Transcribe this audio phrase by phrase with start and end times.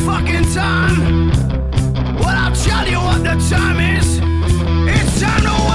[0.00, 1.30] fucking time.
[2.18, 4.18] Well, I'll tell you what the time is.
[4.88, 5.73] It's time to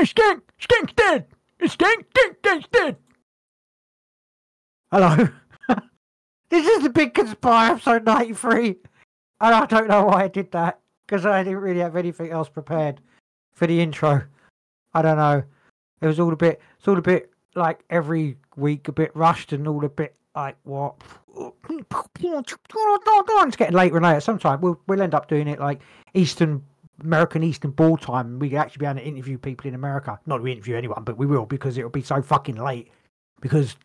[0.00, 1.26] Skink's dead!
[1.58, 2.06] It's Skink!
[2.16, 2.36] Skink!
[2.38, 2.96] Skink's dead!
[4.90, 5.28] Hello.
[6.48, 8.76] this is the Big Conspire episode 93.
[9.42, 10.80] And I don't know why I did that.
[11.06, 13.02] Because I didn't really have anything else prepared
[13.52, 14.22] for the intro.
[14.94, 15.42] I don't know.
[16.00, 19.52] It was all a bit, it's all a bit like every week, a bit rushed
[19.52, 20.94] and all a bit like what?
[22.22, 24.20] It's getting later and later.
[24.20, 25.80] Sometime we'll, we'll end up doing it like
[26.14, 26.62] Eastern
[27.02, 28.38] American Eastern Ball time.
[28.38, 30.18] We could actually be able to interview people in America.
[30.26, 32.90] Not we interview anyone, but we will because it'll be so fucking late.
[33.40, 33.76] Because,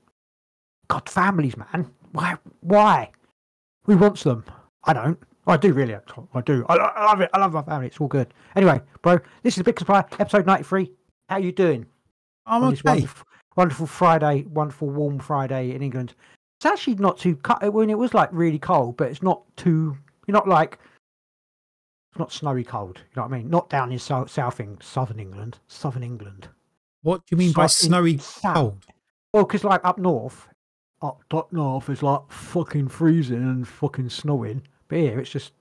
[0.87, 1.89] God, families, man.
[2.11, 2.35] Why?
[2.61, 3.11] Why?
[3.85, 4.45] Who wants them?
[4.83, 5.19] I don't.
[5.47, 5.95] I do really.
[5.95, 6.65] I do.
[6.69, 7.29] I, I love it.
[7.33, 7.87] I love my family.
[7.87, 8.33] It's all good.
[8.55, 10.91] Anyway, bro, this is the Big Supply, episode 93.
[11.29, 11.85] How you doing?
[12.45, 12.89] I'm on this okay.
[12.89, 16.15] wonderful, wonderful Friday, wonderful warm Friday in England.
[16.59, 19.97] It's actually not too cut when it was like really cold, but it's not too.
[20.25, 20.79] You're not like.
[22.15, 22.99] It's not snowy cold.
[22.99, 23.49] You know what I mean?
[23.49, 26.47] Not down in south, south southern England, southern England.
[27.01, 28.85] What do you mean by So- in snowy cold?
[29.33, 30.47] Well, because like up north,
[31.01, 34.63] up up north is like fucking freezing and fucking snowing.
[34.87, 35.51] But here it's just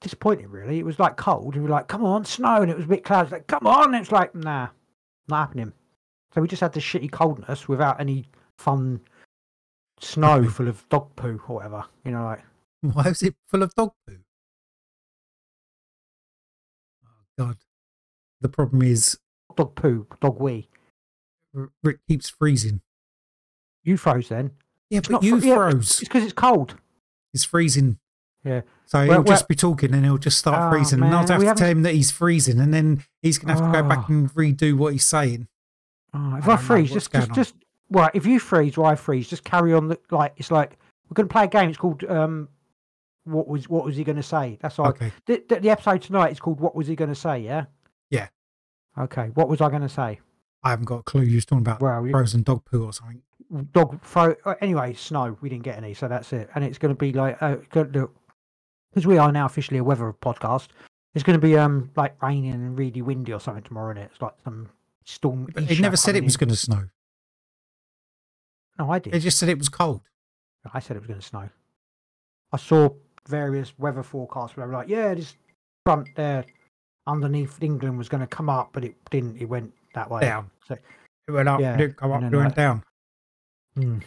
[0.00, 0.48] disappointing.
[0.48, 1.56] Really, it was like cold.
[1.56, 3.28] We were like, "Come on, snow," and it was a bit cloudy.
[3.32, 4.68] Like, "Come on!" It's like, nah,
[5.28, 5.74] not happening.
[6.34, 8.24] So we just had this shitty coldness without any
[8.56, 9.02] fun
[10.00, 11.84] snow full of dog poo or whatever.
[12.06, 12.40] You know, like
[12.80, 14.16] Why is it full of dog poo?
[17.44, 17.56] God!
[18.42, 19.18] The problem is
[19.56, 20.68] dog poo, dog wee.
[21.82, 22.80] Rick keeps freezing.
[23.82, 24.52] You froze then.
[24.90, 25.90] Yeah, but you fr- yeah, froze.
[25.90, 26.76] It's because it's cold.
[27.32, 27.98] It's freezing.
[28.44, 28.60] Yeah.
[28.86, 31.02] So Well- he'll just be talking and he'll just start Oh, freezing.
[31.02, 33.54] And I'll have we to haven't- tell him that he's freezing and then he's going
[33.56, 34.12] to have to go back Oh.
[34.12, 35.48] and redo what he's saying.
[36.12, 37.34] Oh, if I I, freeze, just just on.
[37.34, 37.54] just
[37.90, 38.10] right.
[38.14, 39.88] If you freeze or I freeze, just carry on.
[39.88, 40.76] The, like it's like
[41.08, 41.68] we're going to play a game.
[41.70, 42.48] It's called um,
[43.24, 44.58] what was what was he going to say?
[44.60, 44.88] That's all.
[44.88, 45.12] Okay.
[45.26, 47.38] The, the, the episode tonight is called What was he going to say?
[47.40, 47.66] Yeah.
[48.10, 48.28] Yeah.
[48.98, 49.30] Okay.
[49.34, 50.20] What was I going to say?
[50.62, 51.22] I haven't got a clue.
[51.22, 53.22] You was talking about Well, frozen dog poo or something.
[53.72, 54.34] dog throw.
[54.44, 55.36] uh, Anyway, snow.
[55.40, 56.50] We didn't get any, so that's it.
[56.54, 57.38] And it's going to be like
[57.70, 60.68] because we are now officially a weather podcast.
[61.14, 63.90] It's going to be um like raining and really windy or something tomorrow.
[63.90, 64.68] And it's like some
[65.04, 65.48] storm.
[65.56, 66.38] It never said it was in.
[66.40, 66.88] going to snow.
[68.78, 69.14] No, I did.
[69.14, 70.00] It just said it was cold.
[70.72, 71.48] I said it was going to snow.
[72.52, 72.90] I saw
[73.28, 75.34] various weather forecasts where like, yeah, this
[75.84, 76.44] front there
[77.06, 79.36] underneath England was going to come up, but it didn't.
[79.40, 80.20] It went that way.
[80.20, 80.50] Down.
[80.66, 80.76] So,
[81.28, 82.82] It went up, Yeah, it didn't come up, it went like- down.
[83.76, 83.98] Hmm,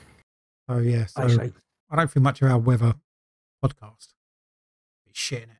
[0.69, 1.06] Oh, yeah.
[1.07, 1.52] So I.
[1.91, 2.96] I don't think much of our weather
[3.63, 4.07] podcast.
[5.06, 5.59] He's shitting it.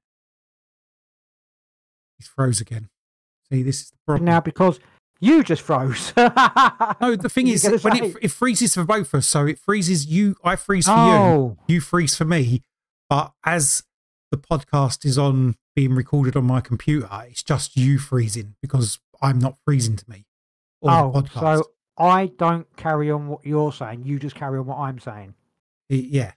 [2.18, 2.90] He's froze again.
[3.52, 4.26] See, this is the problem.
[4.26, 4.80] Now, because
[5.20, 6.12] you just froze.
[6.18, 10.06] no, the thing is, when it, it freezes for both of us, so it freezes
[10.08, 12.64] you, I freeze for you, oh, you freeze for me.
[13.14, 13.84] But as
[14.32, 19.38] the podcast is on being recorded on my computer, it's just you freezing because I'm
[19.38, 20.26] not freezing to me.
[20.82, 21.64] Oh, so
[21.96, 24.02] I don't carry on what you're saying.
[24.04, 25.36] You just carry on what I'm saying.
[25.90, 26.32] Yeah.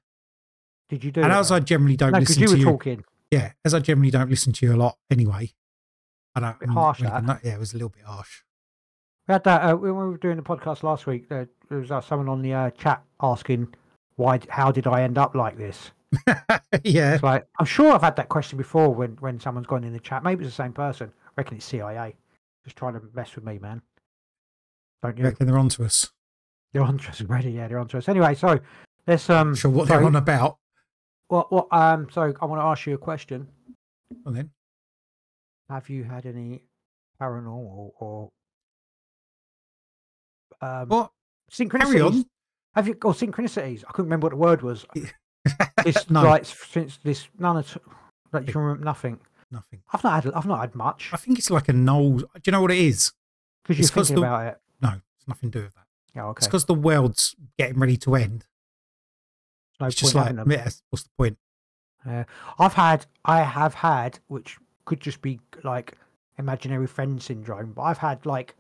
[0.91, 2.65] Did you do And it as I generally don't No, listen you to were you,
[2.67, 3.05] talking.
[3.31, 5.55] yeah, as I generally don't listen to you a lot anyway.
[6.35, 6.57] I don't.
[6.61, 7.41] I'm harsh, that.
[7.43, 8.43] yeah, it was a little bit harsh.
[9.29, 11.25] We had that uh, when we were doing the podcast last week.
[11.33, 13.69] Uh, there was uh, someone on the uh, chat asking,
[14.17, 14.41] "Why?
[14.51, 15.93] How did I end up like this?"
[16.85, 17.15] yeah.
[17.15, 20.01] It's like I'm sure I've had that question before when when someone's gone in the
[20.01, 20.23] chat.
[20.23, 21.13] Maybe it's the same person.
[21.29, 22.15] I reckon it's CIA,
[22.65, 23.83] just trying to mess with me, man.
[25.03, 25.31] Don't You you?
[25.31, 26.11] reckon they're onto us?
[26.73, 27.51] They're on to us already.
[27.53, 28.09] Yeah, they're on to us.
[28.09, 28.59] Anyway, so
[29.07, 29.55] let's um.
[29.55, 30.59] Sure what they're on about.
[31.29, 32.09] What what um?
[32.11, 33.49] So I want to ask you a question.
[34.25, 34.51] Well then,
[35.69, 36.63] Have you had any
[37.21, 38.31] paranormal or
[40.61, 41.11] um what?
[41.51, 42.25] Synchronicities?
[42.75, 43.85] Have you or synchronicities?
[43.89, 44.87] I couldn't remember what the word was.
[45.85, 47.77] This no, like since this none at
[48.33, 49.19] like you can remember nothing.
[49.51, 49.83] nothing.
[49.93, 52.19] I've not had I've not had much I think it's like a null.
[52.19, 53.13] Do you know what it is?
[53.63, 54.61] because you're thinking the- about it.
[54.81, 54.89] No,
[55.19, 55.81] it's nothing to do with that.
[55.81, 56.39] Oh, yeah, okay.
[56.39, 58.47] It's because the world's getting ready to end.
[59.81, 60.51] no it's just point like, them.
[60.51, 61.39] yeah, what's the point?
[62.07, 62.25] Yeah.
[62.59, 65.95] I've had, I have had, which could just be like
[66.39, 68.55] imaginary friend syndrome, but I've had like,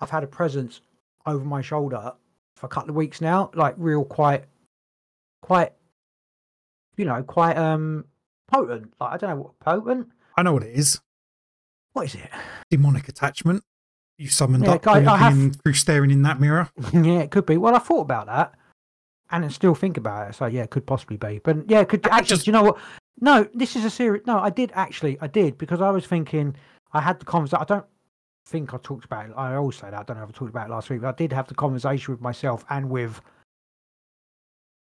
[0.00, 0.80] I've had a presence
[1.26, 2.12] over my shoulder
[2.56, 4.44] for a couple of weeks now, like real quite,
[5.40, 5.72] quite
[6.96, 8.04] you know, quite um
[8.50, 8.92] potent.
[9.00, 10.08] Like I don't know what potent.
[10.36, 11.00] I know what it is.
[11.92, 12.30] What is it?
[12.70, 13.62] Demonic attachment.
[14.18, 16.70] You summoned Yeah, up I- I have- through staring in that mirror.
[16.92, 17.56] yeah, it could be.
[17.56, 18.54] Well, I thought about that,
[19.30, 20.34] and I still think about it.
[20.34, 21.40] So yeah, it could possibly be.
[21.42, 22.28] But yeah, it could I actually.
[22.28, 22.78] just- Do you know what?
[23.20, 24.24] No, this is a serious.
[24.26, 25.18] No, I did actually.
[25.20, 26.56] I did because I was thinking.
[26.92, 27.62] I had the conversation.
[27.62, 27.86] I don't
[28.46, 29.32] think I talked about it.
[29.36, 29.98] I always say that.
[29.98, 31.00] I don't know if I talked about it last week.
[31.00, 33.20] But I did have the conversation with myself and with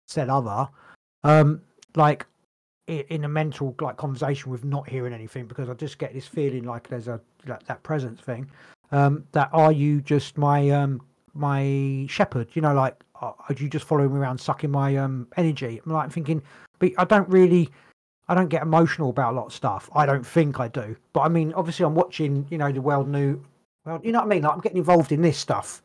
[0.07, 0.69] said other,
[1.25, 1.62] um,
[1.96, 2.26] like
[2.87, 6.64] in a mental like conversation with not hearing anything because I just get this feeling
[6.64, 8.50] like there's a that, that presence thing.
[8.92, 11.00] Um, that are you just my um
[11.34, 12.48] my shepherd?
[12.54, 15.81] You know, like are are you just following me around, sucking my um energy?
[15.84, 16.42] I'm like thinking,
[16.78, 17.69] but I don't really.
[18.28, 19.90] I don't get emotional about a lot of stuff.
[19.92, 20.94] I don't think I do.
[21.12, 23.42] But I mean, obviously, I'm watching, you know, the world new.
[23.84, 24.42] Well, you know what I mean?
[24.44, 25.82] Like, I'm getting involved in this stuff.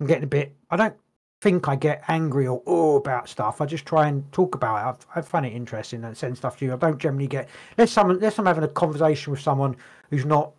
[0.00, 0.56] I'm getting a bit.
[0.72, 0.96] I don't
[1.42, 3.60] think I get angry or oh about stuff.
[3.60, 5.06] I just try and talk about it.
[5.14, 6.72] I, I find it interesting and send stuff to you.
[6.72, 7.48] I don't generally get.
[7.76, 8.20] There's someone.
[8.20, 9.76] There's someone having a conversation with someone
[10.10, 10.52] who's not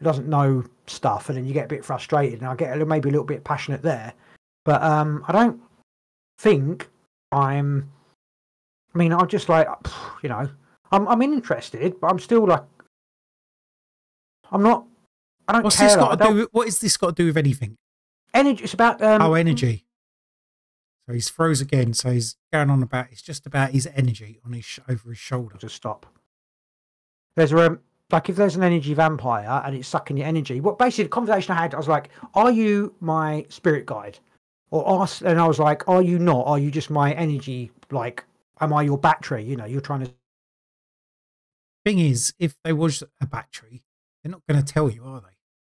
[0.00, 2.88] doesn't know stuff, and then you get a bit frustrated, and I get a, little-
[2.88, 4.12] maybe a little bit passionate there.
[4.64, 5.60] But um, I don't
[6.38, 6.88] think
[7.32, 7.90] I'm.
[8.94, 9.68] I mean, I'm just like,
[10.22, 10.48] you know,
[10.92, 12.64] I'm I'm interested, but I'm still like,
[14.52, 14.86] I'm not.
[15.48, 15.88] I don't What's care.
[15.88, 16.34] this got to do?
[16.34, 17.76] With, what is this got to do with anything?
[18.36, 18.64] energy.
[18.64, 19.85] It's about um, oh, energy.
[21.06, 21.94] So he's froze again.
[21.94, 23.06] So he's going on about.
[23.10, 25.56] It's just about his energy on his over his shoulder.
[25.58, 26.06] Just stop.
[27.36, 27.80] There's a um,
[28.10, 30.60] like if there's an energy vampire and it's sucking your energy.
[30.60, 34.18] What basically the conversation I had, I was like, "Are you my spirit guide?"
[34.70, 36.46] Or ask, and I was like, "Are you not?
[36.46, 37.70] Are you just my energy?
[37.90, 38.24] Like,
[38.60, 39.44] am I your battery?
[39.44, 40.12] You know, you're trying to
[41.86, 43.84] Thing is, if there was a battery,
[44.20, 45.35] they're not going to tell you, are they?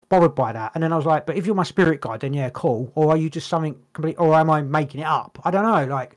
[0.10, 2.34] Bothered by that." And then I was like, "But if you're my spirit guide, then
[2.34, 2.92] yeah, cool.
[2.96, 4.16] Or are you just something complete?
[4.20, 5.40] Or am I making it up?
[5.46, 5.86] I don't know.
[5.94, 6.12] Like,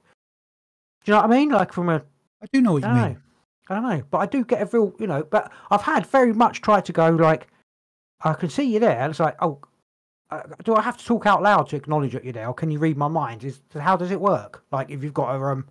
[1.04, 1.50] do you know what I mean?
[1.50, 2.02] Like from a
[2.42, 2.96] I do know what you mean.
[2.96, 3.16] know.
[3.68, 5.22] I don't know, but I do get a real, you know.
[5.22, 7.46] But I've had very much tried to go like,
[8.22, 8.98] I can see you there.
[8.98, 9.60] And it's like, oh,
[10.30, 12.70] uh, do I have to talk out loud to acknowledge that you're there, or can
[12.70, 13.44] you read my mind?
[13.44, 14.64] Is how does it work?
[14.72, 15.68] Like, if you've got a um,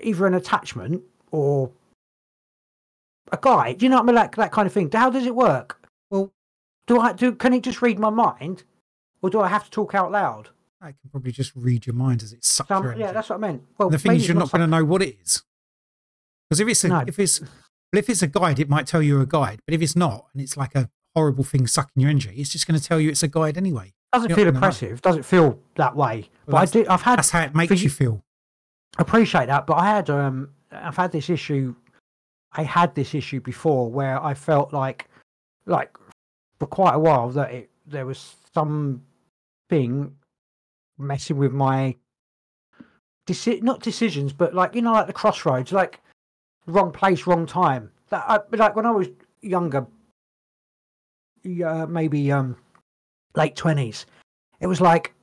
[0.00, 1.70] either an attachment or
[3.30, 4.14] a guide, do you know what I mean?
[4.14, 4.90] Like that kind of thing.
[4.90, 5.77] How does it work?
[6.88, 7.32] Do I do?
[7.32, 8.64] Can it just read my mind,
[9.22, 10.48] or do I have to talk out loud?
[10.80, 13.00] I can probably just read your mind as it sucks energy.
[13.00, 13.62] yeah, that's what I meant.
[13.78, 15.42] Well, And the thing is, you're not going to know what it is.
[16.48, 17.04] Because if it's a, No.
[17.06, 17.48] if it's well,
[18.00, 19.60] if it's a guide, it might tell you a guide.
[19.66, 22.66] But if it's not, and it's like a horrible thing sucking your energy, it's just
[22.66, 23.92] going to tell you it's a guide anyway.
[24.12, 25.02] doesn't feel oppressive.
[25.02, 26.30] Doesn't feel that way.
[26.46, 26.86] Well, but I do.
[26.88, 28.22] I've had That's how it makes you you- feel.
[28.98, 31.74] appreciate that, but I had um I've had this issue
[32.52, 35.08] I had this issue before where I felt like
[35.66, 35.90] like
[36.58, 39.02] for quite a while that it there was some
[39.68, 40.14] thing
[40.98, 41.94] messing with my
[43.26, 46.00] deci- not decisions but like you know like the crossroads like
[46.66, 47.90] wrong place wrong time.
[48.10, 49.08] That I, like when I was
[49.42, 49.86] younger
[51.44, 52.56] yeah maybe um
[53.36, 54.04] late 20s
[54.60, 55.14] it was like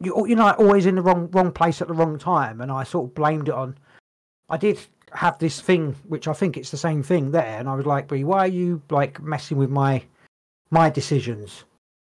[0.00, 2.72] you you know like always in the wrong wrong place at the wrong time and
[2.72, 3.78] i sort of blamed it on
[4.48, 4.78] i did
[5.12, 8.08] have this thing which i think it's the same thing there and i was like
[8.08, 10.02] "Brie, why are you like messing with my
[10.70, 11.64] my decisions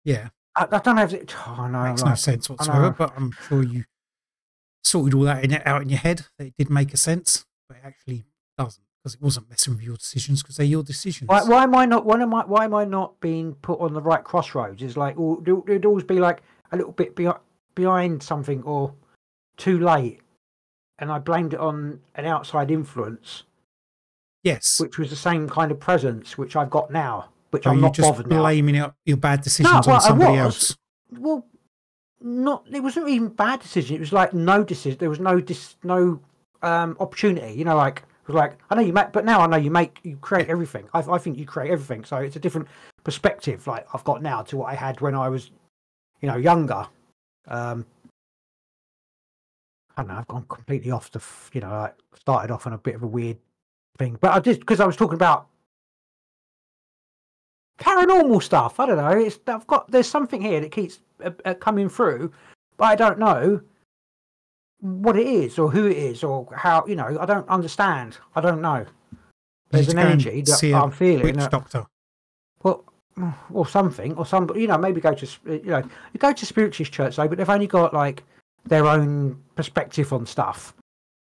[0.04, 2.94] Yeah, i, I don't oh, know if it oh, no, makes like, no sense whatsoever.
[2.96, 3.84] But I'm sure you
[4.82, 6.26] sorted all that in, out in your head.
[6.38, 8.24] That it did make a sense, but it actually
[8.58, 11.28] doesn't because it wasn't messing with your decisions because they're your decisions.
[11.28, 13.94] why, why am i not why am i why am i not being put on
[13.94, 17.30] the right crossroads is like oh, do- it'd always be like a little bit be-
[17.74, 18.92] behind something or
[19.56, 20.20] too late
[20.98, 23.44] and i blamed it on an outside influence
[24.42, 27.80] yes, which was the same kind of presence which I've got now, which so I'm
[27.80, 30.38] not just bothered blaming it, your bad decisions well, on I somebody was.
[30.38, 30.76] else.
[31.12, 31.46] Well,
[32.20, 33.96] not it wasn't even bad decision.
[33.96, 34.98] It was like no decision.
[34.98, 36.20] There was no dis, no
[36.62, 37.52] um, opportunity.
[37.54, 39.70] You know, like it was like I know you make, but now I know you
[39.70, 40.88] make you create everything.
[40.92, 42.04] I, I think you create everything.
[42.04, 42.68] So it's a different
[43.04, 43.66] perspective.
[43.66, 45.50] Like I've got now to what I had when I was,
[46.20, 46.86] you know, younger.
[47.48, 47.86] Um,
[49.96, 50.18] I don't know.
[50.18, 51.22] I've gone completely off the.
[51.52, 53.38] You know, like started off on a bit of a weird
[53.98, 55.46] thing, but I just because I was talking about
[57.80, 58.78] paranormal stuff.
[58.78, 59.08] I don't know.
[59.08, 62.32] It's I've got there's something here that keeps uh, uh, coming through,
[62.76, 63.60] but I don't know
[64.80, 66.86] what it is or who it is or how.
[66.86, 68.18] You know, I don't understand.
[68.36, 68.86] I don't know.
[69.70, 71.22] There's an to go and energy that see a I'm feeling.
[71.22, 71.86] Witch that- doctor.
[72.62, 72.84] well,
[73.52, 75.82] or something, or some, you know, maybe go to, you know,
[76.12, 78.24] you go to spiritualist church though, but they've only got like
[78.64, 80.74] their own perspective on stuff.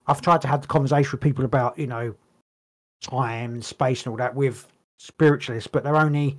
[0.08, 2.14] I've tried to have the conversation with people about, you know,
[3.02, 6.38] time and space and all that with spiritualists, but they're only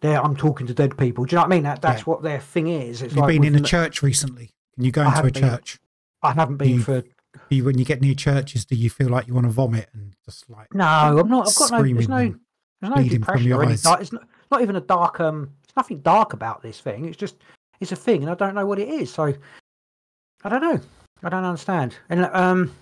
[0.00, 0.22] there.
[0.22, 1.24] I'm talking to dead people.
[1.24, 1.62] Do you know what I mean?
[1.64, 2.04] That that's Yeah.
[2.04, 3.02] what their thing is.
[3.02, 4.50] It's You've like been in a church recently.
[4.74, 5.42] Can you go I into a been.
[5.42, 5.78] church?
[6.22, 7.02] I haven't been you- for
[7.48, 10.14] You, when you get near churches, do you feel like you want to vomit and
[10.24, 11.46] just like No, I'm not.
[11.48, 11.82] I've got no.
[11.82, 12.34] There's no.
[12.80, 13.84] There's no depression or any eyes.
[14.00, 15.20] It's not, not even a dark.
[15.20, 17.04] Um, it's nothing dark about this thing.
[17.04, 17.36] It's just
[17.78, 19.12] it's a thing, and I don't know what it is.
[19.12, 19.32] So
[20.44, 20.80] I don't know.
[21.22, 21.94] I don't understand.
[22.08, 22.72] And um,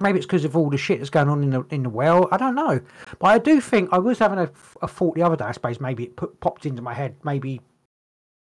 [0.00, 2.28] maybe it's because of all the shit that's going on in the in the well.
[2.30, 2.80] I don't know.
[3.18, 4.50] But I do think I was having a,
[4.82, 5.44] a thought the other day.
[5.44, 7.16] I suppose maybe it put, popped into my head.
[7.24, 7.60] Maybe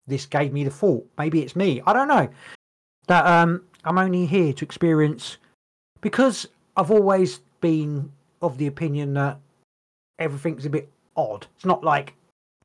[0.06, 1.06] this gave me the thought.
[1.18, 1.82] Maybe it's me.
[1.86, 2.28] I don't know.
[3.06, 5.38] That um, I'm only here to experience
[6.00, 8.12] because I've always been
[8.42, 9.38] of the opinion that
[10.18, 11.46] everything's a bit odd.
[11.56, 12.14] It's not like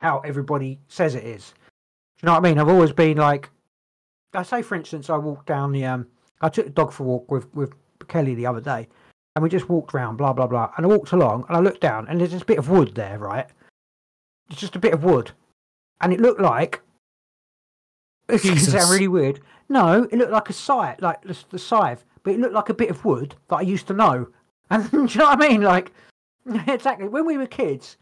[0.02, 1.54] how everybody says it is.
[2.18, 2.60] Do you know what I mean?
[2.60, 3.50] I've always been like,
[4.34, 6.08] I say, for instance, I walked down the, um,
[6.42, 7.74] I took the dog for a walk with with
[8.12, 8.88] Kelly the other day,
[9.36, 11.82] and we just walked around, blah blah blah, and I walked along, and I looked
[11.82, 13.48] down, and there's this bit of wood there, right?
[14.50, 15.32] It's just a bit of wood,
[16.02, 16.82] and it looked like.
[18.30, 19.42] It's going to sound really weird.
[19.68, 22.74] No, it looked like a scythe, like the, the scythe, but it looked like a
[22.74, 24.28] bit of wood that I used to know.
[24.70, 25.62] And do you know what I mean?
[25.64, 25.92] Like,
[26.68, 27.10] exactly.
[27.10, 27.98] When we were kids,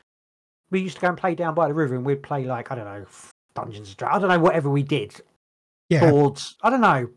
[0.69, 2.75] we used to go and play down by the river, and we'd play like I
[2.75, 3.05] don't know,
[3.55, 4.17] Dungeons and Dragons.
[4.17, 5.19] I don't know whatever we did,
[5.89, 6.57] yeah, boards.
[6.61, 7.09] I don't know.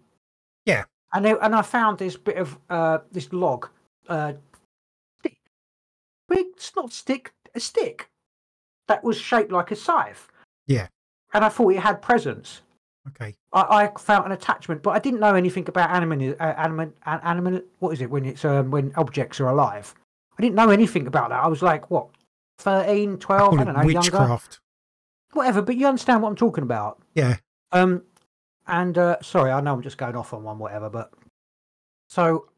[0.65, 0.85] Yeah.
[1.15, 3.69] And they, and I found this bit of uh this log,
[4.09, 4.33] uh,
[5.21, 5.39] stick.
[6.29, 8.09] Big, it's not stick, a stick
[8.89, 10.29] that was shaped like a scythe.
[10.67, 10.87] Yeah.
[11.35, 12.63] And I thought it had presence.
[13.09, 13.61] okay, I,
[13.95, 17.61] I found an attachment, but I didn't know anything about animal, uh, animal, an- animal.
[17.81, 19.95] What is it when it's um when objects are alive?
[20.39, 21.45] I didn't know anything about that.
[21.45, 22.09] I was like, what,
[22.59, 24.61] 13, 12, Call I don't know, younger, witchcraft.
[25.35, 25.61] whatever.
[25.61, 27.03] But you understand what I'm talking about.
[27.15, 27.37] Yeah,
[27.73, 28.03] Um,
[28.67, 31.13] and uh, sorry, I know I'm just going off on one, whatever, but
[32.09, 32.49] so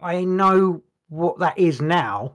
[0.00, 2.34] I know what that is now,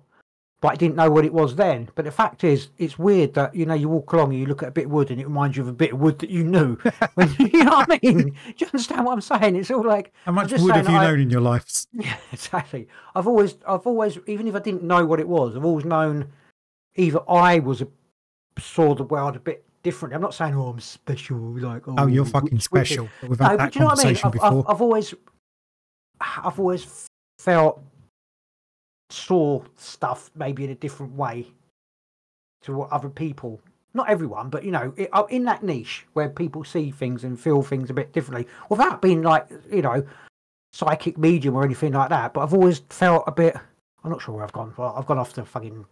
[0.61, 1.89] but I didn't know what it was then.
[1.95, 4.63] But the fact is, it's weird that you know you walk along and you look
[4.63, 6.29] at a bit of wood and it reminds you of a bit of wood that
[6.29, 6.77] you knew.
[7.15, 8.17] when, you know what I mean?
[8.17, 9.55] Do you understand what I'm saying?
[9.55, 11.65] It's all like how much wood have you I- known in your life?
[11.93, 12.87] yeah, exactly.
[13.15, 16.31] I've always, I've always, even if I didn't know what it was, I've always known
[16.95, 17.87] either I was a
[18.59, 20.15] saw the world a bit differently.
[20.15, 23.09] I'm not saying, oh, I'm special, like oh, Oh, you're fucking special.
[23.21, 24.15] We've No, had but that do you know what I mean?
[24.15, 24.75] conversation I've, I've.
[24.75, 25.13] I've always,
[26.19, 27.07] I've always
[27.39, 27.81] felt
[29.09, 31.47] saw stuff maybe in a different way
[32.63, 33.61] to what other people.
[33.93, 34.93] Not everyone, but you know,
[35.29, 39.21] in that niche where people see things and feel things a bit differently, without being
[39.21, 40.03] like you know,
[40.71, 42.33] psychic medium or anything like that.
[42.33, 43.55] But I've always felt a bit.
[44.03, 44.73] I'm not sure where I've gone.
[44.77, 45.85] Well, I've gone off the fucking.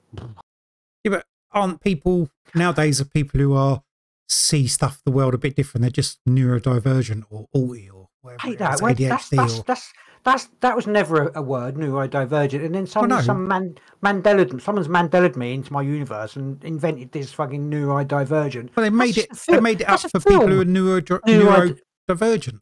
[1.54, 3.82] Aren't people nowadays are people who are
[4.28, 5.82] see stuff the world a bit different?
[5.82, 8.42] They're just neurodivergent or alty or whatever.
[8.42, 8.76] hate that.
[8.76, 9.94] is, Well, ADHD that's, that's, or that's,
[10.24, 12.64] that's, that was never a, a word, neurodivergent.
[12.64, 13.22] And then oh, suddenly no.
[13.22, 18.70] some man, Mandela, someone's Mandelaed me into my universe and invented this fucking neurodivergent.
[18.76, 19.52] well, they made That's it.
[19.52, 20.74] They made it up for people who are film.
[20.74, 21.80] neuro, Neurod-
[22.10, 22.60] neurodivergent.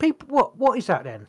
[0.00, 1.26] People, what, what is that then?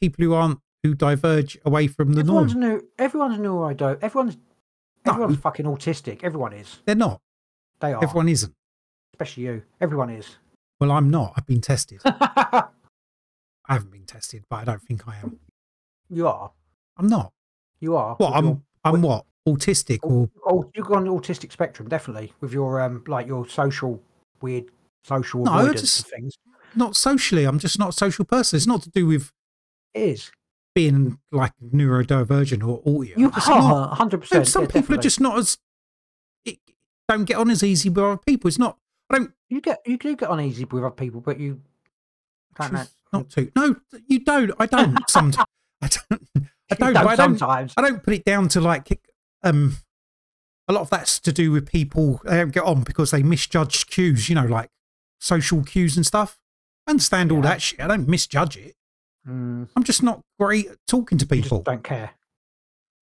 [0.00, 2.74] People who aren't who diverge away from the everyone's norm.
[2.74, 2.82] new.
[2.98, 3.98] Everyone's neurodivergent.
[4.02, 4.36] Everyone's.
[5.08, 6.22] Everyone's fucking autistic.
[6.24, 6.80] Everyone is.
[6.84, 7.20] They're not.
[7.80, 8.02] They are.
[8.02, 8.54] Everyone isn't.
[9.14, 9.62] especially you.
[9.80, 10.36] Everyone is.
[10.80, 11.32] Well, I'm not.
[11.36, 12.00] I've been tested.
[12.04, 12.64] I
[13.68, 15.38] haven't been tested, but I don't think I am.
[16.08, 16.52] you are.
[16.96, 17.32] I'm not.
[17.80, 18.14] You are.
[18.16, 18.34] What?
[18.34, 18.44] I'm.
[18.44, 19.24] your- I'm what?
[19.48, 24.00] Autistic or Oh, you're on the autistic spectrum, definitely, with your um, like your social
[24.40, 24.64] weird
[25.04, 26.34] social No, avoidance just- things.
[26.74, 27.44] not socially.
[27.44, 28.56] I'm just not a social person.
[28.56, 29.30] It's not to do with
[29.94, 30.30] It is.
[30.76, 33.18] Being like neurodivergent or audio.
[33.18, 34.46] You just are hundred percent.
[34.46, 35.56] some people are just not as
[36.44, 36.58] it,
[37.08, 38.46] don't get on as easy with other people.
[38.46, 38.76] It's not.
[39.08, 39.32] I don't.
[39.48, 41.62] you get you do get on easy with other people, but you
[42.54, 42.90] can't.
[43.10, 43.50] not to.
[43.56, 44.52] No, you don't.
[44.58, 44.98] I don't.
[45.08, 45.46] Sometimes
[45.80, 46.28] I don't.
[46.36, 46.96] I you don't.
[46.98, 47.38] I don't.
[47.38, 47.74] sometimes.
[47.76, 49.00] I don't put it down to like
[49.42, 49.78] um.
[50.68, 53.86] A lot of that's to do with people they don't get on because they misjudge
[53.86, 54.28] cues.
[54.28, 54.68] You know, like
[55.20, 56.38] social cues and stuff.
[56.86, 57.80] I understand all that shit.
[57.80, 58.76] I don't misjudge it.
[59.28, 61.62] Mm, I'm just not great at talking to people.
[61.62, 62.10] don't care.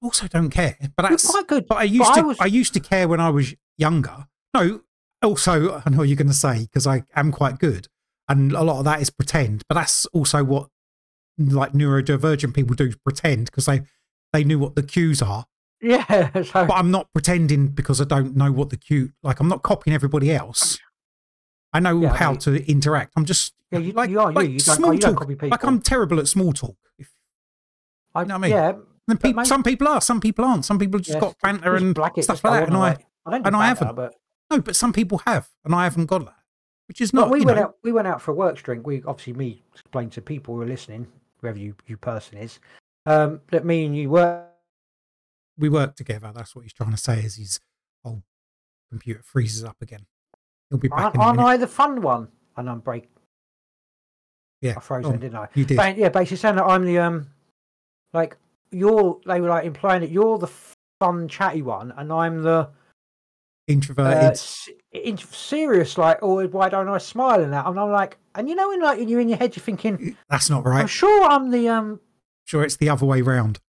[0.02, 0.76] Also, don't care.
[0.96, 1.66] But You're quite good.
[1.66, 2.26] But I used But I to.
[2.26, 4.26] was- I used to care when I was younger.
[4.54, 4.82] No.
[5.22, 7.88] Also, I know what you're going to say because I am quite good,
[8.28, 9.62] and a lot of that is pretend.
[9.68, 10.68] But that's also what
[11.38, 13.82] like neurodivergent people do pretend because they
[14.32, 15.46] they knew what the cues are.
[15.80, 16.30] Yeah.
[16.44, 19.12] So But I'm not pretending because I don't know what the cue.
[19.22, 20.78] Like I'm not copying everybody else.
[21.74, 23.12] I know Yeah, how to interact.
[23.16, 24.60] I'm just yeah, you, like you are like you.
[24.60, 25.28] Small talk.
[25.42, 26.76] Like I'm terrible at small talk.
[26.98, 27.10] If,
[28.14, 28.50] I, you know what I mean?
[28.52, 28.72] Yeah.
[29.08, 30.64] then peop mate- some people are, some people aren't.
[30.64, 32.68] Some people just yeah, got banter and stuff like that.
[32.68, 33.96] And I, I and I haven't.
[33.96, 34.14] But
[34.50, 36.36] No, but some people have, and I haven't got that.
[36.86, 37.30] Which is not.
[37.30, 37.74] we went know, out.
[37.82, 38.86] We went out for a work drink.
[38.86, 41.08] We obviously me explained to people who are listening,
[41.40, 42.60] whoever you you person is,
[43.06, 44.44] um, that me and you were.
[45.58, 46.30] we work together.
[46.32, 47.18] That's what he's trying to say.
[47.18, 47.58] Is his
[48.04, 48.22] whole
[48.90, 50.06] computer freezes up again.
[50.70, 51.38] He'll be back Aren't.
[51.40, 52.28] I the fun one?
[52.56, 53.08] And I'm break.
[54.60, 54.74] Yeah.
[54.76, 55.48] I froze Oh, didn't I?
[55.54, 55.76] You did.
[55.76, 57.26] Ba- yeah, basically saying that I'm the um,
[58.12, 58.36] like
[58.70, 59.20] you're.
[59.26, 60.50] They were like implying that you're the
[61.00, 62.70] fun, chatty one, and I'm the
[63.66, 64.38] Introverted.
[64.38, 65.96] uh, in, serious.
[65.96, 67.66] Like, oh, why don't I smile and that?
[67.66, 70.50] And I'm like, and you know, when like you're in your head, you're thinking, That's
[70.50, 70.80] not right.
[70.80, 72.00] I'm sure I'm the um.
[72.44, 73.60] Sure, it's the other way round.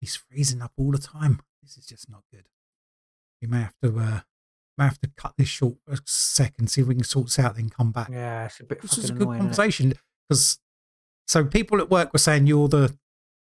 [0.00, 1.40] He's freezing up all the time.
[1.62, 2.44] This is just not good.
[3.42, 4.20] We may have to uh
[4.78, 7.56] may have to cut this short a second, see if we can sort this out,
[7.56, 8.08] then come back.
[8.10, 9.40] Yeah, it's a bit this is a good annoying.
[9.40, 9.94] conversation
[10.28, 10.58] because
[11.26, 12.96] so people at work were saying you're the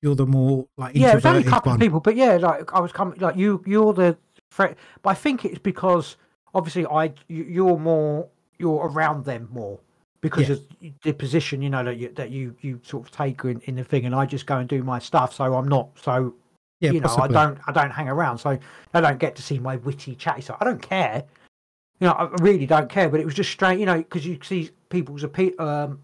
[0.02, 1.76] you're the more like Yeah, it's only a couple one.
[1.76, 4.16] of people, but yeah, like I was coming, like you, you're the
[4.50, 4.76] threat.
[5.02, 6.16] But I think it's because
[6.54, 8.26] obviously I, you, you're more,
[8.58, 9.78] you're around them more
[10.22, 10.54] because Yeah.
[10.54, 10.62] of
[11.02, 13.84] the position, you know, that you that you you sort of take in, in the
[13.84, 16.34] thing, and I just go and do my stuff, so I'm not so
[16.80, 17.36] Yeah, you know, possibly.
[17.36, 18.58] I don't I don't hang around, so
[18.94, 20.56] I don't get to see my witty chatty side.
[20.60, 21.22] I don't care,
[22.00, 23.08] you know, I really don't care.
[23.10, 25.24] But it was just strange, you know, because you see people's
[25.58, 26.00] um,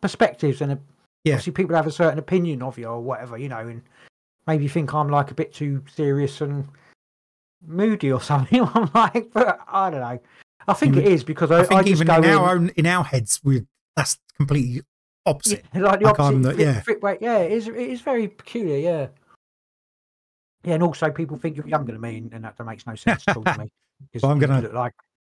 [0.00, 0.76] perspectives and uh,
[1.24, 1.34] Yeah.
[1.34, 3.82] obviously people have a certain opinion of you or whatever, you know, and
[4.46, 6.68] maybe think I'm like a bit too serious and
[7.66, 8.62] moody or something.
[8.74, 10.18] I'm like, but I don't know.
[10.68, 12.68] I think You it is because I, I think I even in in, our own
[12.70, 13.62] in our heads, we
[13.94, 14.82] that's completely
[15.24, 15.64] opposite.
[15.74, 16.56] Yeah, like the Like opposite.
[16.56, 17.16] the- yeah.
[17.20, 17.68] yeah, it is.
[17.68, 18.78] It is very peculiar.
[18.78, 19.06] Yeah.
[20.66, 23.24] Yeah, and also people think you're younger than me, and that, that makes no sense
[23.28, 23.70] at all to me.
[24.12, 24.92] 'cause Well, I'm gonna- look like.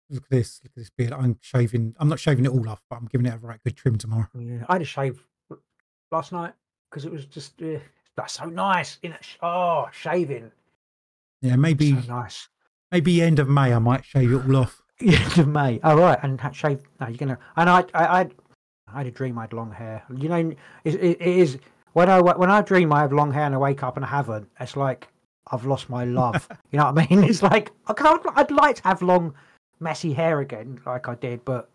[0.09, 0.59] Look at this.
[0.63, 1.11] Look at this beard.
[1.13, 1.95] I'm shaving.
[1.97, 4.27] I'm not shaving it all off, but I'm giving it a right good trim tomorrow.
[4.37, 5.25] Yeah, I had a shave
[6.11, 6.53] last night
[6.89, 7.79] because it was just uh,
[8.15, 8.99] that's so nice.
[9.01, 10.51] In it, oh, shaving,
[11.41, 12.47] Yeah, maybe so nice.
[12.91, 14.81] maybe end of May I might shave it all off.
[15.01, 15.79] end of May.
[15.83, 16.81] Oh right, and ha- shave.
[16.99, 17.39] No, you're gonna.
[17.55, 18.29] And I, I, I,
[18.93, 20.03] I had a dream I had long hair.
[20.15, 20.35] You know,
[20.83, 21.57] it, it, it is
[21.93, 24.09] when I when I dream I have long hair and I wake up and I
[24.09, 24.47] haven't.
[24.59, 25.07] It's like
[25.51, 26.47] I've lost my love.
[26.71, 27.23] you know what I mean?
[27.29, 29.33] It's like I can't, I'd like to have long,
[29.79, 31.69] messy hair again, like I did, but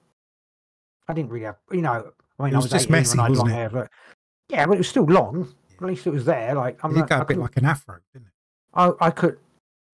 [1.08, 1.56] I didn't really have.
[1.70, 3.52] You know, I mean, It I was was just 18 when messy, long wasn't it?
[3.52, 3.90] hair, but
[4.48, 5.54] yeah, but it was still long.
[5.80, 6.54] At least it was there.
[6.54, 8.32] Like I'm It did not, go I a bit like an afro, didn't it?
[8.74, 9.38] I, I could.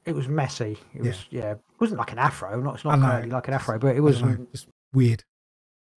[0.06, 0.78] It was messy.
[0.94, 1.02] It Yeah.
[1.02, 1.50] was yeah.
[1.52, 2.60] It wasn't like an afro.
[2.60, 4.22] Not it's not curly like an afro, but it was.
[4.22, 5.24] know, just weird.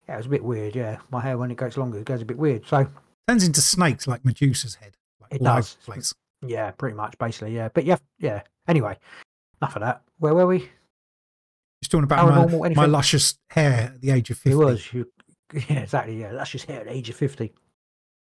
[0.07, 0.75] Yeah, it was a bit weird.
[0.75, 2.65] Yeah, my hair when it goes longer, it goes a bit weird.
[2.67, 2.87] So
[3.27, 4.95] Turns into snakes like Medusa's head.
[5.19, 5.77] Like It does.
[5.83, 6.13] place.
[6.49, 7.55] Yeah, pretty much, basically.
[7.55, 8.41] Yeah, but yeah, yeah.
[8.67, 8.97] Anyway,
[9.61, 10.01] enough of that.
[10.19, 10.69] Where were we?
[11.81, 14.55] Just talking about my, Paranormal, my luscious hair at the age of It fifty.
[14.55, 15.11] was you.
[15.69, 16.19] Yeah, exactly.
[16.19, 17.53] Yeah, just here at the age of fifty.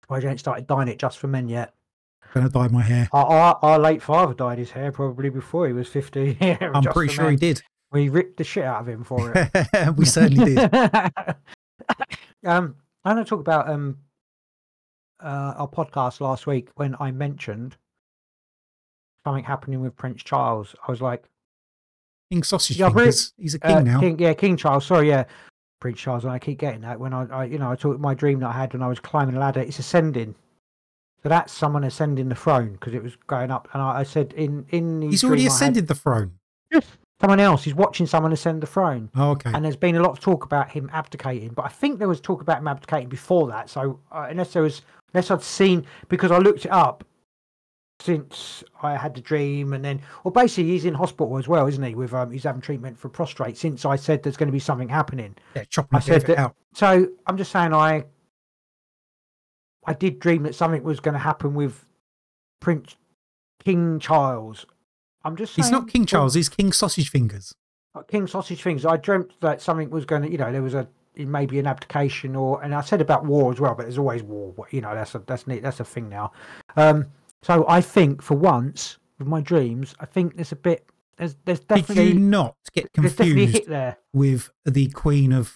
[0.09, 1.73] Why you ain't started dyeing it just for men yet?
[2.35, 3.09] Gonna dye my hair.
[3.13, 6.37] Our, our, our late father dyed his hair probably before he was fifty.
[6.61, 7.63] I'm pretty sure he did.
[7.93, 9.97] We ripped the shit out of him for it.
[9.97, 10.75] we certainly did.
[12.45, 12.75] um,
[13.05, 13.99] I'm going to talk about um,
[15.23, 17.77] uh, our podcast last week when I mentioned
[19.25, 20.75] something happening with Prince Charles.
[20.87, 21.25] I was like,
[22.31, 23.33] King Sausage Yeah, Fingers.
[23.37, 24.01] He's a king uh, now.
[24.01, 24.87] King, yeah, King Charles.
[24.87, 25.25] Sorry, yeah,
[25.81, 26.25] Prince Charles.
[26.25, 28.49] And I keep getting that when I, I, you know, I talk my dream that
[28.49, 29.61] I had when I was climbing a ladder.
[29.61, 30.35] It's ascending.
[31.23, 33.69] So that's someone ascending the throne because it was going up.
[33.73, 36.33] And I, I said in in the He's already I had- ascended the throne.
[37.21, 37.67] someone else.
[37.67, 39.11] is watching someone ascend the throne.
[39.17, 39.51] Oh, okay.
[39.55, 42.21] And there's been a lot of talk about him abdicating, but I think there was
[42.21, 43.71] talk about him abdicating before that.
[43.71, 44.83] So uh, unless there was,
[45.15, 47.05] unless I'd seen, because I looked it up
[48.01, 51.83] since I had the dream, and then, well, basically he's in hospital as well, isn't
[51.83, 51.95] he?
[51.95, 53.57] With um, he's having treatment for prostrate.
[53.57, 56.23] Since I said there's going to be something happening, yeah, chopping I a bit of
[56.23, 56.57] said it that- out.
[56.75, 58.05] so I'm just saying I,
[59.87, 61.85] I did dream that something was going to happen with
[62.61, 62.97] Prince
[63.63, 64.67] King Charles.
[65.25, 66.35] I'm just saying, He's not King well, Charles.
[66.35, 67.55] He's King Sausage Fingers.
[67.95, 68.85] uh, King Sausage Fingers.
[68.87, 72.35] I dreamt that something was going to, you know, there was a maybe an abdication
[72.35, 74.53] or, and I said about war as well, but there's always war.
[74.71, 75.63] You know, that's a that's neat.
[75.63, 76.33] That's a thing now.
[76.77, 77.07] Um,
[77.45, 80.87] so I think for once with my dreams, I think there's a bit.
[81.17, 83.99] There's there's Did definitely you not get there's definitely a confused there.
[84.13, 85.55] with the Queen of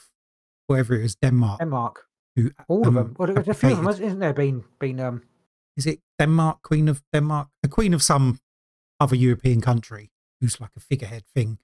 [0.66, 1.60] whatever it is, Denmark?
[1.60, 2.04] Denmark,
[2.36, 3.16] who, all of um, them.
[3.18, 4.34] Well, there's a few of them, isn't there?
[4.34, 5.22] Been been um.
[5.76, 6.62] Is it Denmark?
[6.62, 7.48] Queen of Denmark?
[7.62, 8.38] The Queen of some
[9.00, 11.58] other European country who's like a figurehead thing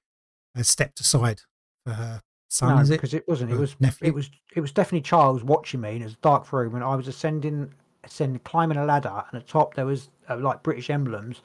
[0.54, 1.42] has stepped aside
[1.84, 2.94] for her son, no, is it?
[2.94, 3.52] because it wasn't.
[3.52, 4.08] It was nephew?
[4.08, 7.08] it was it was definitely Charles watching me in his dark room, and I was
[7.08, 7.72] ascending,
[8.06, 11.42] ascending, climbing a ladder, and at the top there was uh, like British emblems,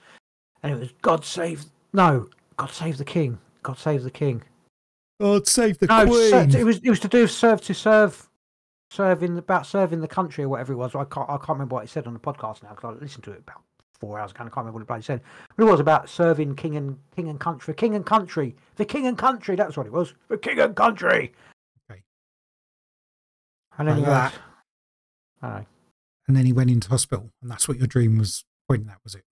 [0.64, 4.44] and it was God save no, God save the King, God save the King.
[5.20, 6.56] God save the no, Queen.
[6.56, 8.30] it was it was to do with serve to serve,
[8.92, 10.96] serving about serving the country or whatever it was.
[10.96, 13.24] I can't I can't remember what it said on the podcast now because I listened
[13.26, 13.62] to it about
[14.00, 14.42] four hours ago.
[14.42, 15.22] and I can't remember what it bloody said.
[15.56, 19.08] But it was about serving king and king and country, king and country, the king
[19.08, 19.56] and country.
[19.56, 21.34] That's what it was, the king and country.
[21.92, 22.02] Okay.
[23.78, 24.34] And then Like that.
[25.42, 25.66] I don't know.
[26.30, 29.16] And then he went into hospital, and that's what your dream was pointing at, was
[29.16, 29.24] it?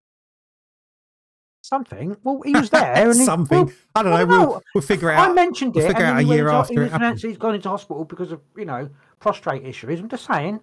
[1.61, 2.17] Something.
[2.23, 2.93] Well, he was there.
[2.95, 3.65] and he- Something.
[3.67, 4.25] well, I don't know.
[4.25, 5.35] well, We'll, we'll figure it I out.
[5.35, 5.89] mentioned we'll it.
[5.89, 7.31] figure and out a year after he it was announced happened.
[7.33, 9.99] He's gone into hospital because of you know prostrate issues.
[9.99, 10.59] I'm just saying.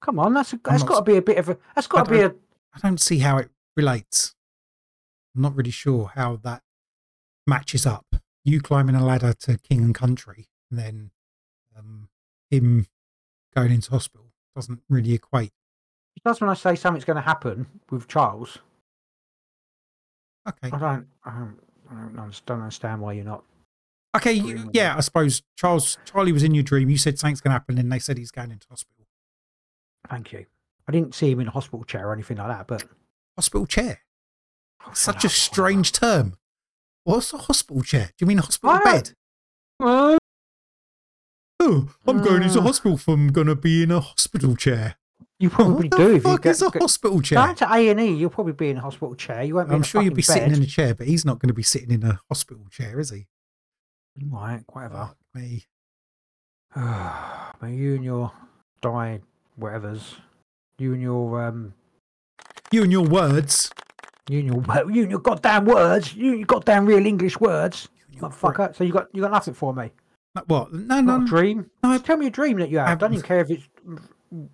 [0.00, 1.58] Come on, that's a, that's got to be a bit of a.
[1.74, 2.28] That's got to be a.
[2.28, 4.34] I don't see how it relates.
[5.36, 6.62] I'm not really sure how that
[7.46, 8.06] matches up.
[8.44, 11.10] You climbing a ladder to king and country, and then
[11.76, 12.08] um,
[12.50, 12.86] him
[13.54, 14.23] going into hospital
[14.54, 15.52] doesn't really equate.
[16.24, 18.58] That's when I say something's going to happen with Charles.
[20.48, 20.74] Okay.
[20.74, 21.06] I don't.
[21.24, 21.56] I don't,
[21.90, 23.44] I don't, understand, understand why you're not.
[24.16, 24.32] Okay.
[24.32, 26.88] You, yeah, I suppose Charles Charlie was in your dream.
[26.88, 29.06] You said something's going to happen, and they said he's going into hospital.
[30.08, 30.46] Thank you.
[30.86, 32.84] I didn't see him in a hospital chair or anything like that, but
[33.36, 34.00] Hospital chair.
[34.86, 36.36] Oh, Such a strange term.
[37.04, 38.06] What's a hospital chair?
[38.06, 39.12] Do you mean a hospital I bed?
[39.80, 40.18] Oh,
[41.66, 42.62] Oh, I'm going into Uh.
[42.62, 42.94] hospital.
[42.96, 44.96] If I'm going to be in a hospital chair.
[45.38, 47.38] you probably what the do if you fuck get, is a hospital chair?
[47.38, 49.42] Going to A and E, you'll probably be in a hospital chair.
[49.42, 49.74] You won't be.
[49.74, 51.90] I'm sure you'll be sitting in a chair, but he's not going to be sitting
[51.90, 53.26] in a hospital chair, is he?
[54.16, 55.10] You might, whatever.
[55.10, 55.64] Fuck me.
[56.74, 58.32] but you and your
[58.82, 59.20] die
[59.56, 60.16] whatever's.
[60.78, 61.72] You and your um.
[62.70, 63.70] You and your words.
[64.28, 66.14] You and your you and your goddamn words.
[66.14, 67.88] You and your goddamn real English words.
[68.10, 68.76] You Motherfucker.
[68.76, 69.92] So you got you got nothing for me.
[70.46, 70.72] What?
[70.72, 71.24] No, Not no.
[71.24, 71.70] a dream.
[71.82, 72.88] no, Just tell me a dream that you have.
[72.88, 73.68] I don't even care if it's.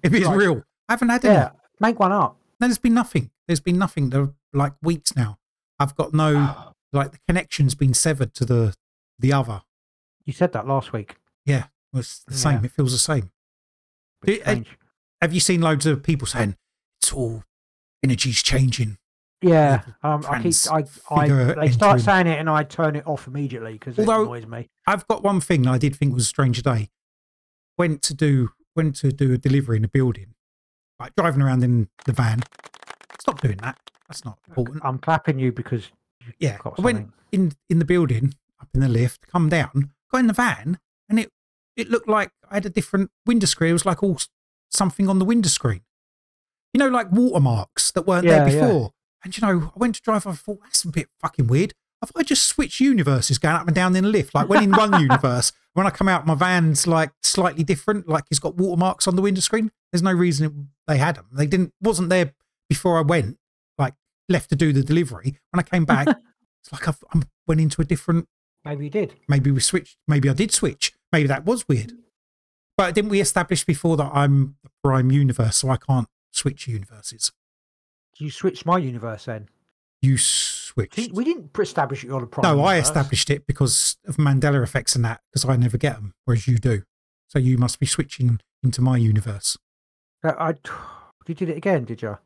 [0.02, 0.36] If it's Right.
[0.36, 1.34] real, I haven't had any.
[1.34, 2.36] Yeah, make one up.
[2.60, 3.30] No, there's been nothing.
[3.46, 4.10] There's been nothing.
[4.10, 5.38] There like weeks now.
[5.78, 8.74] I've got no like the connection's been severed to the
[9.18, 9.62] the other.
[10.26, 11.16] You said that last week.
[11.46, 11.64] Yeah,
[11.94, 12.58] it's the same.
[12.60, 12.64] Yeah.
[12.66, 13.30] It feels the same.
[14.22, 14.56] Do- uh.
[15.22, 16.56] Have you seen loads of people saying
[17.00, 17.44] it's all
[18.02, 18.98] energy's changing?
[19.42, 23.26] Yeah, um, I keep I, I they start saying it and I turn it off
[23.26, 24.68] immediately because it annoys me.
[24.86, 26.90] I've got one thing that I did think was a strange today.
[27.78, 30.34] Went to do went to do a delivery in a building,
[30.98, 32.40] like driving around in the van.
[33.18, 33.78] Stop doing that.
[34.08, 34.82] That's not important.
[34.84, 38.88] I'm clapping you because you Yeah, I went in in the building, up in the
[38.88, 41.32] lift, come down, got in the van, and it
[41.76, 43.70] it looked like I had a different window screen.
[43.70, 44.18] It was like all
[44.70, 45.80] something on the window screen.
[46.74, 48.82] You know, like watermarks that weren't there before.
[48.82, 48.88] yeah.
[49.24, 50.26] And you know, I went to drive.
[50.26, 51.74] I thought that's a bit fucking weird.
[52.02, 54.34] Have I just switched universes going up and down in the lift?
[54.34, 58.08] Like when in one universe, when I come out, my van's like slightly different.
[58.08, 59.70] Like it's got watermarks on the window screen.
[59.92, 60.52] There's no reason it,
[60.86, 61.26] they had them.
[61.32, 61.74] They didn't.
[61.82, 62.32] Wasn't there
[62.68, 63.36] before I went.
[63.76, 63.94] Like
[64.28, 65.38] left to do the delivery.
[65.50, 66.08] When I came back,
[66.62, 68.26] it's like I've, I went into a different.
[68.64, 69.14] Maybe you did.
[69.28, 69.96] Maybe we switched.
[70.08, 70.94] Maybe I did switch.
[71.12, 71.92] Maybe that was weird.
[72.78, 77.30] But didn't we establish before that I'm the prime universe, so I can't switch universes?
[78.20, 79.48] You switched my universe then.
[80.02, 80.94] You switched.
[80.94, 82.56] See, we didn't establish you're the prime.
[82.56, 86.14] No, I established it because of Mandela effects and that, because I never get them,
[86.24, 86.82] whereas you do.
[87.28, 89.56] So you must be switching into my universe.
[90.22, 90.54] Uh, I,
[91.26, 92.18] you did it again, did you?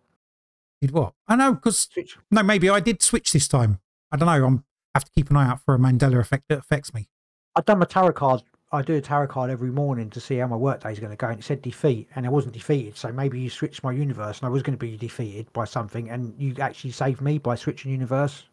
[0.80, 1.14] Did what?
[1.28, 1.88] I know, because
[2.30, 3.80] no, maybe I did switch this time.
[4.10, 4.46] I don't know.
[4.46, 7.08] I'm have to keep an eye out for a Mandela effect that affects me.
[7.56, 8.42] I've done my tarot card.
[8.74, 11.10] I do a tarot card every morning to see how my work day is going
[11.10, 12.96] to go, and it said defeat, and I wasn't defeated.
[12.96, 16.10] So maybe you switched my universe, and I was going to be defeated by something,
[16.10, 18.44] and you actually saved me by switching universe.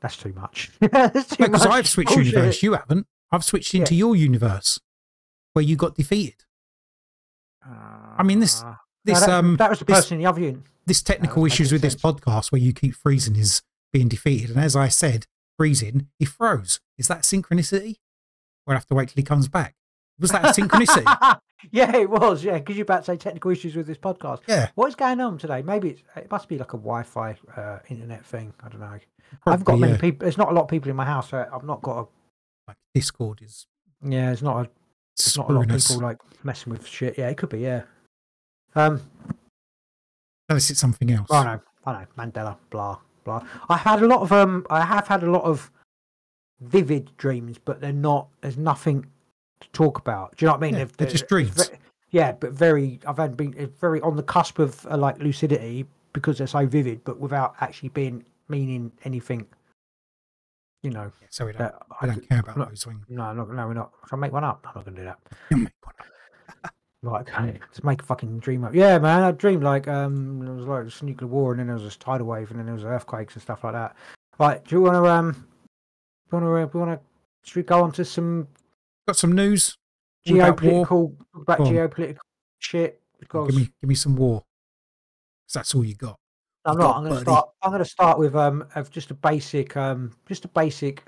[0.00, 0.70] That's too much.
[0.80, 2.32] Because I've switched bullshit.
[2.32, 3.06] universe, you haven't.
[3.32, 4.80] I've switched into your universe
[5.52, 6.44] where you got defeated.
[7.64, 10.28] I mean, this- Uh, no, This that, um that was the this- person in the
[10.28, 10.62] other unit.
[10.86, 13.62] this technical issues with this podcast where you keep freezing is
[13.92, 14.50] being defeated.
[14.50, 16.80] And as I said, freezing, he froze.
[16.98, 17.96] Is that synchronicity?
[18.70, 19.74] We'll have to wait till he comes back.
[20.20, 21.40] Was that a synchronicity?
[21.72, 22.44] yeah, it was.
[22.44, 24.42] Yeah, because you're about to say technical issues with this podcast.
[24.46, 24.68] yeah.
[24.76, 25.60] What's going on today?
[25.60, 28.54] Maybe it's, it must be like a Wi-Fi uh, internet thing.
[28.62, 28.96] I don't know.
[29.44, 30.24] I've got many uh, people.
[30.24, 31.30] There's not a lot of people in my house.
[31.30, 32.06] So I've not got a.
[32.68, 33.66] Like Discord is
[34.04, 34.70] Yeah, it's not a.
[35.16, 37.18] There's not a lot of people like messing with shit.
[37.18, 37.58] Yeah, it could be.
[37.58, 37.82] Yeah.
[38.76, 39.02] Um.
[40.48, 41.26] Unless it's something else.
[41.32, 41.60] I know.
[41.86, 42.06] I know.
[42.16, 42.56] Mandela.
[42.70, 43.44] Blah blah.
[43.68, 44.64] I've had a lot of um.
[44.70, 45.72] I have had a lot of
[46.60, 48.28] vivid dreams, but they're not.
[48.40, 49.06] There's nothing
[49.60, 50.36] to talk about.
[50.36, 50.74] Do you know what I mean?
[50.74, 51.68] Yeah, they're just dreams.
[51.68, 51.76] ve-
[52.10, 53.00] yeah, but very.
[53.06, 57.02] I've had been very on the cusp of uh, like lucidity because they're so vivid,
[57.04, 59.46] but without actually being meaning anything.
[60.82, 61.12] You know.
[61.20, 63.04] Yeah, so we don't, I don't care about look, those things.
[63.08, 63.92] No, no, no, we're not.
[64.08, 64.66] Shall I make one up?
[64.66, 65.18] I'm not going to do that.
[65.50, 66.06] You'll make one up.
[67.02, 67.58] Right, okay.
[67.58, 68.74] Let's make a fucking dream up.
[68.74, 71.76] Yeah, man, I dreamed like um there was like this nuclear war and then there
[71.76, 73.96] was this tidal wave and then there was earthquakes and stuff like that.
[74.38, 75.46] Right, do you want to um,
[76.30, 78.48] do you want to, uh, want to, should we go on to some
[79.06, 79.76] Got some news?
[80.28, 81.66] About geopolitical, about on.
[81.66, 82.18] geopolitical
[82.58, 83.00] shit?
[83.18, 84.40] Because Give me, give me some war.
[85.46, 86.16] 'Cause that's all you got.
[86.64, 86.86] I'm you not.
[86.86, 87.48] got, I'm going to start.
[87.62, 91.04] I'm going to start with um, of just a basic um, just a basic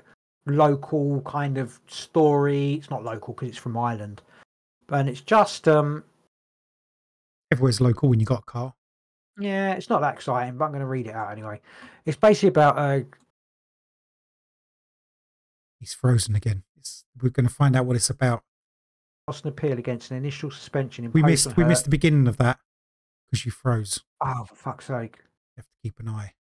[0.47, 2.73] local kind of story.
[2.73, 4.21] It's not local because it's from Ireland,
[4.89, 6.03] and it's just um,
[7.51, 8.73] Everywhere's local when you got a car.
[9.39, 11.61] Yeah, it's not that exciting, but I'm going to read it out anyway.
[12.05, 13.01] It's basically about uh,
[15.83, 16.63] He's frozen again.
[16.77, 18.41] It's, we're going to find out what it's about.
[19.27, 22.59] lost an appeal against an initial suspension We missed we missed the beginning of that
[23.29, 23.99] because you froze.
[24.21, 25.17] Oh, for fuck's sake.
[25.17, 26.35] You have to keep an eye.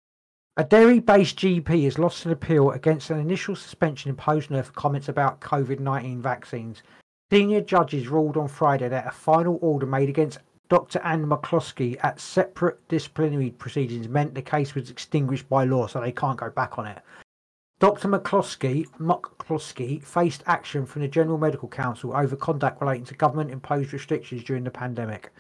[0.57, 4.63] A Derry based GP has lost an appeal against an initial suspension imposed on her
[4.63, 6.85] for comments about COVID 19 vaccines.
[7.33, 11.01] Senior judges ruled on Friday that a final order made against Dr.
[11.01, 16.13] Anne McCloskey at separate disciplinary proceedings meant the case was extinguished by law, so they
[16.13, 17.03] can't go back on it.
[17.83, 18.07] Dr.
[18.07, 23.93] McCloskey, McCloskey faced action from the General Medical Council over conduct relating to government imposed
[23.93, 25.33] restrictions during the pandemic.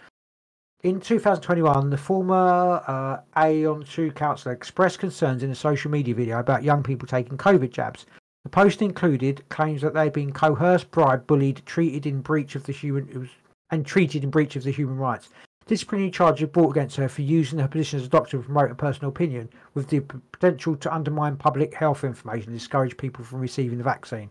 [0.82, 6.64] In 2021, the former uh, Aontú councillor expressed concerns in a social media video about
[6.64, 8.06] young people taking COVID jabs.
[8.42, 12.64] The post included claims that they had been coerced, bribed, bullied, treated in breach of
[12.64, 13.30] the human
[13.70, 15.28] and treated in breach of the human rights.
[15.66, 18.74] Disciplinary charges brought against her for using her position as a doctor to promote a
[18.74, 23.78] personal opinion, with the potential to undermine public health information and discourage people from receiving
[23.78, 24.30] the vaccine.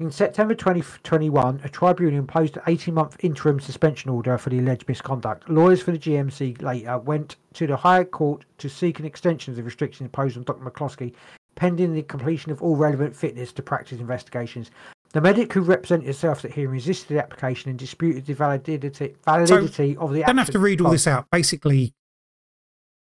[0.00, 4.88] In September 2021, a tribunal imposed an 18 month interim suspension order for the alleged
[4.88, 5.48] misconduct.
[5.48, 9.56] Lawyers for the GMC later went to the Higher Court to seek an extension of
[9.56, 10.64] the restrictions imposed on Dr.
[10.64, 11.14] McCloskey,
[11.54, 14.72] pending the completion of all relevant fitness to practice investigations.
[15.14, 19.96] The medic who represented herself at hearing resisted the application and disputed the validity, validity
[19.96, 20.26] of the application.
[20.26, 21.30] Don't have to read all this out.
[21.30, 21.94] Basically,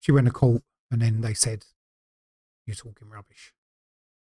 [0.00, 1.64] she went to court and then they said,
[2.66, 3.54] You're talking rubbish.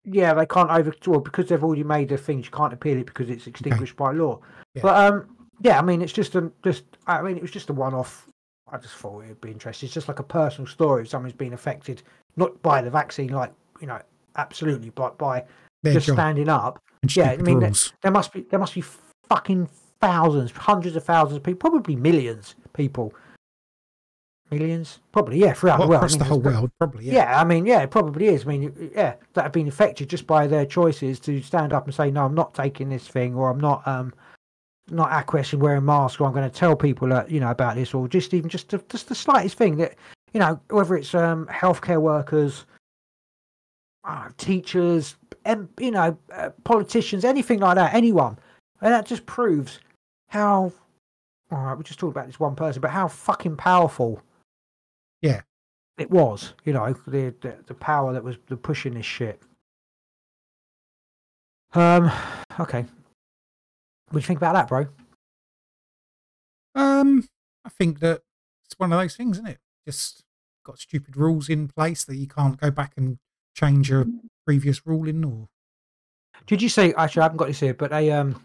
[0.04, 2.44] Yeah, they can't over well, because they've already made their things.
[2.44, 4.38] You can't appeal it because it's extinguished by law.
[4.74, 4.82] Yeah.
[4.82, 6.84] But um, yeah, I mean, it's just a just.
[7.08, 8.28] I mean, it was just a one-off.
[8.70, 9.88] I just thought it'd be interesting.
[9.88, 12.04] It's just like a personal story of someone's been affected,
[12.36, 14.00] not by the vaccine, like you know,
[14.36, 15.44] absolutely, but by
[15.94, 16.80] Just job standing up.
[17.02, 17.92] and yeah, I mean, rules.
[18.02, 18.84] There must be there must be
[19.28, 19.68] fucking
[20.00, 23.14] thousands, hundreds of thousands of people, probably millions of people.
[24.50, 26.02] Millions, probably yeah, throughout Well, the world.
[26.02, 27.04] I across mean, the whole world, probably.
[27.06, 27.14] Yeah.
[27.14, 27.40] yeah.
[27.40, 28.44] I mean, yeah, it probably is.
[28.44, 31.94] I mean, yeah, that have been affected just by their choices to stand up and
[31.94, 34.14] say, "No, I'm not taking this thing," or "I'm not, um,
[34.88, 37.92] not acquiescing wearing masks," or "I'm going to tell people that you know about this,"
[37.92, 39.96] or just even just the, just the slightest thing that
[40.32, 42.66] you know, whether it's um healthcare workers,
[44.04, 48.38] uh, teachers, em, you know, uh, politicians, anything like that, anyone,
[48.80, 49.80] and that just proves
[50.28, 50.72] how.
[51.50, 54.20] All right, we just talked about this one person, but how fucking powerful
[55.22, 55.42] Yeah.
[55.96, 59.40] it was, you know, the, the the power that was the pushing this shit.
[61.72, 62.10] Um,
[62.58, 62.80] okay.
[62.82, 64.86] What do you think about that, bro?
[66.74, 67.28] Um,
[67.64, 68.22] I think that
[68.64, 69.58] it's one of those things, isn't it?
[69.86, 70.22] Just
[70.64, 73.18] got stupid rules in place that you can't go back and
[73.54, 74.06] change your
[74.46, 75.46] previous ruling or
[76.46, 78.40] Did you say Actually, I haven't got this here, but they um,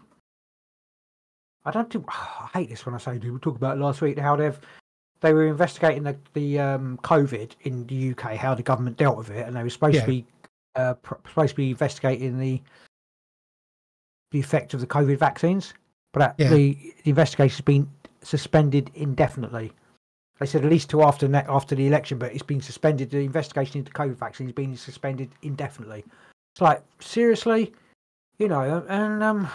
[1.64, 2.04] I don't do.
[2.08, 3.32] I hate this when I say do.
[3.32, 4.58] We talk about it last week how they've
[5.20, 9.30] they were investigating the the um COVID in the UK, how the government dealt with
[9.30, 10.00] it, and they were supposed Yeah.
[10.02, 10.26] to be
[10.74, 10.94] uh
[11.28, 12.60] supposed to be investigating the
[14.32, 15.74] the effect of the COVID vaccines,
[16.12, 16.48] but that, Yeah.
[16.48, 16.72] the,
[17.04, 17.86] the investigation's been
[18.22, 19.72] suspended indefinitely.
[20.42, 23.10] They said at least till after ne- after the election, but it's been suspended.
[23.12, 26.04] The investigation into COVID vaccines has been suspended indefinitely.
[26.52, 27.72] It's like seriously,
[28.38, 29.48] you know, and um,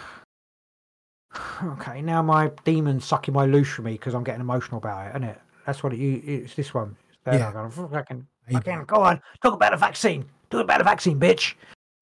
[1.62, 5.10] okay, now my demon's sucking my loose from me because I'm getting emotional about it,
[5.10, 5.38] isn't it?
[5.66, 6.96] That's what it, it's this one.
[7.10, 7.48] It's there, Yeah.
[7.48, 11.52] I'm going, fucking, go on, talk about a vaccine, talk about a vaccine, bitch.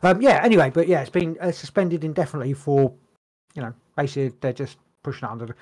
[0.04, 0.42] Um, yeah.
[0.44, 2.92] Anyway, but yeah, it's been uh, suspended indefinitely for,
[3.56, 5.54] you know, basically they're just pushing it under, the,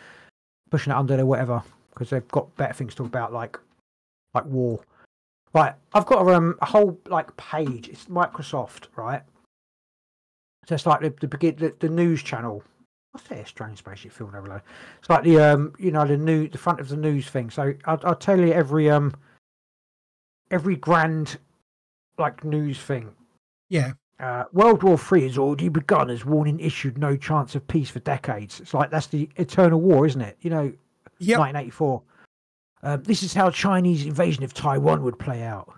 [0.71, 1.63] pushing it under their whatever
[1.95, 3.59] because they've got better things to talk about, like,
[4.35, 4.81] like war.
[5.55, 7.89] Right, I've got a, um, a whole like page.
[7.89, 9.23] It's Microsoft, right?
[10.67, 12.65] So it's like the the, begin- the, the news channel.
[13.13, 13.47] What's that?
[13.47, 14.63] Strange spaceship film overload.
[14.99, 17.51] It's like the um, you know, the new the front of the news thing.
[17.51, 19.15] So I'll, I'll tell you every um,
[20.51, 21.39] every grand
[22.19, 23.13] like news thing.
[23.69, 23.93] yeah.
[24.21, 27.99] Uh, World War Three has already begun as warning issued no chance of peace for
[28.01, 28.61] decades.
[28.61, 30.37] It's like that's the eternal war, isn't it?
[30.41, 30.73] You know,
[31.19, 31.39] Yep.
[31.39, 32.03] 1984.
[32.83, 35.73] Um, this is how Chinese invasion of Taiwan would play out.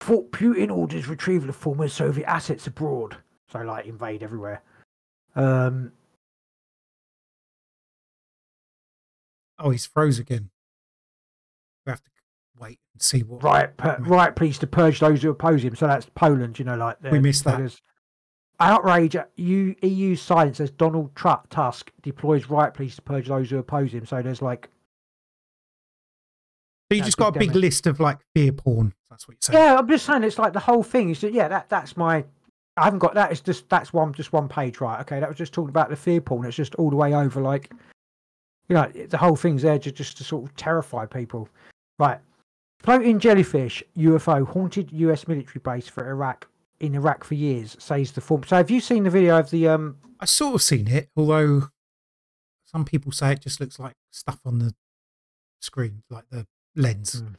[0.00, 3.16] Fort Putin orders retrieval of former Soviet assets abroad.
[3.50, 4.62] So, like, invade everywhere.
[5.34, 5.92] Um,
[9.58, 10.50] Oh, he's froze again.
[11.86, 12.10] We have to
[12.58, 13.42] wait and see what.
[13.42, 14.34] right, per, Right.
[14.36, 15.74] please to purge those who oppose him.
[15.76, 17.60] So that's Poland, you know, like We missed that.
[18.58, 23.50] Outrage at EU, EU silence as Donald Trump Tusk deploys riot police to purge those
[23.50, 24.06] who oppose him.
[24.06, 24.70] So there's like
[26.90, 27.60] So you just got a big demo.
[27.60, 28.94] list of like fear porn.
[29.10, 29.58] That's what you're saying.
[29.62, 32.24] Yeah, I'm just saying it's like the whole thing is that yeah, that that's my
[32.78, 33.30] I haven't got that.
[33.32, 35.00] It's just that's one just one page, right?
[35.00, 36.46] Okay, that was just talking about the fear porn.
[36.46, 37.70] It's just all the way over, like
[38.68, 41.48] you know, the whole thing's there just just to sort of terrify people.
[41.98, 42.18] Right.
[42.80, 46.46] Floating jellyfish UFO haunted US military base for Iraq
[46.80, 48.42] in Iraq for years, says the form.
[48.44, 51.68] So have you seen the video of the um I sort of seen it, although
[52.64, 54.74] some people say it just looks like stuff on the
[55.60, 57.22] screen, like the lens.
[57.22, 57.36] Mm.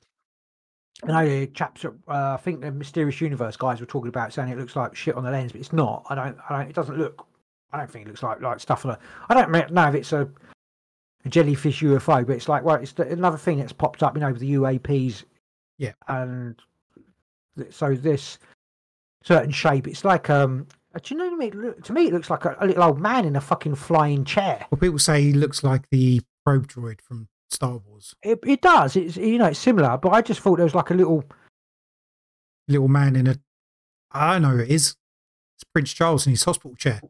[1.04, 4.50] I know the chaps, uh, I think the Mysterious Universe guys were talking about saying
[4.50, 6.06] it looks like shit on the lens, but it's not.
[6.10, 7.28] I don't, I don't, it doesn't look,
[7.72, 10.12] I don't think it looks like, like stuff on a, I don't know if it's
[10.12, 10.28] a,
[11.24, 14.22] a jellyfish UFO, but it's like, well, it's the, another thing that's popped up, you
[14.22, 15.24] know, with the UAPs.
[15.78, 15.94] Yeah.
[16.08, 16.60] And
[17.70, 18.40] so this
[19.28, 21.62] certain shape, it's like, um, uh, do you know what I mean?
[21.62, 24.24] Look- To me, it looks like a, a little old man in a fucking flying
[24.26, 24.66] chair.
[24.72, 28.16] Well, people say he looks like the probe droid from Star Wars.
[28.24, 28.96] It, it does.
[28.96, 31.24] It's, you know, it's similar, but I just thought there was like a little,
[32.70, 33.36] Little man in a.
[34.12, 34.96] I know who it is.
[35.56, 37.00] It's Prince Charles in his hospital chair.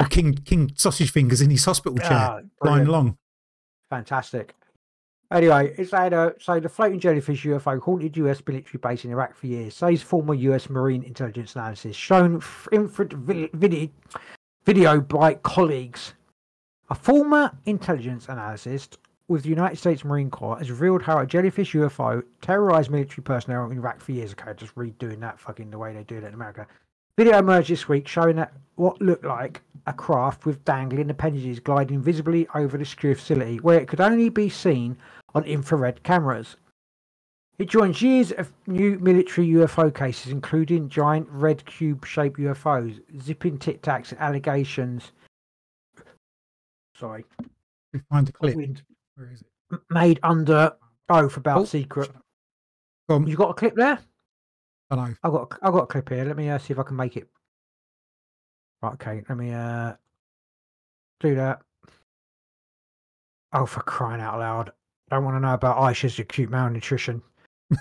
[0.00, 2.88] Or King King Sausage Fingers in his hospital chair, Ah, flying brilliant.
[2.88, 3.18] along.
[3.90, 4.54] Fantastic.
[5.32, 9.12] Anyway, it's had a uh, so the floating jellyfish UFO haunted US military base in
[9.12, 13.88] Iraq for years, says former US Marine intelligence analysis, shown infrared video,
[14.64, 16.14] video by colleagues.
[16.90, 21.74] A former intelligence analyst with the United States Marine Corps has revealed how a jellyfish
[21.74, 24.32] UFO terrorized military personnel in Iraq for years.
[24.32, 26.66] Okay, just redoing that fucking the way they do it in America.
[27.16, 32.02] Video emerged this week showing that what looked like a craft with dangling appendages gliding
[32.02, 34.96] visibly over the secure facility, where it could only be seen
[35.34, 36.56] on infrared cameras.
[37.58, 43.58] It joins years of new military UFO cases, including giant red cube shaped UFOs, zipping
[43.58, 45.12] tic tacs, and allegations.
[46.96, 47.24] Sorry,
[47.92, 48.56] We find the clip.
[48.56, 49.80] Where is it?
[49.90, 50.72] made under
[51.08, 52.10] oath about Oh, secret.
[53.08, 53.28] up.
[53.28, 53.98] You got a clip there?
[54.90, 55.14] I know.
[55.22, 56.24] I've got a- I've got a clip here.
[56.24, 57.28] Let me uh, see if I can make it.
[58.82, 59.22] Right, okay.
[59.28, 59.94] Let me uh
[61.20, 61.60] do that.
[63.52, 64.72] Oh, for crying out loud!
[65.10, 67.20] Don't want to know about Aisha's acute malnutrition.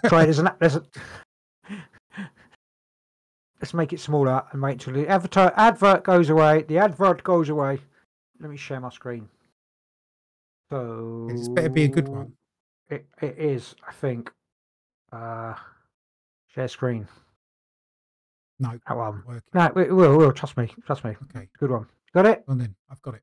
[0.08, 0.84] Try there's an there's a.
[3.62, 6.64] Let's make it smaller and wait till the advert advert goes away.
[6.64, 7.80] The advert goes away.
[8.40, 9.28] Let me share my screen.
[10.72, 12.34] So It's better be a good one.
[12.90, 14.32] It it is, I think.
[15.12, 15.54] Uh,
[16.54, 17.08] share screen.
[18.60, 19.24] No, That one.
[19.26, 19.42] working.
[19.54, 20.32] No, it it will, it will.
[20.32, 20.74] Trust me.
[20.86, 21.16] Trust me.
[21.36, 21.88] Okay, Good one.
[22.14, 22.44] Got it?
[22.48, 23.22] well then, I've got it.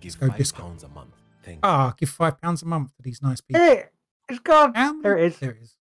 [0.00, 0.64] Give go five Discord.
[0.68, 1.14] pounds a month.
[1.42, 3.62] Thank Ah, give five pounds a month to these nice people.
[3.62, 3.92] It,
[4.28, 4.76] it's gone.
[4.76, 5.38] Um, There it is.
[5.38, 5.76] There it is.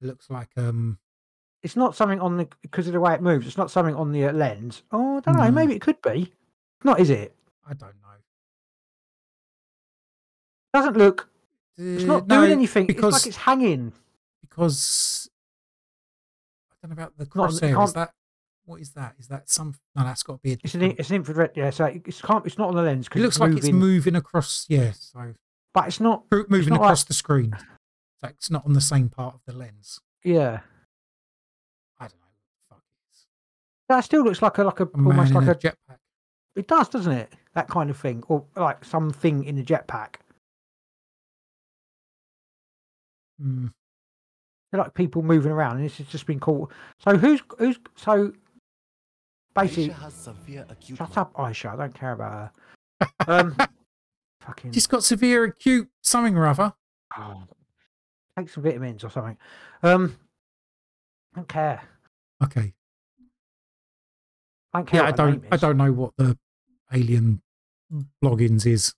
[0.00, 0.98] It looks like um
[1.62, 3.46] It's not something on the because of the way it moves.
[3.46, 4.82] It's not something on the uh, lens.
[4.92, 5.50] Oh, I don't know.
[5.50, 6.32] Maybe it could be.
[6.84, 7.34] Not, is it?
[7.64, 8.08] I don't know.
[10.74, 11.28] Doesn't look.
[11.76, 12.86] It's Uh, not no, doing anything.
[12.86, 13.92] because it's like it's hanging.
[14.40, 15.28] because
[16.70, 17.84] I don't know about the Not crosshair.
[17.84, 18.12] Is that
[18.64, 19.14] what is that?
[19.18, 19.74] Is that some?
[19.96, 20.56] No, that's got to be a.
[20.62, 21.50] It's an it's an infrared.
[21.56, 22.44] Yeah, so it- it's can't.
[22.46, 24.66] It's not on the lens It looks like it's moving across.
[24.68, 25.34] Yeah, so
[25.74, 26.24] but it's not.
[26.30, 27.56] mo- moving not like- across the screen.
[28.20, 30.00] So it's not on the same part of the lens.
[30.24, 30.60] Yeah,
[31.98, 32.26] I don't know.
[32.68, 33.26] What the fuck is.
[33.88, 35.54] that still looks like a like a A almost like a a.
[35.56, 35.96] jetpack.
[36.54, 37.32] It does, doesn't it?
[37.54, 40.16] That kind of thing, or like something in a jetpack.
[43.42, 43.72] Mm,
[44.70, 46.70] They're like people moving around, and this has just been caught.
[46.98, 48.32] So who's who's so
[49.54, 49.88] basically?
[49.88, 51.72] Aisha has severe acute Shut up, Aisha.
[51.72, 52.50] I don't care about her.
[53.26, 53.56] Um,
[54.40, 56.72] fucking She's got severe acute something or other.
[57.16, 57.42] oh,
[58.38, 59.36] take some vitamins or something.
[59.82, 60.16] Um,
[61.34, 61.82] don't care.
[62.42, 62.72] Okay.
[64.72, 65.02] I don't care.
[65.02, 65.44] Yeah, I don't.
[65.50, 66.38] I don't know what the
[66.92, 67.42] alien
[68.24, 68.94] logins is.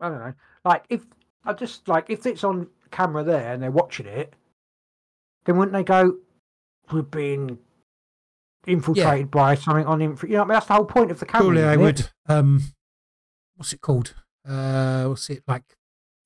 [0.00, 0.34] I don't know.
[0.64, 1.02] Like if
[1.44, 4.34] I just like if it's on camera there and they're watching it,
[5.44, 6.16] then wouldn't they go?
[6.90, 7.58] We're being
[8.66, 10.28] infiltrated by something on infra.
[10.28, 11.46] You know, that's the whole point of the camera.
[11.46, 12.08] Surely they would.
[12.28, 12.62] Um,
[13.56, 14.14] what's it called?
[14.48, 15.64] Uh, what's it like?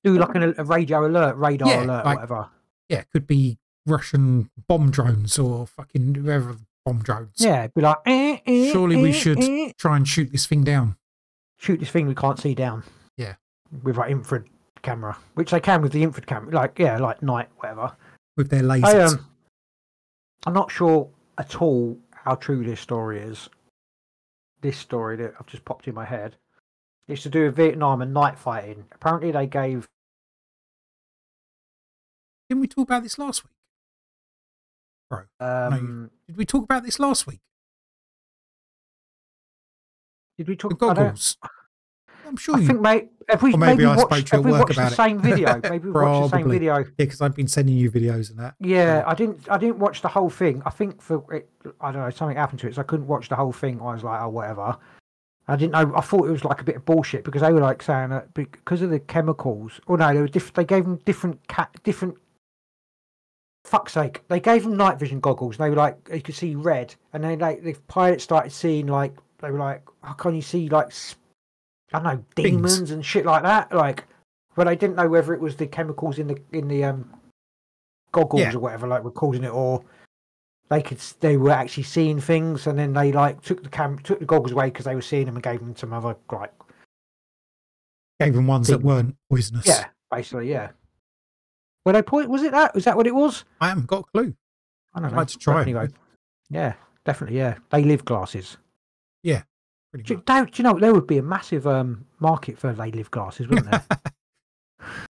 [0.05, 2.49] do like an, a radio alert, radar Yeah, alert, like- whatever.
[2.89, 7.35] Yeah, it could be Russian bomb drones or fucking whoever bomb drones.
[7.39, 7.97] Yeah, it'd be like.
[8.07, 9.73] eh, eh, Surely we eh, should eh.
[9.77, 10.97] try and shoot this thing down.
[11.59, 12.85] shoot this thing we can't see down.
[13.17, 13.35] Yeah.
[13.83, 14.45] With our infrared
[14.83, 17.97] camera, which they can with the infrared camera, like yeah, like night, whatever.
[18.37, 18.85] with their lasers.
[18.85, 19.27] I um,
[20.47, 21.09] I'm not sure
[21.39, 23.49] at all how true this story is.
[24.61, 26.37] This story that I've just popped in my head.
[27.09, 28.87] It's to do with Vietnam and night fighting.
[28.93, 29.87] Apparently, they gave
[32.49, 33.53] Didn't we talk about this last week?
[35.09, 36.11] Bro, um.
[36.27, 37.41] did we talk about this last week?
[40.37, 40.77] Did we talk?
[40.77, 41.37] Goggles.
[42.27, 42.67] I'm sure I you.
[42.67, 44.75] think, mate, if we Or maybe maybe I spoke watched, to you we work watched
[44.77, 44.97] the about it.
[44.97, 46.79] same video, maybe we watched the same video.
[46.79, 48.55] yeah, because I've been sending you videos and that.
[48.61, 49.49] Yeah, I didn't.
[49.51, 50.63] I didn't watch the whole thing.
[50.67, 51.49] I think for it,
[51.81, 53.81] I don't know something happened to it, so I couldn't watch the whole thing.
[53.81, 54.77] I was like, oh, whatever.
[55.49, 55.93] I didn't know.
[55.97, 58.35] I thought it was like a bit of bullshit because they were like saying that
[58.35, 59.81] because of the chemicals.
[59.87, 62.17] Oh no, they were diff- They gave them different cat different.
[63.65, 64.23] Fuck's sake!
[64.29, 65.57] They gave them night vision goggles.
[65.59, 68.87] And They were like you could see red, and then like the pilots started seeing
[68.87, 70.89] like they were like, how can you see like
[71.93, 72.51] I don't know Things.
[72.51, 73.73] demons and shit like that?
[73.73, 74.05] Like,
[74.57, 77.11] but they didn't know whether it was the chemicals in the in the um
[78.13, 78.55] goggles Yeah.
[78.55, 79.83] or whatever like we're calling it, or
[80.69, 84.19] they could they were actually seeing things, and then they like took the cam took
[84.19, 86.53] the goggles away because they were seeing them and gave them some other like
[88.19, 89.67] Gave them ones that weren't poisonous.
[89.67, 90.71] yeah, basically yeah.
[91.85, 92.31] Were they point?
[92.31, 92.75] Was it that?
[92.75, 93.45] Was that what it was?
[93.61, 94.35] I haven't got a clue.
[94.95, 95.19] I don't I'd know.
[95.19, 95.63] like to try it.
[95.63, 95.89] anyway.
[96.49, 96.73] Yeah,
[97.05, 97.37] definitely.
[97.39, 98.57] Yeah, they live glasses.
[99.97, 103.11] Pretty Do, do you know there would be a massive um market for they live
[103.11, 103.85] glasses, wouldn't there?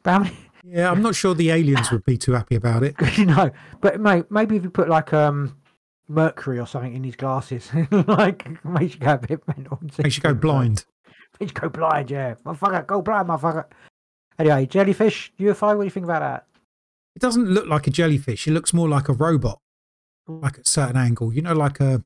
[0.04, 0.30] many,
[0.64, 2.94] Yeah, I'm not sure the aliens would be too happy about it.
[3.18, 5.56] you know, but mate, maybe if you put like um
[6.08, 9.80] mercury or something in his glasses, like makes you go a bit mental.
[9.98, 10.84] Makes you go blind.
[11.40, 12.34] Makes you go blind, yeah.
[12.44, 13.64] Motherfucker, go blind, motherfucker.
[14.38, 16.46] Anyway, jellyfish, UFO, what do you think about that?
[17.16, 18.46] It doesn't look like a jellyfish.
[18.46, 19.58] It looks more like a robot,
[20.28, 21.32] like at a certain angle.
[21.32, 22.04] You know, like a,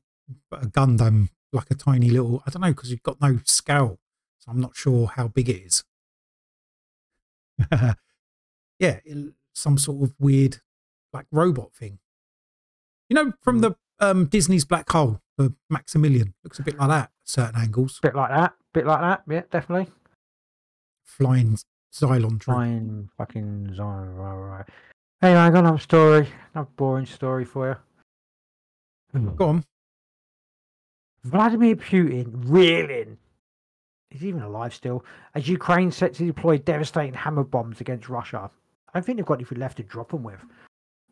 [0.51, 2.43] a Gundam, like a tiny little.
[2.45, 3.99] I don't know because you've got no scale,
[4.39, 5.83] so I'm not sure how big it is.
[7.71, 10.61] yeah, it, some sort of weird,
[11.11, 11.99] like robot thing.
[13.09, 17.03] You know, from the um, Disney's Black Hole, the Maximilian looks a bit like that
[17.03, 17.99] at certain angles.
[18.01, 19.91] Bit like that, bit like that, yeah, definitely.
[21.03, 21.57] Flying
[21.93, 22.57] Cylon troop.
[22.57, 24.65] Fine, fucking zone, right, right.
[25.21, 27.79] Anyway, I got another story, another boring story for
[29.13, 29.31] you.
[29.35, 29.63] Go on.
[31.23, 33.17] Vladimir Putin reeling.
[34.09, 35.03] He's even alive still.
[35.33, 38.49] As Ukraine set to deploy devastating hammer bombs against Russia.
[38.89, 40.39] I don't think they've got anything left to drop them with.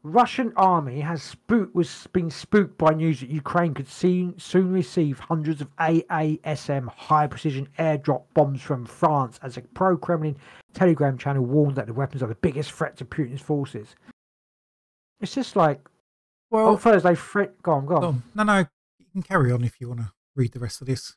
[0.03, 5.20] Russian army has spook was been spooked by news that Ukraine could soon soon receive
[5.20, 10.36] hundreds of AASM high precision airdrop bombs from France as a pro Kremlin
[10.74, 13.95] Telegram channel warned that the weapons are the biggest threat to Putin's forces.
[15.20, 15.88] It's just like
[16.49, 17.86] Well, on Thursday, Fred, go on.
[17.86, 18.24] Go on.
[18.34, 18.66] No, no,
[19.14, 21.16] you can carry on if you want to read the rest of this.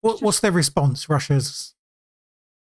[0.00, 1.08] What, what's their response?
[1.08, 1.74] Russia's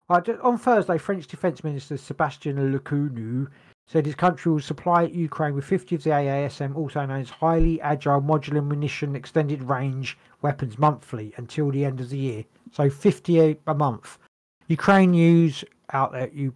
[0.09, 3.47] Uh, on Thursday, French Defence Minister Sebastien Lecornu
[3.87, 7.81] said his country will supply Ukraine with 50 of the AASM, also known as highly
[7.81, 12.45] agile modular munition extended range weapons monthly until the end of the year.
[12.71, 14.19] So 50 a, month.
[14.67, 16.53] Ukraine news outlet Eu-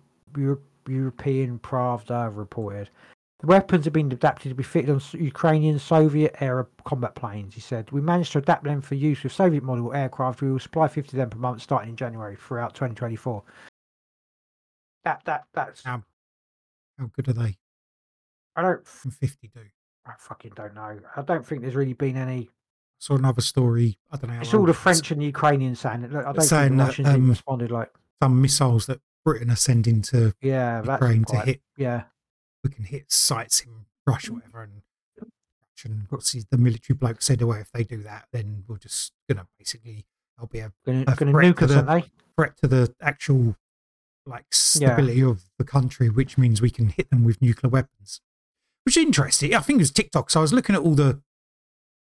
[0.87, 2.89] European Pravda reported.
[3.39, 7.61] The weapons have been adapted to be fitted on Ukrainian Soviet era combat planes, he
[7.61, 7.91] said.
[7.91, 10.41] We managed to adapt them for use with Soviet model aircraft.
[10.41, 13.43] We will supply 50 of them per month starting in January throughout 2024.
[15.03, 15.83] That, that, that's.
[15.83, 16.03] how,
[16.97, 17.57] how good are they?
[18.55, 18.87] I don't.
[18.87, 19.61] From 50 do.
[20.07, 20.99] I fucking don't know.
[21.15, 22.49] I don't think there's really been any.
[22.97, 23.99] Saw another story.
[24.11, 24.41] I don't know.
[24.41, 26.11] It's all the French and Ukrainians saying it.
[26.11, 27.91] Look, I don't saying think the Russians even um, responded like,
[28.23, 31.61] Some missiles that Britain are sending to yeah, Ukraine to hit.
[31.77, 32.03] Yeah,
[32.63, 34.35] We can hit sites in Russia, mm.
[34.35, 34.63] whatever.
[34.63, 34.81] And
[36.09, 39.47] what's his, the military bloke said, "Oh, if they do that, then we're just gonna
[39.57, 40.05] basically,
[40.39, 42.05] I'll be a gonna, a gonna threat to the-
[42.35, 43.55] threat to the actual
[44.25, 48.21] like stability of the country, which means we can hit them with nuclear weapons.
[48.83, 49.53] Which is interesting.
[49.53, 50.29] I think it was TikTok.
[50.29, 51.21] So I was looking at all the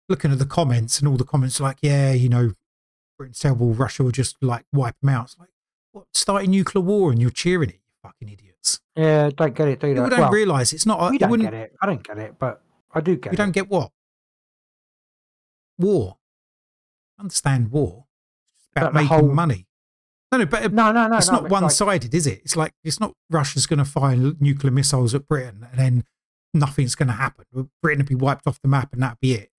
[0.09, 2.53] looking at the comments, and all the comments like, yeah, you know,
[3.19, 3.75] Britain's terrible.
[3.75, 5.27] Russia will just like wipe them out.
[5.27, 5.49] It's like,
[5.93, 6.07] what?
[6.15, 8.29] Starting nuclear war, and you're cheering it, you fucking
[8.97, 10.11] Yeah, don't get it, do People they?
[10.11, 11.11] don't Well, realise it's not.
[11.11, 11.51] we it don't wouldn't.
[11.51, 11.73] get it.
[11.83, 12.63] I don't get it, but
[12.95, 13.39] I do get We it.
[13.39, 13.91] don't get what
[15.79, 16.17] war.
[17.19, 18.07] Understand war?
[18.59, 19.67] It's about making whole- money.
[20.33, 21.17] No, no, but No, no, no.
[21.19, 22.41] it's no, not one-sided, is it?
[22.45, 26.05] It's like it's not Russia's going to fire nuclear missiles at Britain and then
[26.53, 27.45] nothing's going to happen.
[27.81, 29.51] Britain will be wiped off the map and that'll be it.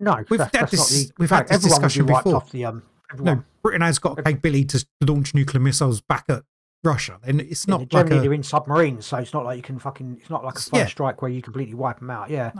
[0.00, 2.42] No, We've that's, had that's not this- the, we've had this discussion before.
[2.50, 2.82] The, um.
[3.18, 6.42] No, Britain has got a capability to launch nuclear missiles back at
[6.84, 7.18] Russia.
[7.24, 9.62] And it's Yeah, not like generally a, they're in submarines, so it's not like you
[9.62, 10.18] can fucking.
[10.20, 10.86] It's not like a first Yeah.
[10.86, 12.30] strike where you completely wipe them out.
[12.30, 12.50] Yeah,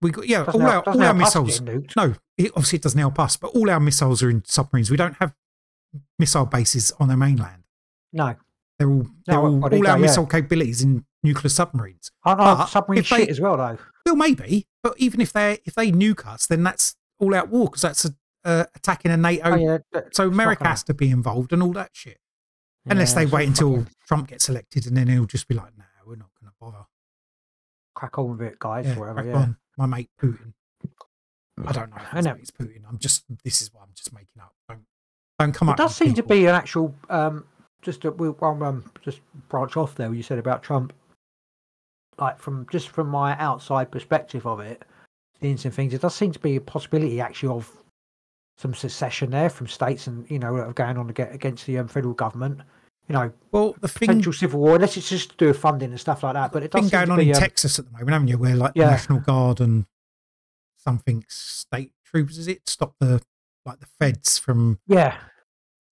[0.00, 1.60] we got yeah Doesn't all help- our all our missiles.
[1.60, 4.90] No, it, obviously it doesn't help us, but all our missiles are in submarines.
[4.90, 5.34] We don't have
[6.18, 7.64] missile bases on the mainland.
[8.12, 8.34] No,
[8.78, 10.06] They're all they're well, all, well, they all our don't, yeah.
[10.06, 12.10] missile capabilities in nuclear submarines.
[12.26, 13.78] Know But submarine they- shit as well, though.
[14.06, 17.66] Well, maybe, but even if they if they nuke us, then that's all out war
[17.66, 18.14] because that's a,
[18.44, 19.50] uh, attacking a NATO.
[19.52, 22.18] Oh, yeah, that- So America has to be involved and all that shit.
[22.86, 25.76] Unless yeah, they wait until fucking- Trump gets elected, and then he'll just be like,
[25.78, 26.84] "No, we're not going to bother."
[27.94, 28.86] crack on with it, guys.
[28.86, 29.24] Yeah, whatever.
[29.24, 29.36] Yeah.
[29.36, 30.52] on, my mate Putin.
[31.64, 32.02] I don't know.
[32.12, 32.34] I know.
[32.34, 32.82] mate's Putin.
[32.88, 33.24] I'm just.
[33.44, 34.52] This is what I'm just making up.
[34.68, 34.80] Don't
[35.38, 35.76] don't come It up.
[35.78, 36.94] does with seem to be an actual.
[37.08, 37.44] Um,
[37.82, 40.08] just we'll well, um, just branch off there.
[40.08, 40.92] What you said about Trump,
[42.18, 44.82] like from just from my outside perspective of it,
[45.40, 47.70] seeing some things, it does seem to be a possibility actually of
[48.56, 51.66] some secession there from states and you know that are going on to get against
[51.66, 52.60] the um, federal government.
[53.08, 55.90] You know, Well, the thing, potential civil war, unless it's just to do with funding
[55.90, 56.52] and stuff like that.
[56.52, 58.38] But it does thing going on be, in um, Texas at the moment, haven't you?
[58.38, 58.84] Where like Yeah.
[58.86, 59.86] the National Guard and
[60.78, 63.22] something state troops is it stop the
[63.64, 65.16] like the feds from Yeah,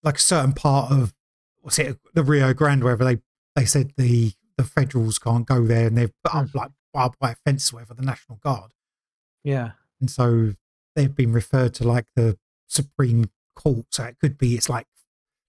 [0.03, 1.13] like a certain part of
[1.61, 3.19] what's it the Rio Grande wherever they
[3.55, 6.55] they said the the federals can't go there and they've put up Mm.
[6.55, 8.71] like barbed wire fence whatever the National Guard
[9.43, 10.53] yeah, and so
[10.95, 12.37] they've been referred to like the
[12.67, 14.87] Supreme Court so it could be it's like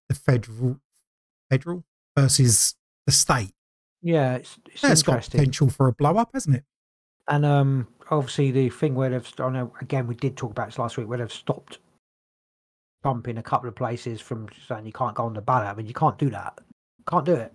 [0.09, 0.81] the federal
[1.51, 1.85] federal
[2.17, 2.75] versus
[3.07, 3.53] the state
[4.03, 4.37] yeah.
[4.37, 6.65] It's, it's that's got potential for a blow up hasn't it
[7.27, 10.79] And um, obviously the thing where they've, I know again we did talk about this
[10.79, 11.79] last week, where they've stopped
[13.03, 15.69] bumping a couple of places from saying you can't go on the ballot.
[15.69, 16.59] I mean, you can't do that.
[17.09, 17.53] Can't do it.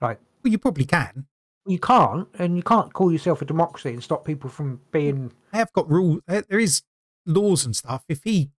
[0.00, 1.26] Like well you probably can
[1.66, 5.32] You can't, and you can't call yourself a democracy and stop people from being.
[5.52, 6.82] they have got rules there is
[7.26, 8.50] laws and stuff if he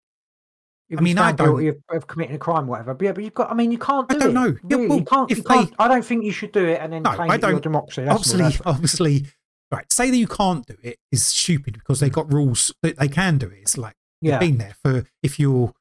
[0.91, 2.93] If I mean, I stand guilty of, of committing a crime, whatever.
[2.95, 3.51] But yeah, but you've got.
[3.51, 4.35] I mean, you can't Do I do don't it.
[4.65, 4.79] know.
[4.79, 5.31] Yeah, well, you can't.
[5.31, 5.71] if You can't.
[5.71, 8.05] they- I don't think you should do it and then No, claim I don't- democracy.
[8.05, 9.27] That's obviously obviously
[9.73, 13.09] right say that you can't do it is stupid because they got rules that they
[13.09, 15.73] can do it it's like yeah, been there for if you're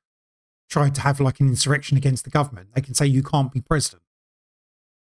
[0.70, 3.60] trying to have like an insurrection against the government they can say you can't be
[3.60, 4.02] president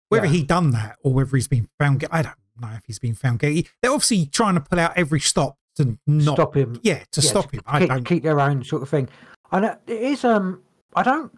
[0.08, 0.32] whether Yeah.
[0.32, 3.38] he done that or whether he's been found i don't know if he's been found
[3.38, 6.78] guilty they're obviously trying to pull out every stop to not stop him.
[6.82, 9.08] yeah to yeah, stop him i keep, don't keep their own sort of thing.
[9.56, 10.62] And it it is um
[10.94, 11.32] I don't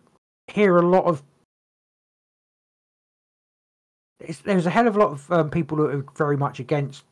[0.49, 1.23] hear a lot of
[4.19, 7.05] it's, there's a hell of a lot of um, people who are very much against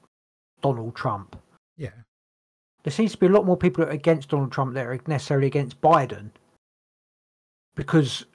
[0.62, 1.36] Donald Trump.
[1.76, 1.90] yeah
[2.82, 5.80] There seems to be a lot more people against Donald Trump that are necessarily against
[5.80, 6.30] Biden
[7.76, 8.26] because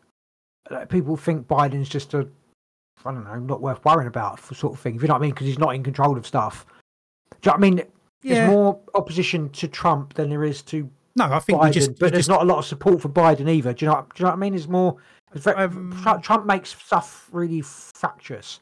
[0.88, 2.26] people think Biden's just a
[3.04, 4.96] I don't know not worth worrying about for sort of thing.
[4.96, 6.66] If you know what I mean, because he's not in control of stuff.
[7.42, 7.78] Do you know what I mean?
[8.22, 11.90] yeah There's more opposition to Trump than there is to no i think Biden, just
[12.00, 13.74] but there's just not a lot of support for Biden either.
[13.74, 14.06] Do you know?
[14.14, 14.56] Do you know what I mean?
[14.56, 14.98] It's more.
[15.34, 18.60] It's very, Um, Trump, makes stuff really fractious.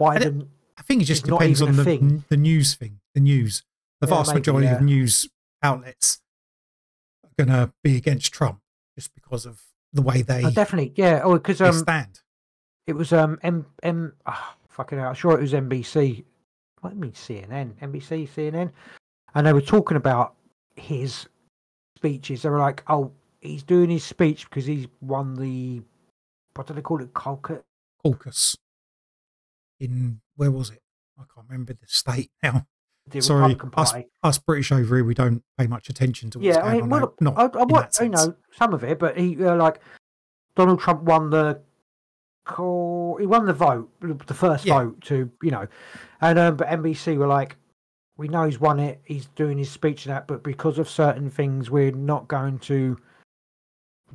[0.00, 0.48] Biden,
[0.78, 2.24] I think it just depends on the thing.
[2.28, 3.64] the news thing, the news.
[4.00, 4.76] The Yeah, vast maybe, majority yeah.
[4.76, 5.28] of news
[5.62, 6.20] outlets
[7.24, 8.60] are going to be against Trump
[8.96, 9.60] just because of
[9.92, 11.20] the way they, oh, definitely, yeah.
[11.22, 12.20] Oh, because um, stand.
[12.86, 14.14] it was um, M M.
[14.26, 16.24] Oh, fucking hell, I'm sure it was NBC.
[16.80, 17.74] What do you mean CNN?
[17.82, 18.70] NBC, CNN,
[19.34, 20.34] and they were talking about
[20.76, 21.26] his
[22.04, 22.42] speeches.
[22.42, 25.82] They were like, "Oh, he's doing his speech because he's won the
[26.54, 27.12] what do they call it?
[27.12, 27.62] Colca-
[28.02, 28.56] Caucus
[29.78, 30.80] in where was it?
[31.18, 32.66] I can't remember the state now.
[33.06, 33.92] the Sorry, us,
[34.22, 36.82] us British over here, we don't pay much attention to what's Yeah, going I mean,
[36.84, 36.88] on.
[36.90, 39.80] well, out- not I, I, what, you know, some of it, but he uh, like
[40.56, 41.60] Donald Trump won the
[42.44, 43.16] call.
[43.20, 44.78] He won the vote, the first Yeah.
[44.84, 45.66] vote to you know,
[46.22, 47.56] and um, but NBC were like,
[48.20, 49.00] we know he's won it.
[49.04, 52.98] He's doing his speech and that, but because of certain things, we're not going to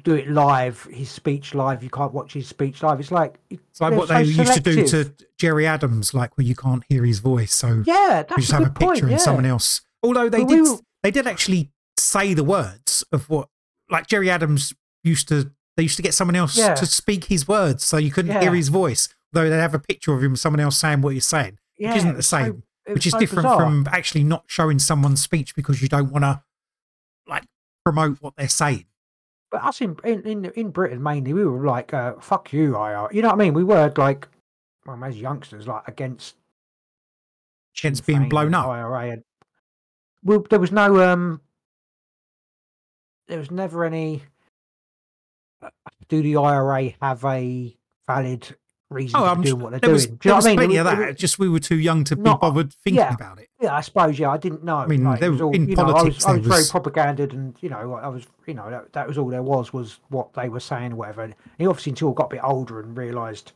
[0.03, 0.83] do it live.
[0.91, 1.81] His speech live.
[1.83, 2.99] You can't watch his speech live.
[2.99, 6.45] It's like It's like what so they used to do to Gerry Adams, like where
[6.45, 9.01] you can't hear his voice, so yeah, you just a have a picture point.
[9.01, 9.17] and yeah.
[9.17, 9.81] someone else.
[10.03, 13.49] Although they But we did, were- they did actually say the words of what,
[13.89, 14.71] like Gerry Adams
[15.03, 15.51] used to.
[15.77, 16.73] They used to get someone else Yeah.
[16.75, 19.09] to speak his words, so you couldn't hear his voice.
[19.33, 21.97] Though they'd have a picture of him, someone else saying what he's saying, yeah, which
[21.97, 22.63] isn't the so- same.
[22.87, 23.59] Which is so different bizarre.
[23.59, 26.43] from actually not showing someone's speech because you don't want to,
[27.27, 27.45] like,
[27.83, 28.85] promote what they're saying.
[29.51, 33.13] But us in in in, in Britain mainly, we were like, uh, "Fuck you, IRA."
[33.13, 33.53] You know what I mean?
[33.53, 34.27] We were like,
[34.85, 36.35] well, as youngsters, like against
[37.79, 38.67] Against being blown up.
[38.67, 39.23] IRA, and
[40.23, 41.41] well, there was no um,
[43.27, 44.23] there was never any.
[45.61, 45.69] uh,
[46.07, 47.75] Do the IRA have a
[48.07, 48.55] valid
[48.95, 49.93] reason Oh, for I'm doing what they're there doing?
[49.93, 50.57] was, Do there was I mean?
[50.57, 50.99] plenty of that.
[50.99, 53.13] it was- just we were too young to Not- be bothered thinking yeah.
[53.13, 53.49] about it.
[53.61, 54.17] Yeah, I suppose.
[54.19, 54.77] Yeah, I didn't know.
[54.77, 56.59] I mean, like, was all, in you know, I politics, was, I there was very
[56.61, 59.71] was- propaganded, and you know, I was, you know, that, that was all there was
[59.73, 61.21] was what they were saying, or whatever.
[61.23, 63.51] And he obviously until I got a bit older and realised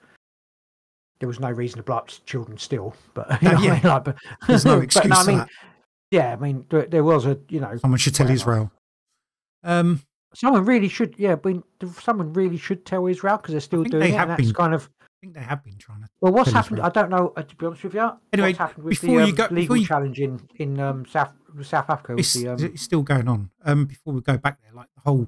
[1.20, 2.96] there was no reason to blow up children still.
[3.14, 3.74] But you Uh, know, what I yeah.
[3.74, 3.82] mean?
[3.84, 4.18] like, but
[4.48, 5.50] There's no but excuse no, I for mean, that.
[6.12, 8.34] yeah, I mean, there, there was a, you know, Someone should tell whatever.
[8.36, 8.72] Israel.
[9.64, 10.02] Um,
[10.34, 11.58] someone really should, yeah, but
[12.00, 14.14] someone really should tell Israel because they're still doing they it.
[14.14, 14.90] have And that's been kind of
[15.22, 16.08] think they have been trying to.
[16.22, 16.80] well, what's happened?
[16.82, 17.34] I don't know.
[17.36, 19.44] Uh, to be honest with you, Anyway, what's happened with before the you um, go-
[19.44, 22.16] before legal you- challenge in in um, South South Africa?
[22.18, 23.52] It's, the, um, it's still going on.
[23.64, 25.28] Um, before we go back there, like the whole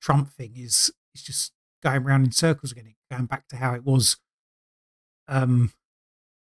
[0.00, 2.94] Trump thing is, it's just going around in circles again.
[3.10, 4.16] Going back to how it was.
[5.28, 5.72] Um,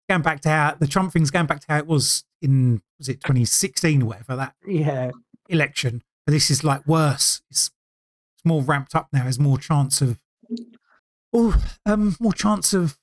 [0.09, 3.09] going back to how the Trump thing's going back to how it was in was
[3.09, 5.11] it 2016 or whatever that yeah,
[5.49, 6.03] election.
[6.27, 7.43] But this is like worse.
[7.51, 7.71] It's
[8.37, 9.25] it's more ramped up now.
[9.25, 10.19] There's more chance of
[11.33, 12.99] oh um more chance of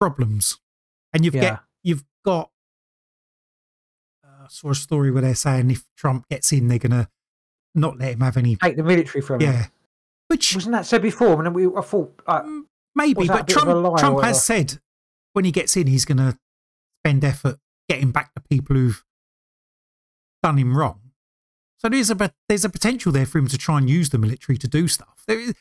[0.00, 0.58] problems,
[1.12, 1.40] and you've Yeah.
[1.40, 2.50] get you've got.
[4.24, 7.08] Uh, I saw a story where they're saying if Trump gets in, they're gonna
[7.74, 8.56] not let him have any.
[8.56, 9.52] take the military from him.
[9.52, 9.66] Yeah,
[10.28, 11.42] which Wasn't that said before?
[11.44, 12.42] And we, I thought, uh,
[12.94, 14.80] maybe, was that a but bit of a Trump Trump has said
[15.32, 16.36] when he gets in, he's going to
[17.02, 17.58] spend effort
[17.88, 19.04] getting back the people who've
[20.42, 21.00] done him wrong.
[21.78, 24.58] So there's a there's a potential there for him to try and use the military
[24.58, 25.22] to do stuff.
[25.26, 25.54] There is,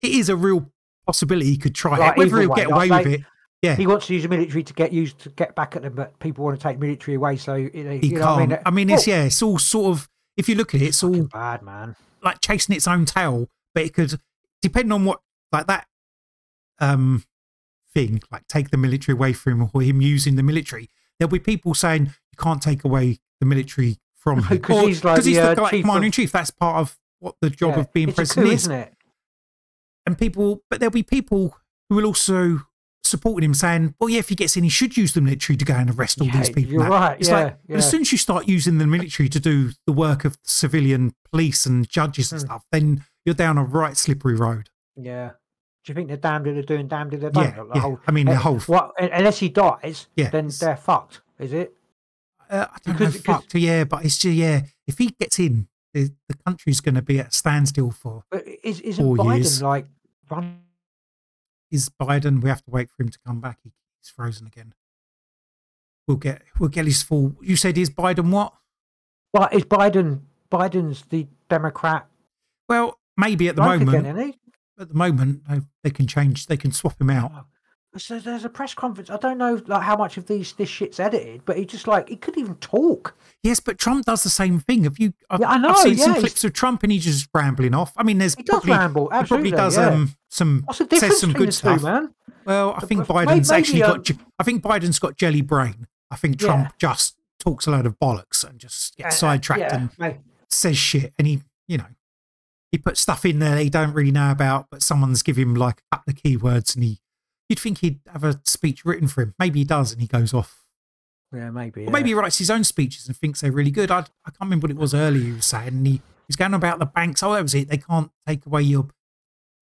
[0.00, 0.72] it is a real
[1.06, 2.18] possibility he could try Like, it.
[2.18, 3.24] Whether he'll way, get like, away with they- it,
[3.62, 5.94] yeah, he wants to use the military to get used to get back at them,
[5.94, 7.36] but people want to take military away.
[7.38, 8.20] So you know, he you can't.
[8.20, 10.08] know I mean, I mean, it's yeah, it's all sort of.
[10.36, 11.96] If you look at it, it's all bad, man.
[12.22, 14.20] like chasing its own tail, but it could
[14.60, 15.20] depend on what
[15.52, 15.86] like that
[16.80, 17.24] um
[17.94, 20.88] thing, like take the military away from him or him using the military.
[21.18, 25.04] There'll be people saying you can't take away the military from him 'Cause Or- he's
[25.04, 26.32] like 'cause he's the, the, uh, guy- commander in chief.
[26.32, 28.62] That's part of what the job Yeah, of being president coup, is.
[28.62, 28.94] isn't it?
[30.06, 31.56] And people, but there'll be people
[31.88, 32.60] who will also
[33.02, 35.64] supporting him saying, well, yeah, if he gets in, he should use the military to
[35.64, 36.72] go and arrest all Yeah, these people.
[36.72, 39.40] you're right, It's yeah, like, but as soon as you start using the military to
[39.40, 42.46] do the work of civilian police and judges and Hmm.
[42.46, 44.70] stuff, then you're down a right slippery road.
[44.96, 45.32] Yeah.
[45.84, 47.44] Do you think they're damned if they're doing, damned if they don't?
[47.56, 47.80] Yeah, yeah.
[47.80, 51.20] whole- I mean, the eh, whole- What, unless he dies, Yeah, then they're fucked.
[51.38, 51.74] Is it?
[52.48, 55.68] Uh, I don't Because- know, fucked, yeah, but it's just, yeah, if he gets in,
[55.92, 59.62] the, the country's going to be at a standstill for But is, isn't Biden years.
[59.62, 59.86] like
[60.30, 60.60] run?
[61.70, 62.40] is Biden.
[62.42, 63.58] We have to wait for him to come back.
[63.64, 64.74] He, he's frozen again.
[66.06, 67.34] We'll get we'll get his full.
[67.40, 68.52] You said is Biden what?
[69.32, 70.20] Well, is Biden?
[70.52, 72.06] Biden's the Democrat
[72.68, 74.06] Well, maybe at the bloke moment.
[74.06, 74.34] again.
[74.78, 76.46] At the moment, they, they can change.
[76.46, 77.32] They can swap him out.
[77.34, 77.44] Oh.
[77.96, 79.08] So there's a press conference.
[79.10, 82.08] I don't know like how much of these this shit's edited, but he just like
[82.08, 83.16] he couldn't even talk.
[83.42, 84.84] Yes, but Trump does the same thing.
[84.84, 85.12] Have you?
[85.30, 87.74] I've, Yeah, I know, I've seen yeah, some clips of Trump, and he's just rambling
[87.74, 87.92] off.
[87.96, 89.88] I mean, there's He does probably, ramble, He probably does yeah.
[89.90, 91.78] um some What's the says some good stuff.
[91.80, 92.14] two, man?
[92.44, 94.10] Well, I think May- Biden's maybe, actually um, got.
[94.38, 95.86] I think Biden's got jelly brain.
[96.10, 96.46] I think Yeah.
[96.48, 100.16] Trump just talks a load of bollocks and just gets Uh, sidetracked yeah, and mate.
[100.50, 101.86] says shit, and he, you know,
[102.72, 105.54] he puts stuff in there that he don't really know about, but someone's give him
[105.54, 106.98] like a couple of keywords, and he,
[107.48, 109.34] you'd think he'd have a speech written for him.
[109.38, 110.60] Maybe he does, and he goes off.
[111.32, 111.86] Yeah, maybe.
[111.86, 113.90] Or maybe he writes his own speeches and thinks they're really good.
[113.90, 115.68] I, I can't remember what it was earlier he was saying.
[115.68, 117.22] And he, he's going about the banks.
[117.24, 117.68] Oh, that was it.
[117.68, 118.86] They can't take away your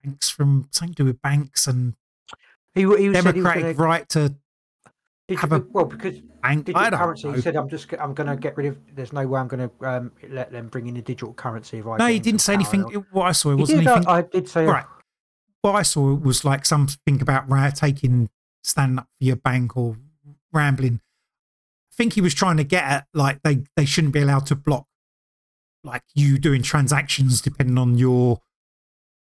[0.04, 1.94] banks from something to do with banks and
[2.74, 4.34] he, he was he democratic gonna, right to
[5.38, 6.66] have you- a well because bank.
[6.66, 7.28] digital I currency.
[7.28, 7.34] know.
[7.34, 8.78] He said, "I'm just I'm going to get rid of.
[8.96, 11.88] There's no way I'm going to um, let them bring in a digital currency." If
[11.88, 12.92] I no, he didn't say power." anything.
[12.94, 14.08] It- What I saw, wasn't did, anything.
[14.08, 14.86] I did say, right.
[15.62, 18.30] What I saw was like something about taking,
[18.64, 19.98] standing up for your bank or
[20.54, 21.02] rambling.
[21.92, 24.56] I think he was trying to get at like they, they shouldn't be allowed to
[24.56, 24.86] block
[25.84, 28.42] like you doing transactions depending on your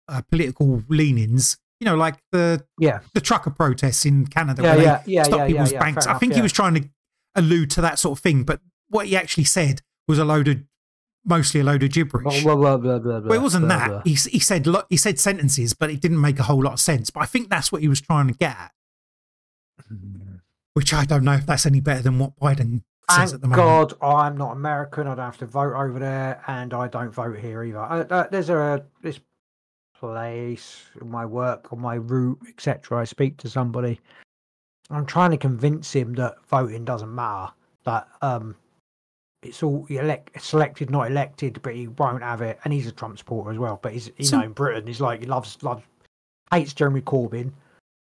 [0.07, 1.57] uh, political leanings.
[1.79, 5.23] You know, like the yeah, the trucker protests in Canada Yeah, where they yeah, yeah,
[5.23, 6.07] stop yeah, people's yeah, yeah, banks.
[6.07, 6.43] I think he yeah.
[6.43, 6.89] was trying to
[7.35, 10.59] allude to that sort of thing, but what he actually said was a load of
[11.25, 12.43] mostly a load of gibberish.
[12.43, 13.87] blah, blah, blah, blah, blah, Well, it wasn't blah, that.
[13.89, 14.01] blah.
[14.03, 16.79] He, he said lo- he said sentences, but it didn't make a whole lot of
[16.79, 17.09] sense.
[17.09, 18.71] But I think that's what he was trying to get at,
[20.73, 23.65] which I don't know if that's any better than what Biden says at the moment.
[23.65, 25.07] God I'm not American.
[25.07, 27.79] I don't have to vote over there, and I don't vote here either.
[27.79, 29.19] Uh, uh, there's a this
[29.99, 32.99] place, my work, on my route, etc.
[32.99, 33.99] I speak to somebody.
[34.89, 37.53] I'm trying to convince him that voting doesn't matter.
[37.85, 38.55] That um,
[39.45, 42.59] it's all elect, selected, not elected, but he won't have it.
[42.63, 43.79] And he's a Trump supporter as well.
[43.81, 45.83] But he's you So- know in Britain, he's like he loves loves
[46.51, 47.51] hates Jeremy Corbyn.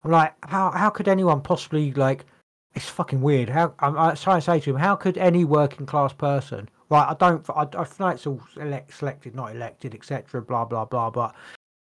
[0.03, 2.25] I'm like, how how could anyone possibly like?
[2.73, 3.49] It's fucking weird.
[3.49, 7.05] How I'm, I'm trying to say to him, how could any working class person, right?
[7.09, 10.41] I don't, I, I feel like it's all elect, selected, not elected, etc.
[10.41, 11.09] Blah blah blah.
[11.09, 11.35] But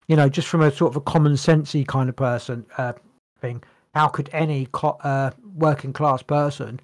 [0.07, 2.93] you know, just from a sort of a common sensey kind of person uh,
[3.41, 3.61] thing,
[3.93, 6.79] how could any co- uh, working class person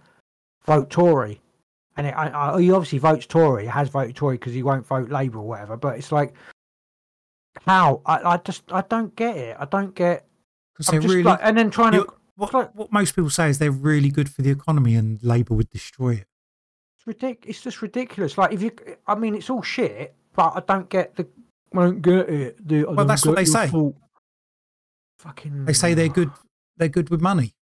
[0.66, 1.39] vote Tory?
[1.98, 4.86] And it, I, I, he obviously votes Tory, he has voted Tory because he won't
[4.86, 5.78] vote Labour or whatever.
[5.78, 6.34] But it's like,
[7.66, 8.02] how?
[8.06, 9.58] I, I just, I don't get it.
[9.60, 10.26] I don't get.
[10.74, 12.06] Because they're really like, and then trying to.
[12.36, 15.70] what, what most people say is they're really good for the economy, and Labour would
[15.70, 16.28] destroy it.
[16.98, 17.56] It's ridiculous.
[17.56, 18.38] It's just ridiculous.
[18.38, 18.72] Like if you,
[19.08, 21.26] I mean, it's all shit, but I don't get the.
[21.74, 22.68] I don't get it.
[22.68, 23.68] The, Well, that's what they say.
[23.68, 23.96] fault.
[25.20, 25.64] Fucking.
[25.66, 26.32] They say they're good.
[26.78, 27.56] They're good with money,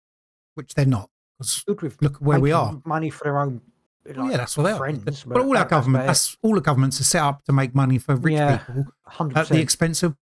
[0.56, 1.08] which they're not.
[1.40, 2.82] 'cause Good with look where we are.
[2.84, 3.62] Money for their own.
[4.06, 4.78] Well, yeah, that's what they are.
[4.78, 5.24] friends.
[5.24, 8.16] But, all our government, that's all the governments are set up to make money for
[8.16, 8.58] rich Yeah.
[8.58, 10.18] people hundred at the expense of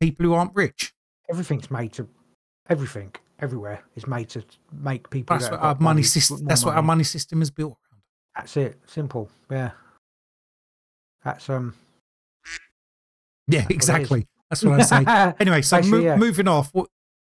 [0.00, 0.94] people who aren't rich.
[1.28, 2.08] Everything's made to.
[2.68, 5.34] Everything everywhere is made to make people.
[5.36, 6.44] That's that what our money money system.
[6.46, 6.86] That's what our money.
[6.98, 8.02] money system is built around.
[8.36, 8.80] That's it.
[8.86, 9.28] Simple.
[9.50, 9.70] Yeah.
[11.24, 11.74] That's um.
[13.48, 14.26] Yeah, That's what exactly.
[14.50, 15.34] That's what I say.
[15.40, 16.16] Anyway, so mo- yeah.
[16.16, 16.70] moving off.
[16.72, 16.88] What,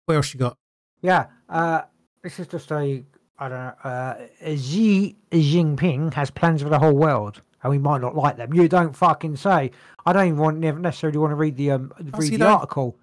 [0.05, 0.57] what else you got?
[1.01, 1.83] Yeah, uh,
[2.23, 3.03] this is just a
[3.39, 3.73] I don't know.
[3.83, 4.15] Uh,
[4.55, 7.41] Xi Jinping has plans for the whole world.
[7.63, 8.53] and we might not like them.
[8.53, 9.71] You don't fucking say.
[10.05, 12.47] I don't even want never necessarily want to read the um read the don't?
[12.51, 12.97] article.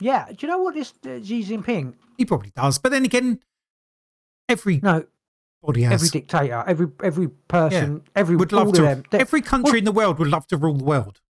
[0.00, 1.94] Yeah, do you know what this uh, Xi Jinping?
[2.16, 2.78] He probably does.
[2.78, 3.40] But then again,
[4.48, 5.04] every No,
[5.64, 5.92] has.
[5.92, 8.82] every dictator, every every person, every would love to.
[8.82, 9.04] them.
[9.12, 11.20] every country well- in the world would love to rule the world.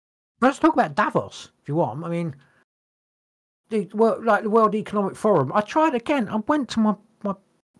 [0.40, 2.02] Let's talk about Davos if you want.
[2.04, 2.34] I mean,
[3.68, 5.52] the well, like the World Economic Forum.
[5.54, 6.28] I tried again.
[6.28, 6.94] I went to my.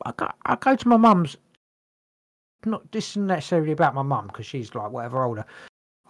[0.07, 1.36] I go, I go to my mum's.
[2.66, 5.44] Not this isn't necessarily about my mum because she's like whatever older.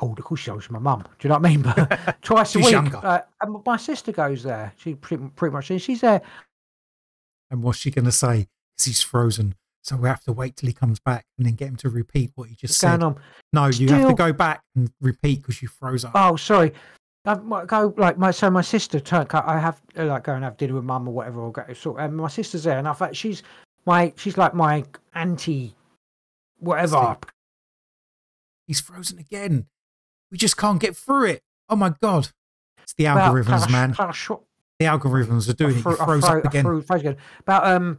[0.01, 1.03] Older, of course she's my mum.
[1.03, 1.62] Do you know what I mean?
[1.62, 2.72] But twice a She's week.
[2.72, 2.97] younger.
[3.03, 4.72] Uh, and my sister goes there.
[4.78, 5.70] She pretty, pretty much.
[5.70, 6.22] and She's there.
[7.51, 8.49] And what's she going to say?
[8.76, 9.55] Because he's frozen.
[9.82, 12.32] So we have to wait till he comes back and then get him to repeat
[12.34, 13.03] what he just What's going said.
[13.03, 13.16] on?
[13.53, 16.12] No, you have to go back and repeat because you froze up.
[16.14, 16.72] Oh, sorry.
[17.26, 19.28] I might go like my so my sister turned.
[19.32, 21.41] I have like go and have dinner with mum or whatever.
[21.41, 22.01] Or go sort.
[22.01, 23.43] And my sister's there, and I thought she's
[23.87, 25.74] my she's like my auntie,
[26.59, 27.16] whatever.
[28.66, 29.66] He's frozen again.
[30.31, 31.43] We just can't get through it.
[31.68, 32.28] Oh my god!
[32.83, 33.93] It's the About algorithms, man.
[34.78, 35.87] The algorithms are doing it.
[35.87, 36.64] I froze fro- up I again.
[36.64, 37.16] fro- froze again.
[37.41, 37.99] About um,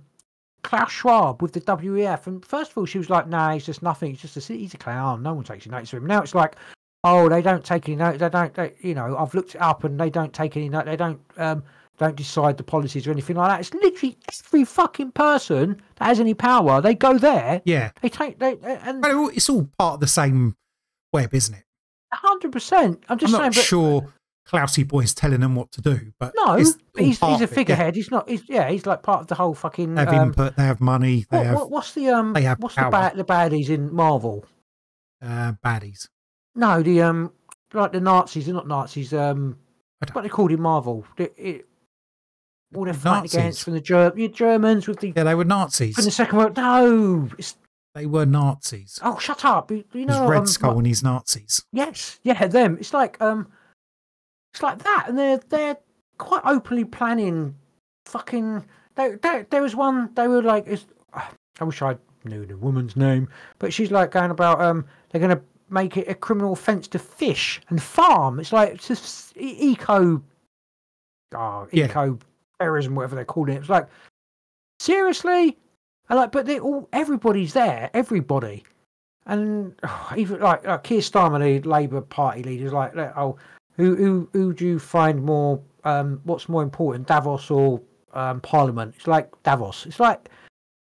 [0.64, 2.28] Klaus Schwab with the WEF.
[2.28, 4.12] And first of all, she was like, "No, he's just nothing.
[4.12, 5.24] He's just a he's a clown.
[5.24, 6.56] No one takes any notice of him." Now it's like,
[7.04, 8.18] "Oh, they don't take any note.
[8.20, 8.54] They don't.
[8.54, 10.86] They, you know, I've looked it up, and they don't take any note.
[10.86, 11.64] They don't um."
[12.02, 13.60] Don't decide the policies or anything like that.
[13.60, 16.82] It's literally every fucking person that has any power.
[16.82, 17.62] They go there.
[17.64, 20.56] Yeah, They take they and but it's all part of the same
[21.14, 21.64] web, isn't it?
[22.12, 23.04] hundred percent.
[23.08, 24.14] I'm I'm just saying, not but sure
[24.50, 27.34] Klausy Boy's telling them what to do, but no, it's but all he's he's a
[27.36, 27.46] it, yeah.
[27.46, 27.96] figurehead.
[27.96, 28.28] He's not.
[28.28, 28.68] He's yeah.
[28.72, 29.94] He's like part of the whole fucking.
[29.94, 30.56] They have um, input.
[30.56, 31.28] They have money.
[31.30, 32.34] They what, have what's the um?
[32.34, 32.86] they have what's power.
[32.86, 34.44] the bad the baddies in Marvel?
[35.22, 36.08] uh, baddies.
[36.56, 37.32] No, the um,
[37.74, 38.48] like the Nazis.
[38.48, 39.14] They're not Nazis.
[39.14, 39.60] Um,
[40.14, 41.06] what they called in Marvel?
[41.16, 41.68] The, it,
[42.76, 43.34] all they're fighting Nazis.
[43.40, 46.38] against from the Ger- yeah, Germans with the Yeah, they were Nazis from the Second
[46.38, 46.58] World.
[46.58, 47.56] No, it's
[47.96, 49.00] They were Nazis.
[49.04, 49.72] oh, shut up.
[49.72, 51.64] You, you know, Red um, Skull and his Nazis.
[51.74, 52.78] Yes, yeah, them.
[52.80, 53.48] It's like um,
[54.54, 55.78] it's like that, and they're they're
[56.18, 57.56] quite openly planning.
[58.08, 58.66] Fucking,
[58.96, 60.10] there, there, there was one.
[60.16, 64.32] They were like, it's, I wish I knew the woman's name, but she's like going
[64.32, 68.40] about um, they're going to make it a criminal offence to fish and farm.
[68.40, 70.22] It's like it's just eco,
[71.36, 71.86] oh, Yeah.
[71.86, 72.20] eco
[72.62, 73.60] terrorism, whatever they're calling it.
[73.60, 73.88] It's like
[74.80, 75.58] seriously,
[76.10, 78.64] and like, but they all everybody's there, everybody.
[79.26, 79.76] And
[80.18, 83.38] even like, like Keir Starmer, the Labour Party leader, is like, oh,
[83.78, 85.62] who who who do you find more?
[85.84, 87.82] Um, what's more important, Davos or
[88.14, 88.94] um, Parliament?
[88.98, 89.86] It's like Davos.
[89.86, 90.30] It's like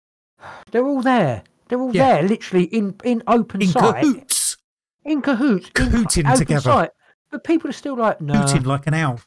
[0.70, 1.42] they're all there.
[1.68, 2.14] They're all Yeah.
[2.20, 4.56] there, literally in in open In sight, cahoots.
[5.04, 6.60] in cahoots, in Cahooting open together.
[6.60, 6.90] sight.
[7.30, 9.20] But people are still like, no, Hooting like an owl.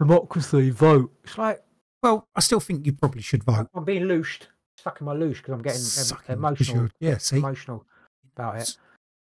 [0.00, 1.12] democracy, vote.
[1.22, 1.62] It's like
[2.04, 3.68] Well, I still think you probably should vote.
[3.74, 6.88] I'm being loosed, stuck in my loose because I'm getting Sucking, emotional.
[7.00, 7.38] Yeah, see?
[7.38, 7.86] Emotional
[8.36, 8.76] about it.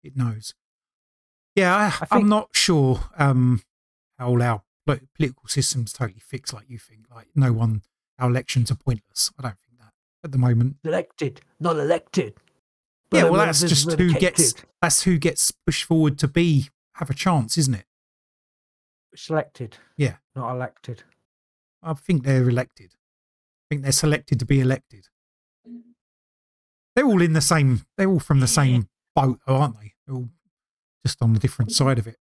[0.04, 0.56] It knows.
[1.56, 3.62] Yeah, I, I'm not sure um,
[4.18, 7.06] how all our political system's totally fixed like you think.
[7.14, 7.84] Like, no one,
[8.18, 9.30] our elections are pointless.
[9.38, 9.92] I don't think that
[10.24, 10.78] at the moment.
[10.84, 12.34] Elected, not elected.
[13.12, 17.14] Yeah, well, that's just who gets that's who gets pushed forward to be have a
[17.14, 17.86] chance, isn't it?
[19.16, 19.78] selected.
[19.96, 20.16] Yeah.
[20.36, 21.04] not elected.
[21.84, 22.92] I think they're elected.
[22.96, 25.08] I think they're selected to be elected.
[26.96, 27.82] They're all in the same.
[27.98, 29.94] They're all from the same boat, aren't they?
[30.06, 30.30] They're all
[31.06, 32.18] just on the different side of it.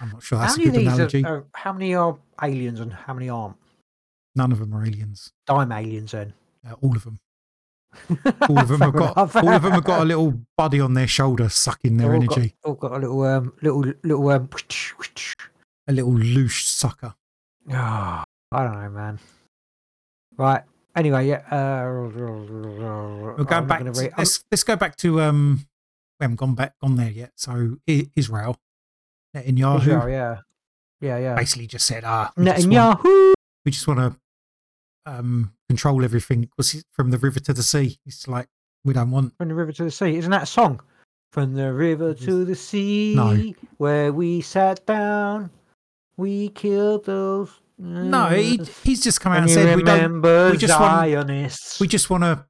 [0.00, 1.24] I'm not sure that's how a good analogy.
[1.24, 1.46] are, are?
[1.54, 3.56] How many are aliens and how many aren't?
[4.36, 5.32] None of them are aliens.
[5.46, 6.32] Dime aliens then.
[6.68, 7.18] Uh, all of them.
[8.48, 9.16] All of them have got.
[9.16, 9.34] enough.
[9.34, 12.38] All of them have got a little buddy on their shoulder sucking their all got-
[12.38, 12.54] energy.
[12.62, 14.48] All got, a little um, little little um.
[15.88, 17.14] A little loose sucker.
[17.72, 19.18] Ah, I don't know, man.
[20.36, 20.62] Right.
[20.96, 21.42] Anyway, yeah.
[21.50, 22.08] Uh,
[23.38, 23.84] we're going back.
[23.84, 25.66] To, let's let's go back to um.
[26.18, 27.32] We haven't gone back gone there yet.
[27.36, 28.58] So Israel,
[29.34, 30.36] Netanyahu, Israel, yeah,
[31.00, 31.34] yeah, yeah.
[31.34, 33.32] basically just said, ah, we just want, Netanyahu.
[33.64, 34.16] we just want to
[35.06, 36.50] um control everything
[36.92, 37.98] from the river to the sea.
[38.04, 38.48] It's like
[38.84, 39.36] we don't want.
[39.38, 40.16] From the river to the sea.
[40.16, 40.80] Isn't that a song?
[41.32, 43.54] From the river to the sea, no.
[43.76, 45.50] where we sat down,
[46.16, 47.48] we killed those.
[47.82, 50.20] No, he, he's just come out and and said we don't.
[50.22, 51.80] we just want- Zionists.
[51.80, 52.44] We just want to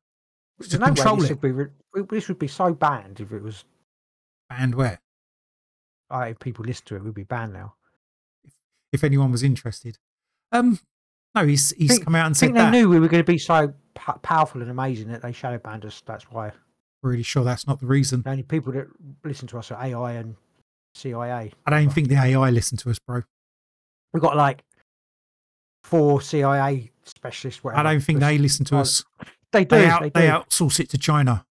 [0.71, 1.41] to no control this it.
[1.43, 1.69] Would
[2.09, 3.65] be, this would be so banned if it was.
[4.51, 5.01] And where?
[6.11, 7.75] Uh, if people listen to it, would be banned now.
[8.93, 9.99] If anyone was interested.
[10.51, 10.81] Um,
[11.37, 12.73] no, he's he's Think- come out and I think said they that.
[12.73, 15.85] knew we were going to be so p- powerful and amazing that they shadow banned
[15.85, 16.03] us.
[16.05, 16.51] That's why
[17.03, 18.23] Really sure that's not the reason.
[18.23, 18.89] the only people that
[19.25, 20.35] listen to us are AI and
[20.95, 21.53] CIA.
[21.67, 23.23] I don't even think the AI listen to us, bro.
[24.13, 24.65] We've got like
[25.83, 27.61] four CIA specialists.
[27.65, 29.05] I don't think they listen to us.
[29.53, 29.77] They do.
[29.77, 30.11] They They, out, do.
[30.15, 31.45] they outsource it to China.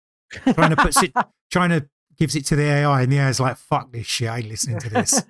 [0.56, 1.14] China puts it.
[1.52, 1.86] China
[2.18, 4.30] gives it to the AI, and the AI's like, "Fuck this shit!
[4.30, 5.22] I ain't listening to this."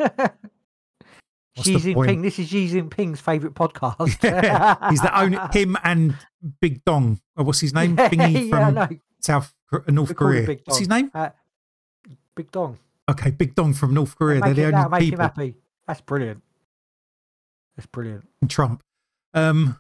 [1.56, 2.12] What's Xi point?
[2.12, 2.22] Jinping.
[2.22, 4.08] This is Xi Jinping's favorite podcast.
[4.90, 6.16] He's the only him and
[6.62, 7.20] Big Dong.
[7.36, 7.98] Or what's his name?
[7.98, 8.88] Yeah, Thingy yeah, from know.
[9.20, 10.46] South Kor- North Korea.
[10.66, 11.12] What's his name?
[11.14, 11.30] Uh,
[12.36, 12.78] Big Dong.
[13.10, 14.40] Okay, Big Dong from North Korea.
[14.40, 15.24] They're the only that'll make him people.
[15.24, 15.56] happy.
[15.88, 16.44] That's brilliant.
[17.76, 18.28] That's brilliant.
[18.42, 18.82] and Trump.
[19.34, 19.80] Um,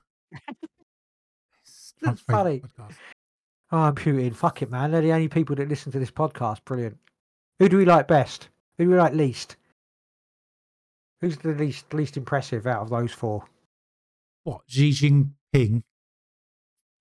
[2.02, 2.62] That's funny.
[2.62, 2.95] podcast.
[3.72, 4.34] Oh, I'm shooting.
[4.34, 4.91] Fuck it, man.
[4.91, 6.64] They're the only people that listen to this podcast.
[6.66, 6.97] Brilliant.
[7.60, 8.50] Who do we like best?
[8.78, 9.58] Who do we like least?
[11.22, 13.43] Who's the least least impressive out of those four?
[14.45, 15.84] What Xi Jinping,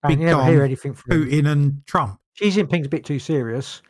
[0.07, 1.29] Big you never hear anything from him.
[1.29, 2.19] Putin, and Trump.
[2.35, 3.81] Xi Jinping's a bit too serious.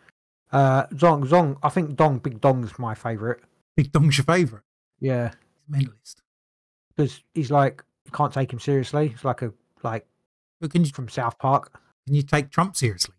[0.53, 3.39] Uh, Zong, Zong, I think Dong, Big Dong's my favourite.
[3.77, 4.65] Big Dong's your favourite.
[5.01, 5.33] Yeah,
[5.75, 6.15] He's a mentalist.
[6.95, 9.13] because he's like you can't take him seriously.
[9.15, 9.53] It's like a
[9.83, 10.07] like
[10.61, 11.73] But can you from South Park.
[12.07, 13.15] can you take Trump seriously?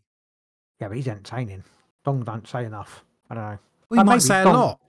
[0.81, 1.63] Yeah, but he's entertaining.
[2.03, 3.03] Dong don't say enough.
[3.29, 3.59] I don't know.
[3.89, 4.79] Well, you might say a Dong- lot,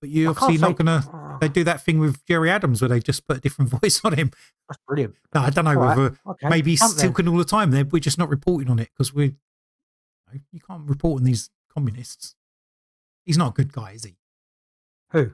[0.00, 1.04] but you're I obviously say- gonna.
[1.12, 1.38] Ah.
[1.40, 4.14] They do that thing with Gerry Adams where they just put a different voice on
[4.14, 4.30] him.
[4.68, 5.14] That's brilliant.
[5.34, 6.48] No, I don't know All right, whether Okay.
[6.48, 7.08] maybe he's then.
[7.10, 7.70] talking all the time.
[7.70, 9.36] There, we're just not reporting on it because we.
[10.32, 12.34] You, you can't report on these communists.
[13.24, 14.16] He's not a good guy, is he?
[15.10, 15.30] Who?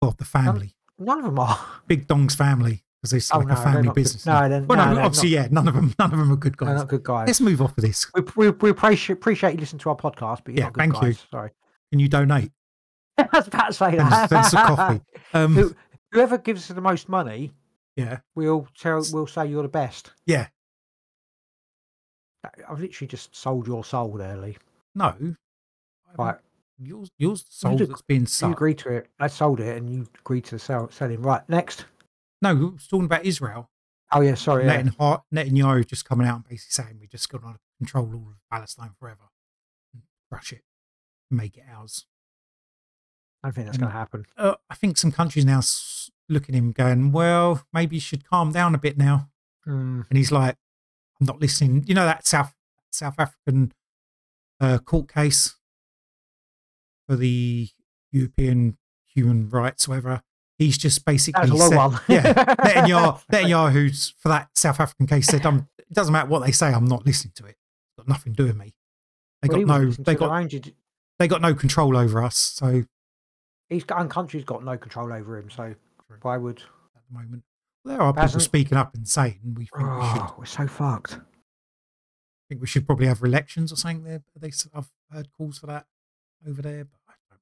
[0.00, 1.58] Well, the family, None of them are.
[1.86, 4.00] Big Dong's family, because it's Oh, like no, a family not good.
[4.02, 4.24] business.
[4.26, 6.36] No, they're- well, no, no, they're obviously, yeah, none of them, none of them are
[6.36, 6.78] good They're guys.
[6.78, 7.26] not good guys.
[7.26, 8.06] Let's move off of this.
[8.14, 10.80] We, we, we appreciate, appreciate you listening to our podcast, but you're Yeah, not good
[10.92, 11.12] thank you.
[11.30, 11.50] Sorry.
[11.90, 12.52] Can you donate?
[13.18, 14.32] I was about to say And that.
[14.32, 15.00] us a coffee.
[15.34, 15.74] Um, Who-
[16.12, 17.52] Whoever gives us the most money,
[17.96, 20.12] yeah, we'll tell, we'll say you're the best.
[20.26, 20.46] yeah.
[22.68, 24.56] I've literally just sold your soul Lee.
[24.94, 25.14] No,
[26.18, 26.36] Right.
[26.78, 28.52] yours, yours, soul that's You sold.
[28.52, 29.08] agreed to it.
[29.20, 31.22] I sold it, and you agreed to sell selling.
[31.22, 31.40] Right.
[31.48, 31.86] Next.
[32.42, 33.70] No, we was talking about Israel.
[34.10, 34.34] Oh yeah.
[34.34, 34.66] Sorry.
[34.66, 34.82] Yeah.
[34.82, 38.36] Netanyahu, Netanyahu just coming out and basically saying we just got to control all of
[38.50, 39.30] Palestine forever,
[40.30, 40.62] crush it,
[41.30, 42.04] make it ours.
[43.42, 44.26] I don't think that's going to happen.
[44.36, 48.24] Uh, I think some countries now s- look at him going, well, maybe you should
[48.28, 49.30] calm down a bit now.
[49.66, 50.04] Mm.
[50.08, 50.56] And he's like,
[51.20, 51.84] I'm not listening.
[51.86, 52.54] You know that South
[52.90, 53.72] South African
[54.60, 55.56] uh, court case
[57.08, 57.68] for the
[58.12, 60.22] European human rights, whatever.
[60.62, 64.78] He's just basically That was a long said, yeah, Netanyahu, Netanyahu, who's for that South
[64.78, 66.68] African case, said, um, "It doesn't matter what they say.
[66.72, 67.56] I'm not listening to it.
[67.56, 68.74] It's got nothing to do with me.
[69.42, 70.52] They Well, got no, they got,
[71.18, 72.36] they got no control over us.
[72.36, 72.84] So
[73.68, 75.50] He's got, and country's got no control over him.
[75.50, 75.74] So
[76.20, 76.58] why would?
[76.58, 77.42] at the moment,
[77.84, 81.14] there are people speaking up and saying we think we should Oh, we're so fucked.
[81.14, 81.20] I
[82.48, 84.22] think we should probably have elections or something there.
[84.38, 85.86] They, I've heard calls for that
[86.46, 87.40] over there, but I don't,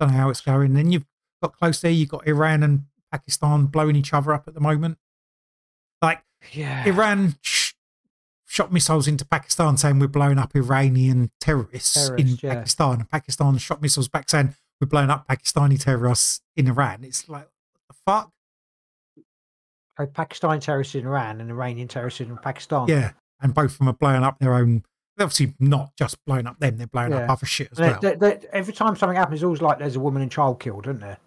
[0.00, 0.72] don't know how it's going.
[0.74, 1.04] Then you've
[1.52, 4.98] close there, you've got Iran and Pakistan blowing each other up at the moment.
[6.02, 6.22] Like
[6.52, 6.84] Yeah.
[6.86, 7.72] Iran sh-
[8.46, 12.54] shot missiles into Pakistan saying we're blowing up Iranian terrorists, in yeah.
[12.54, 17.04] Pakistan, and Pakistan shot missiles back saying we're blowing up Pakistani terrorists in Iran.
[17.04, 17.48] It's like,
[17.88, 18.30] the fuck?
[19.98, 22.88] So Pakistani terrorists in Iran and Iranian terrorists in Pakistan.
[22.88, 23.12] Yeah.
[23.40, 24.82] And both of them are blowing up their own.
[25.16, 27.98] they're Obviously, not just blowing up them, they're blowing up other shit as well.
[28.00, 30.86] they- they- every time something happens, it's always like there's a woman and child killed,
[30.86, 31.18] isn't there?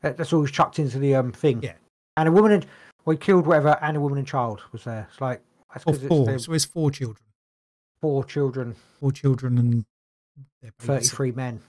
[0.00, 1.62] That- That's always chucked into the um thing.
[1.62, 1.74] Yeah.
[2.16, 2.66] And a woman and
[3.04, 5.06] we killed whatever, and a woman and child was there.
[5.10, 5.40] It's like
[5.72, 6.26] that's because it's four.
[6.26, 7.24] the So it's four children.
[8.00, 9.84] four children, Four children and
[10.62, 10.86] their babies.
[11.10, 11.60] thirty-three men.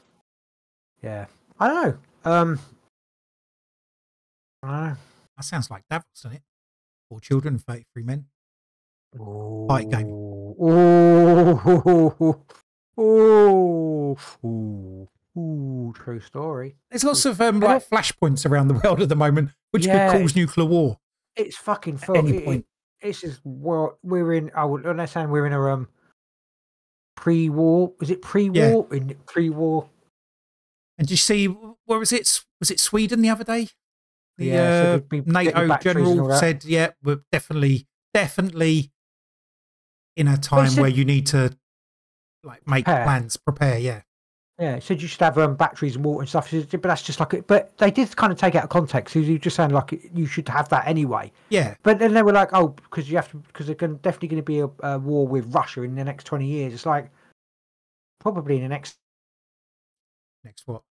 [1.03, 1.25] Yeah,
[1.59, 1.83] I don't
[2.25, 2.31] know.
[2.31, 2.59] Um,
[4.63, 4.97] I don't
[5.37, 6.43] That sounds like Davos, doesn't it?
[7.09, 8.25] Four children and 33 men.
[9.15, 9.65] know.
[9.67, 10.07] Fight game.
[10.09, 12.43] Oh, oh,
[12.97, 14.17] oh,
[14.47, 15.07] ooh,
[15.95, 16.75] true story.
[16.89, 20.11] There's lots of um, like flashpoints around the world at the moment, which Yeah.
[20.11, 20.99] could cause nuclear war.
[21.35, 22.17] It's fucking At full.
[22.17, 22.65] any it- it- point.
[23.01, 24.51] This is well, we're in.
[24.55, 25.87] I would understand we're in a um
[27.15, 27.93] pre-war.
[27.99, 28.87] Was it pre-war?
[28.93, 29.89] In pre-war.
[30.97, 32.43] And did you see, where was it?
[32.59, 33.69] Was it Sweden the other day?
[34.37, 38.91] The Yeah, so uh, be NATO batteries and all general said, yeah, we're definitely, definitely
[40.17, 41.57] in a time said- where you need to
[42.43, 43.03] like make Prepare.
[43.05, 43.79] plans, prepare.
[43.79, 44.01] Yeah.
[44.59, 46.49] Yeah, it said you should have um, batteries and water and stuff.
[46.49, 47.47] Said, But that's just like it.
[47.47, 49.15] But they did kind of take it out of context.
[49.15, 51.31] You just sound like you should have that anyway.
[51.47, 51.75] Yeah.
[51.81, 54.43] But then they were like, oh, because you have to, because there's gonna, definitely going
[54.43, 56.73] to be a, a war with Russia in the next twenty years.
[56.73, 57.09] It's like
[58.19, 58.97] probably in the next.
[60.43, 60.81] Next what?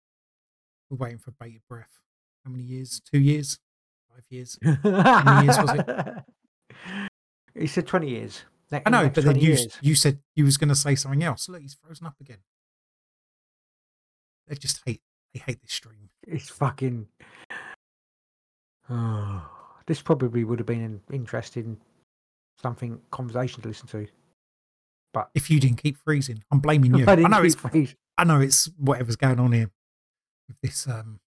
[0.88, 2.00] We're waiting for bated breath.
[2.46, 3.02] How many years?
[3.12, 3.58] Two years?
[4.10, 4.58] Five years?
[4.62, 6.24] many years was it?
[7.54, 8.44] He said twenty years.
[8.70, 9.78] Ne- I know, but then you years.
[9.80, 11.48] you said you was going to say something else.
[11.48, 12.38] Look, he's frozen up again.
[14.49, 15.03] They just hate
[15.34, 16.09] they hate this stream.
[16.26, 17.07] It's fucking.
[18.90, 19.51] Oh,
[19.86, 21.78] this probably would have been an interesting
[22.61, 24.07] something conversation to listen to.
[25.12, 27.05] But if you didn't keep freezing, I'm blaming you.
[27.07, 27.57] I I, know it's
[28.16, 29.70] I know it's whatever's going on here
[30.49, 30.86] with this.
[30.86, 31.20] Um,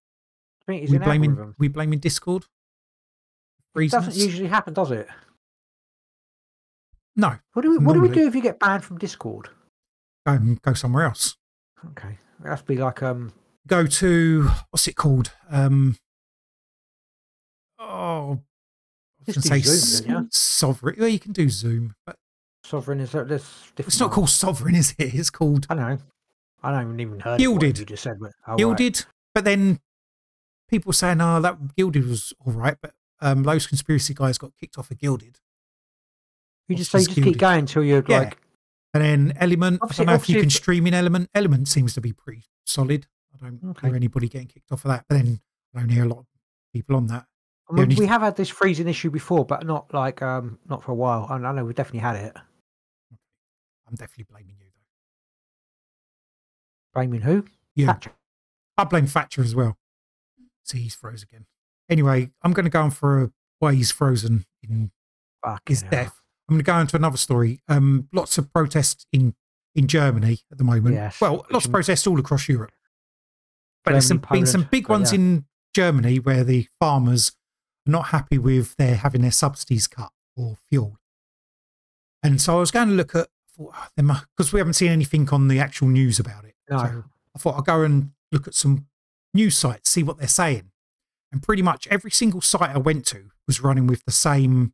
[0.67, 2.45] I it's we blaming we blaming Discord.
[3.75, 5.07] It doesn't usually happen, does it?
[7.15, 9.49] No, What do we What do we do if you get banned from Discord?
[10.25, 11.35] go and go somewhere else.
[11.91, 13.33] Okay, it has to be like um.
[13.67, 15.31] Go to what's it called?
[15.49, 15.97] Um,
[17.79, 18.39] oh,
[19.19, 20.27] I was Just gonna do say Zoom, then, yeah?
[20.31, 20.95] sovereign.
[20.99, 22.15] Well, you can do Zoom, but
[22.63, 23.43] Sovereign is that there's
[23.75, 23.87] different.
[23.87, 25.13] it's not called sovereign, is it?
[25.13, 25.97] It's called I know.
[26.63, 27.79] I don't even heard Gilded.
[27.79, 29.05] You just said, but oh, right.
[29.33, 29.79] But then
[30.69, 34.77] people saying, "Oh, that Gilded was all right," but um, those conspiracy guys got kicked
[34.77, 35.39] off of Gilded.
[36.67, 38.19] You just say this just keep going until you're Yeah.
[38.19, 38.37] like.
[38.93, 39.79] And then Element.
[39.81, 41.29] Obviously- I don't know if you can stream in Element.
[41.33, 43.07] Element seems to be pretty solid.
[43.33, 43.87] I don't Okay.
[43.87, 45.05] hear anybody getting kicked off of that.
[45.07, 45.39] But then
[45.75, 46.25] I don't hear a lot of
[46.73, 47.25] people on that.
[47.69, 50.83] I mean, only- we have had this freezing issue before, but not like um not
[50.83, 51.25] for a while.
[51.29, 52.35] I, I know we've definitely had it.
[53.87, 54.71] I'm definitely blaming you though.
[56.93, 57.45] Blaming who?
[57.75, 57.85] You.
[57.87, 58.11] Thatcher.
[58.77, 59.77] I blame Thatcher as well.
[60.63, 61.45] See, he's froze again.
[61.89, 64.91] Anyway, I'm going to go on for a why he's frozen in
[65.43, 65.91] Fucking his hell.
[65.91, 66.20] death.
[66.51, 67.61] I'm going to go into another story.
[67.69, 69.35] Um, lots of protests in
[69.73, 70.95] in Germany at the moment.
[70.95, 72.73] Yes, well, lots of protests all across Europe.
[73.85, 75.19] But there's some, been some big ones yeah.
[75.19, 77.31] in Germany where the farmers
[77.87, 80.97] are not happy with their having their subsidies cut or fuel.
[82.21, 85.59] And so I was going to look at because we haven't seen anything on the
[85.59, 86.55] actual news about it.
[86.69, 86.77] No.
[86.79, 88.87] So I thought I'd go and look at some
[89.33, 90.71] news sites, see what they're saying.
[91.31, 94.73] And pretty much every single site I went to was running with the same,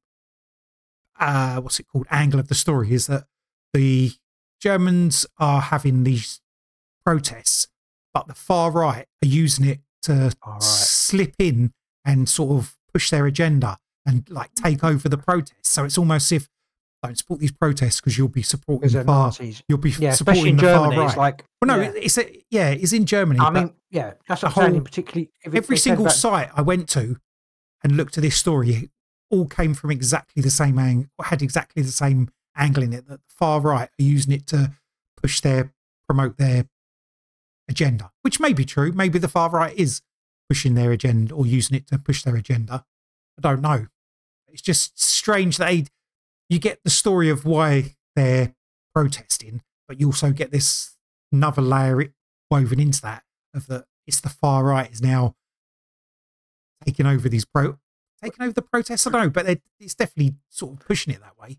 [1.19, 3.25] uh, what's it called, angle of the story is that
[3.73, 4.11] the
[4.61, 6.41] Germans are having these
[7.05, 7.67] protests,
[8.13, 10.61] but the far right are using it to right.
[10.63, 11.73] slip in
[12.05, 15.69] and sort of push their agenda and like take over the protests.
[15.69, 16.49] So it's almost as if
[17.03, 19.61] don't support these protests because you'll be supporting they're far, Nazis.
[19.69, 20.97] you'll be Yeah, supporting in the far Germany.
[20.97, 21.07] right.
[21.09, 21.91] It's like Well, no, yeah.
[21.95, 23.39] it's a, yeah, it's in Germany.
[23.39, 26.61] I mean, yeah, that's the what I'm whole- In particularly, every single about- site I
[26.63, 27.17] went to
[27.83, 28.89] and looked at this story,
[29.29, 33.07] all came from exactly the same angle, had exactly the same angle in it.
[33.07, 34.73] That the far right are using it to
[35.21, 35.73] push their
[36.07, 36.65] promote their
[37.69, 38.91] agenda, which may be true.
[38.91, 40.01] Maybe the far right is
[40.49, 42.85] pushing their agenda or using it to push their agenda.
[43.37, 43.87] I don't know.
[44.47, 45.85] It's just strange that they,
[46.49, 48.55] you get the story of why they're
[48.95, 50.95] protesting, but you also get this
[51.31, 52.13] another layer
[52.49, 53.23] woven into that
[53.53, 55.35] of that it's the far right is now
[56.85, 57.77] taking over these pro
[58.23, 59.05] taking over the protests.
[59.07, 61.57] I don't know, but it's definitely sort of pushing it that way.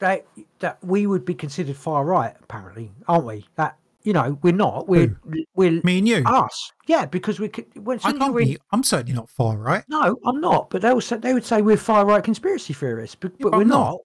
[0.00, 0.26] that
[0.60, 3.46] that we would be considered far right, apparently, aren't we?
[3.56, 4.88] That you know, we're not.
[4.88, 5.18] We're
[5.54, 6.72] we're Me and you, us.
[6.86, 7.66] Yeah, because we could.
[7.84, 8.58] When I can't we're in- be.
[8.72, 9.84] I'm certainly not far right.
[9.88, 10.70] No, I'm not.
[10.70, 13.50] But they would say they would say we're far right conspiracy theorists, but, Yeah, but
[13.50, 13.90] but we're I'm not.
[13.90, 13.98] not.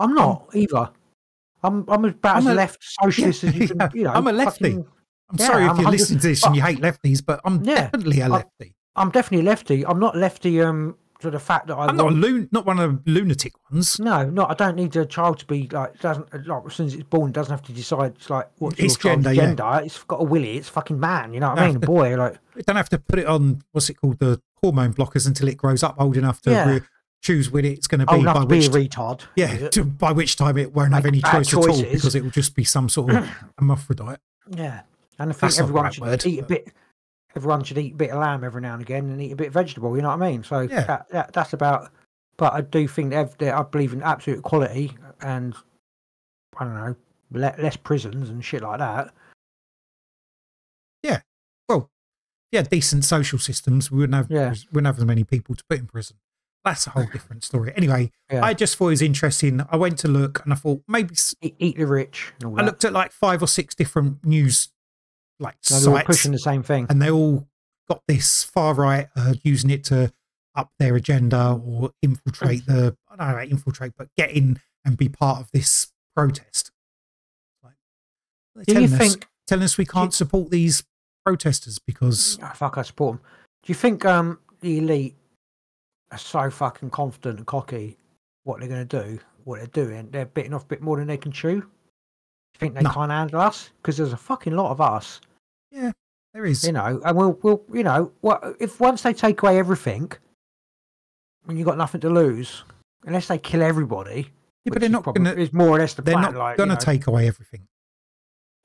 [0.00, 0.90] I'm not either.
[1.64, 3.78] I'm I'm about I'm as a- left socialist as you can.
[3.78, 4.64] Yeah, You know, I'm a lefty.
[4.72, 4.86] fucking-
[5.30, 7.64] I'm Yeah, sorry if I'm you're listening to this and you hate lefties, but I'm
[7.64, 8.74] Yeah, definitely a I'm- lefty.
[8.96, 9.84] I'm definitely a lefty.
[9.86, 10.60] I'm not lefty.
[10.62, 13.52] Um, to the fact that I I'm not a loon, not one of the lunatic
[13.70, 13.98] ones.
[13.98, 16.94] No, no, I don't need a child to be like doesn't like as soon as
[16.94, 19.78] it's born doesn't have to decide it's like what's Its your child's gender, yeah.
[19.80, 20.56] It's got a willy.
[20.56, 21.32] It's fucking man.
[21.34, 21.76] You know what I mean?
[21.76, 24.94] A boy, like You don't have to put it on what's it called, the hormone
[24.94, 26.68] blockers until it grows up old enough to Yeah.
[26.70, 26.80] re-
[27.20, 28.14] choose when it's going to be.
[28.14, 29.22] old by to be which a retard.
[29.34, 32.30] yeah, to, by which time it won't have any choice at all because it will
[32.30, 34.20] just be some sort of hermaphrodite.
[34.48, 34.82] yeah.
[35.18, 36.68] And I think That's everyone right should word, eat a bit.
[37.38, 39.46] Everyone should eat a bit of lamb every now and again and eat a bit
[39.46, 39.94] of vegetable.
[39.94, 40.42] You know what I mean?
[40.42, 40.82] So Yeah.
[40.86, 41.92] that, that that's about.
[42.36, 45.54] But I do think that, I believe in absolute equality and
[46.58, 46.96] I don't know
[47.30, 49.14] le- less prisons and shit like that.
[51.04, 51.20] Yeah,
[51.68, 51.90] well,
[52.50, 53.90] yeah, decent social systems.
[53.90, 54.50] We wouldn't have Yeah.
[54.50, 56.16] we wouldn't have as many people to put in prison.
[56.64, 57.72] That's a whole different story.
[57.76, 58.44] Anyway, Yeah.
[58.44, 59.64] I just thought it was interesting.
[59.70, 62.32] I went to look and I thought maybe Eat, eat the rich.
[62.44, 62.64] I that.
[62.64, 64.68] looked at like five or six different news
[65.38, 66.86] like So they're all pushing the same thing.
[66.90, 67.46] and they all
[67.88, 70.12] got this far right uh, using it to
[70.54, 75.08] up their agenda or infiltrate the I don't know infiltrate, but get in and be
[75.08, 76.72] part of this protest.
[77.62, 77.74] Like,
[78.66, 79.28] Do you telling us, think?
[79.46, 80.82] telling us we can't support these
[81.24, 83.24] protesters because Oh, fuck, I support them.
[83.62, 85.16] Do you think um the elite
[86.10, 87.96] are so fucking confident and cocky
[88.44, 90.08] what they're going to do, what they're doing?
[90.10, 91.60] They're biting off a bit more than they can chew.
[91.60, 91.66] Do
[92.54, 92.90] you think they No.
[92.90, 93.70] can't handle us?
[93.76, 95.20] Because there's a fucking lot of us,
[95.72, 97.00] there is you know.
[97.04, 100.12] And we'll, we'll, you know, what if once they take away everything,
[101.46, 102.64] and you've got nothing to lose,
[103.04, 104.28] unless they kill everybody.
[104.64, 106.32] Yeah, but they're not gonna- Is more or less the they're plan.
[106.32, 107.66] not like, going to you know, take away everything.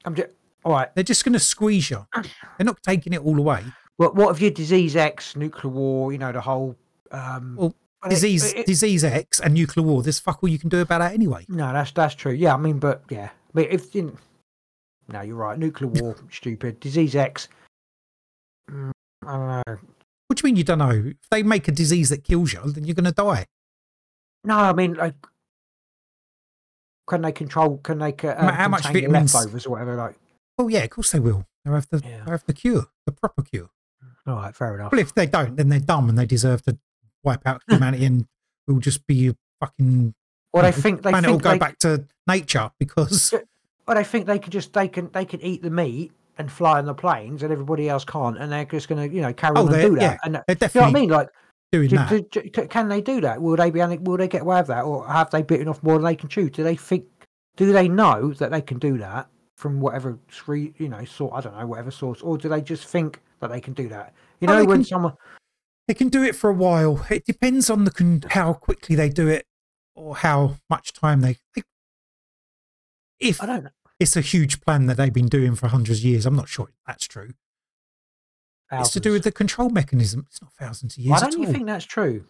[0.06, 0.30] I'm just,
[0.66, 0.94] all right.
[0.96, 2.06] They're just going to squeeze you.
[2.14, 3.64] They're not taking it all away.
[3.98, 6.12] But what if your disease X, nuclear war?
[6.12, 6.76] You know the whole.
[7.12, 10.04] Um, Well, but it- Disease, it- disease X, and nuclear war.
[10.04, 11.46] There's fuck all you can do about that anyway.
[11.48, 12.34] No, that's that's true.
[12.34, 14.16] Yeah, I mean, but yeah, but if you know,
[15.14, 15.58] No, you're right.
[15.60, 16.80] Nuclear war, stupid.
[16.80, 17.48] Disease X.
[18.70, 18.92] mm,
[19.26, 19.78] I don't know.
[20.28, 20.90] What do you mean you don't know?
[20.90, 23.46] If they make a disease that kills you, then you're going to die.
[24.44, 25.14] No, I mean like.
[27.08, 27.78] Can they control?
[27.78, 29.96] Can they uh, how much vitamins- leftovers or whatever?
[29.96, 30.16] Like,
[30.58, 31.46] Oh yeah, of course they will.
[31.64, 32.18] They'll have the Yeah.
[32.24, 33.70] they'll have the cure, the proper cure.
[34.26, 34.92] all right, fair enough.
[34.92, 36.78] Well, if they don't, then they're dumb and they deserve to
[37.24, 38.26] wipe out humanity and
[38.68, 40.16] we'll just be fucking.
[40.54, 43.34] Well, they the think they planet will go they, back to nature because
[43.88, 46.80] Well, they think they can just they can they can eat the meat and fly
[46.80, 49.56] on the planes, and everybody else can't, and they're just going to you know carry
[49.58, 50.02] Oh, on and do that.
[50.02, 51.10] yeah, and uh, they're you know what I mean?
[51.10, 51.30] Like,
[51.72, 52.32] doing do- that.
[52.32, 53.42] do- do- can they do that?
[53.42, 53.80] Will they be?
[53.80, 56.30] Will they get away with that, or have they bitten off more than they can
[56.30, 56.50] chew?
[56.50, 57.06] Do they think?
[57.56, 59.28] Do they know that they can do that
[59.58, 61.34] from whatever scree- you know sort?
[61.36, 64.14] I don't know whatever source, or do they just think that they can do that?
[64.40, 65.14] You Oh, know, they when can- someone
[65.90, 67.06] They can do it for a while.
[67.10, 69.46] It depends on the con- how quickly they do it
[69.96, 71.36] or how much time they.
[71.56, 71.62] they
[73.24, 73.70] if I don't know.
[74.00, 76.70] it's a huge plan that they've been doing for hundreds of years, I'm not sure
[76.88, 77.34] that's true.
[78.72, 80.26] It's to do with the control mechanism.
[80.30, 81.54] It's not thousands of years Why don't you all.
[81.54, 82.26] think that's true?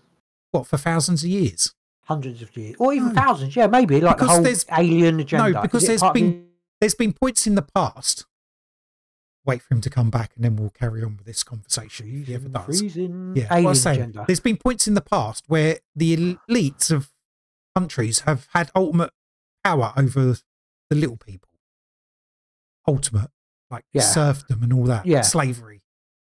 [0.52, 1.74] What for thousands of years?
[2.06, 3.14] Hundreds of years, or even No.
[3.14, 3.56] thousands?
[3.56, 5.52] Yeah, maybe like Because the whole there's- alien agenda.
[5.52, 6.46] No, because there's been the-
[6.82, 8.26] there's been points in the past.
[9.46, 12.08] Wait for him to come back, and then we'll carry on with this conversation.
[12.22, 12.80] If he ever does.
[12.80, 14.26] freezing Yeah, alien saying, agenda.
[14.28, 17.12] there's been points in the past where the elites of
[17.74, 19.12] countries have had ultimate
[19.64, 20.38] power over
[20.94, 21.50] the little people.
[22.88, 23.30] Ultimate,
[23.70, 24.02] like Yeah.
[24.02, 25.22] serfdom and all that, Yeah.
[25.22, 25.82] slavery.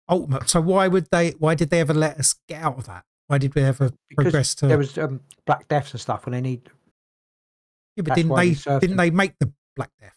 [0.09, 0.49] Ultimate.
[0.49, 1.31] So why would they?
[1.31, 3.05] Why did they ever let us get out of that?
[3.27, 4.67] Why did we ever Because progress to?
[4.67, 6.69] there was um, black deaths and stuff when they need.
[7.95, 8.53] yeah, but didn't why they?
[8.55, 8.97] Didn't them.
[8.97, 10.15] they make the Black Death?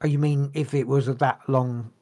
[0.00, 1.92] Oh, you mean if it was a that long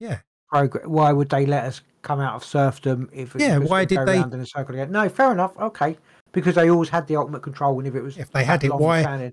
[0.00, 0.20] Yeah.
[0.48, 3.10] program, why would they let us come out of serfdom?
[3.12, 4.90] If Yeah, why did they- in a circle again?
[4.90, 5.54] No, fair enough.
[5.58, 5.98] Okay,
[6.36, 8.68] because they always had the ultimate control, and if it was If they had it,
[8.74, 9.32] why- standing-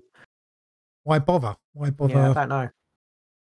[1.02, 1.54] Why bother?
[1.74, 2.14] Why bother?
[2.14, 2.70] Yeah, I don't know.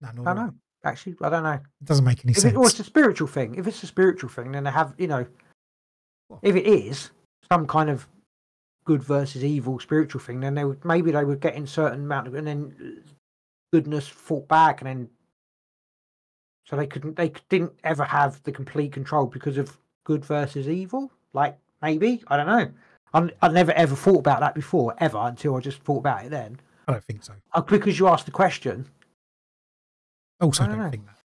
[0.03, 0.55] No, I don't know.
[0.85, 1.53] Actually, I don't know.
[1.55, 2.53] It doesn't make any If sense.
[2.53, 5.25] it was a spiritual thing, if it's a spiritual thing, then they have, you know,
[6.29, 6.41] What?
[6.43, 7.11] if it is
[7.51, 8.07] some kind of
[8.85, 12.27] good versus evil spiritual thing, then they would maybe they would get in certain amount
[12.29, 13.11] of, and then uh,
[13.73, 15.11] goodness fought back, and then
[16.67, 21.11] so they couldn't, they didn't ever have the complete control because of good versus evil.
[21.33, 22.71] Like maybe I don't know.
[23.17, 26.31] I I never ever thought about that before, ever until I just thought about it
[26.31, 26.61] then.
[26.87, 27.33] I don't think so.
[27.53, 28.87] Uh, because you asked the question.
[30.41, 31.17] I also I don't, don't think that.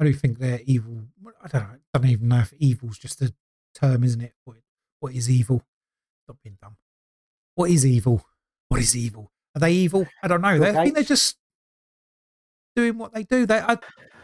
[0.00, 1.04] I do think they're evil.
[1.42, 1.76] I don't know.
[1.94, 3.32] I don't even know if evil's just a
[3.74, 4.32] term, isn't it?
[4.44, 4.56] What,
[5.00, 5.62] what is evil?
[6.24, 6.76] Stop being dumb.
[7.54, 8.24] What is evil?
[8.68, 9.30] What is evil?
[9.54, 10.06] Are they evil?
[10.22, 10.58] I don't know.
[10.58, 11.36] They, I think they're just
[12.74, 13.46] doing what they do.
[13.46, 13.78] They, I,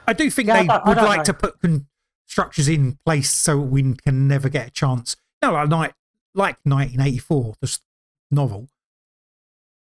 [0.07, 1.25] I do think Yeah, they would like know.
[1.25, 1.87] to put con-
[2.27, 5.17] structures in place so we can never get a chance.
[5.43, 5.95] No, like, like,
[6.35, 7.79] like 1984, the
[8.31, 8.69] novel.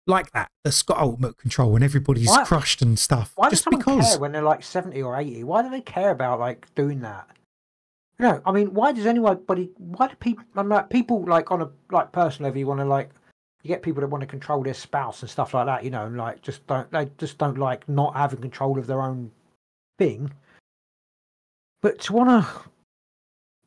[0.07, 3.31] Like that, that's got ultimate control and everybody's Why- crushed and stuff.
[3.35, 4.09] Why does just someone because.
[4.11, 5.43] care when they're like seventy or eighty?
[5.43, 7.27] Why do they care about like doing that?
[8.17, 9.69] You know, I mean, why does anybody?
[9.77, 10.43] Why do people?
[10.55, 13.11] I'm like people like on a like personal level, you want to like
[13.61, 15.83] you get people that want to control their spouse and stuff like that.
[15.83, 19.01] You know, and like just don't they just don't like not having control of their
[19.01, 19.31] own
[19.99, 20.31] thing.
[21.83, 22.49] But to want to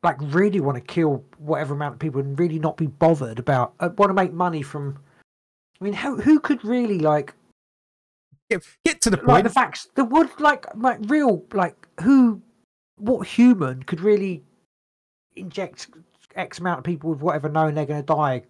[0.03, 3.73] like really want to kill whatever amount of people and really not be bothered about
[3.79, 4.99] uh, want to make money from.
[5.79, 7.33] I mean, who who could really like
[8.49, 9.43] Get, get to the like point.
[9.45, 12.41] the facts the would like like real like who
[12.97, 14.43] what human could really
[15.35, 15.89] inject
[16.35, 18.43] x amount of people with whatever knowing they're going to die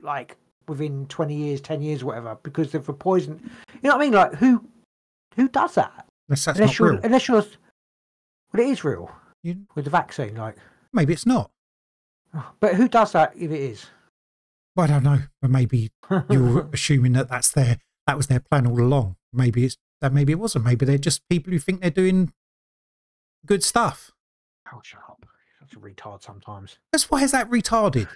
[0.00, 0.36] like
[0.68, 3.38] within 20 years 10 years whatever because of a poison
[3.82, 4.64] you know what i mean like who
[5.36, 7.00] who does that Unless that's unless not you're real.
[7.04, 9.10] unless you're well it is real
[9.44, 10.56] You- with the vaccine like
[10.92, 11.50] maybe it's not.
[12.32, 13.86] Ah, but who does that if it is
[14.74, 15.18] Well, I don't know.
[15.40, 15.92] But maybe
[16.30, 19.16] you're assuming that that's their that was their plan all along.
[19.32, 20.12] Maybe it's that.
[20.12, 20.64] Maybe it wasn't.
[20.64, 22.32] Maybe they're just people who think they're doing
[23.46, 24.10] good stuff.
[24.72, 25.26] oh shut up
[25.60, 28.08] such a retard sometimes That's why is that retarded?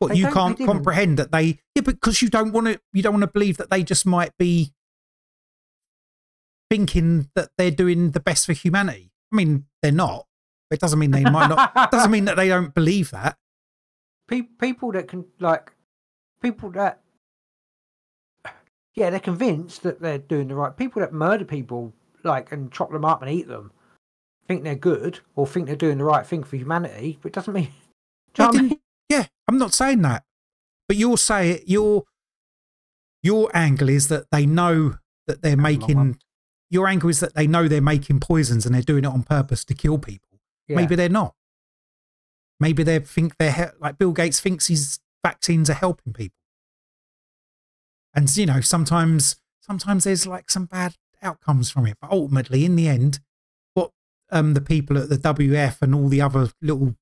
[0.00, 3.12] What They you can't comprehend that they yeah, because you don't want to you don't
[3.14, 4.72] want to believe that they just might be
[6.70, 9.12] thinking that they're doing the best for humanity.
[9.32, 10.26] I mean, they're not.
[10.72, 11.90] It doesn't mean they might not.
[11.90, 13.36] doesn't mean that they don't believe that.
[14.28, 15.72] Pe- people that can like
[16.40, 17.00] people that
[18.94, 21.92] yeah they're convinced that they're doing the right people that murder people
[22.24, 23.72] like and chop them up and eat them
[24.48, 27.54] think they're good or think they're doing the right thing for humanity but it doesn't
[27.54, 27.68] mean
[28.34, 28.78] do you know I what I mean?
[29.12, 30.24] Yeah, I'm not saying that.
[30.88, 32.04] But you're saying your
[33.22, 34.96] your angle is that they know
[35.26, 36.18] that they're That's making
[36.70, 39.64] your angle is that they know they're making poisons and they're doing it on purpose
[39.66, 40.31] to kill people.
[40.72, 40.76] Yeah.
[40.76, 41.34] Maybe they're not.
[42.60, 46.36] Maybe they think they're he- like Bill Gates thinks his vaccines are helping people.
[48.14, 52.76] And you know, sometimes sometimes there's like some bad outcomes from it, but ultimately, in
[52.76, 53.20] the end,
[53.74, 53.90] what
[54.30, 56.96] um the people at the WEF and all the other little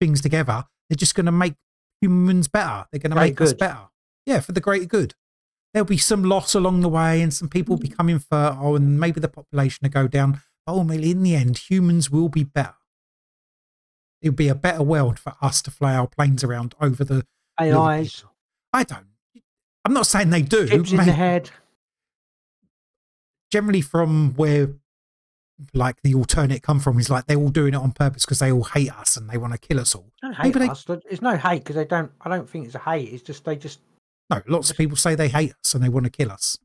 [0.00, 1.54] things together, they're just going to make
[2.00, 2.86] humans better.
[2.90, 3.88] They're going to make us better.
[4.26, 5.14] Yeah, for the greater good.
[5.74, 7.80] There'll be some loss along the way, and some people Mm.
[7.82, 10.40] becoming fertile, and maybe the population will go down.
[10.66, 12.74] But ultimately, in the end, humans will be better.
[14.20, 17.26] It'll be a better world for us to fly our planes around over the.
[17.60, 18.24] AIs.
[18.72, 19.06] I don't.
[19.84, 20.66] I'm not saying they do.
[20.68, 21.50] chips in the head.
[23.50, 24.70] generally from where
[25.74, 28.52] like the alternate come from is like they're all doing it on purpose because they
[28.52, 30.06] all hate us and they want to kill us all.
[30.22, 30.84] Don't hate Maybe they- us.
[30.84, 32.12] There's no hate because they don't.
[32.20, 33.12] I don't think it's a hate.
[33.12, 33.80] It's just they just
[34.30, 36.58] No, lots of people say they hate us and they want to kill us.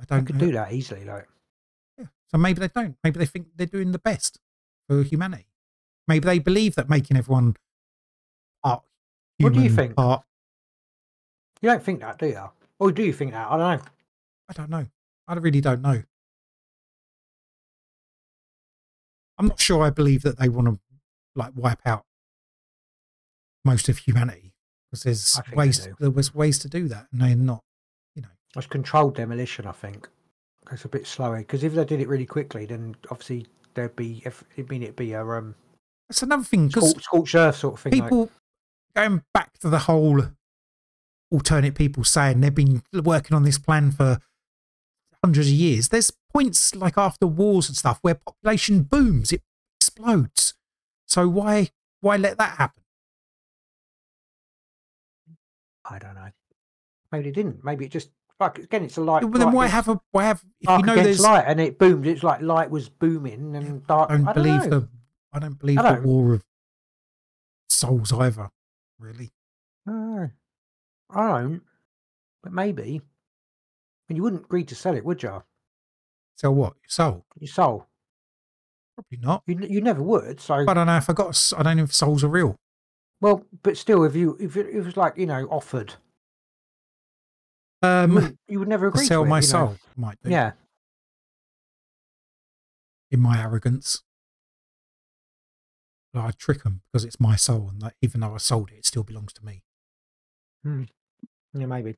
[0.00, 0.46] I don't could know.
[0.46, 1.04] do that easily.
[1.04, 1.26] Like
[1.98, 2.06] Yeah.
[2.30, 2.96] So maybe they don't.
[3.02, 4.38] Maybe they think they're doing the best
[4.88, 5.46] for humanity.
[6.08, 7.54] Maybe they believe that making everyone
[8.64, 8.82] part
[9.38, 9.94] What do you think?
[9.94, 10.24] part
[11.60, 12.50] you don't think that, do you?
[12.78, 13.50] Or do you think that?
[13.50, 13.82] I don't know.
[14.48, 14.86] I don't know.
[15.26, 16.02] I really don't know.
[19.38, 20.78] I'm not sure I believe that they want to
[21.34, 22.04] like wipe out
[23.64, 24.54] most of humanity
[24.90, 27.62] because there's I think they ways there was ways to do that and they're not.
[28.14, 29.66] you know It's controlled demolition.
[29.66, 30.08] I think
[30.72, 34.22] it's a bit slower because if they did it really quickly, then obviously there'd be.
[34.24, 35.54] If I mean, it'd be a um
[36.08, 37.92] That's another thing because scorched, earth sort of thing.
[37.92, 38.30] like- people
[38.96, 40.22] going back to the whole
[41.30, 44.18] alternate people saying they've been working on this plan for
[45.22, 45.88] hundreds of years.
[45.88, 49.42] There's points like after wars and stuff where population booms, it
[49.78, 50.54] explodes.
[51.06, 51.70] So why
[52.00, 52.82] why let that happen?
[55.84, 56.30] I don't know.
[57.12, 57.64] Maybe it didn't.
[57.64, 58.10] Maybe it just
[58.40, 58.84] like again.
[58.84, 59.22] It's a light.
[59.24, 61.78] Well, then light why have a why have if you know there's light and it
[61.78, 62.06] boomed?
[62.06, 64.10] It's like light was booming and dark.
[64.10, 64.80] I don't I don't believe know.
[64.80, 64.88] the
[65.38, 66.04] I don't believe I the don't.
[66.06, 66.42] war of
[67.68, 68.50] souls either.
[68.98, 69.30] Really,
[69.86, 70.30] No,
[71.10, 71.62] I don't.
[72.42, 73.00] But maybe.
[74.08, 75.44] And you wouldn't agree to sell it, would you?
[76.36, 76.74] Sell what?
[76.82, 77.24] Your soul?
[77.38, 77.86] Your soul.
[78.96, 79.42] Probably not.
[79.46, 80.40] You you never would.
[80.40, 81.52] So But I don't know if I got.
[81.52, 82.56] a I don't know if souls are real.
[83.20, 85.94] well, but still, if you if it, it was like you know offered,
[87.82, 89.48] you, Um, you would never agree sell to it, my you know?
[89.48, 90.30] soul might do.
[90.30, 90.52] Yeah.
[93.10, 94.02] in my arrogance.
[96.12, 98.78] But I'd trick them because it's my soul, and that even though I sold it,
[98.78, 99.62] it still belongs to me.
[100.64, 100.84] Hmm.
[101.54, 101.96] Yeah, maybe.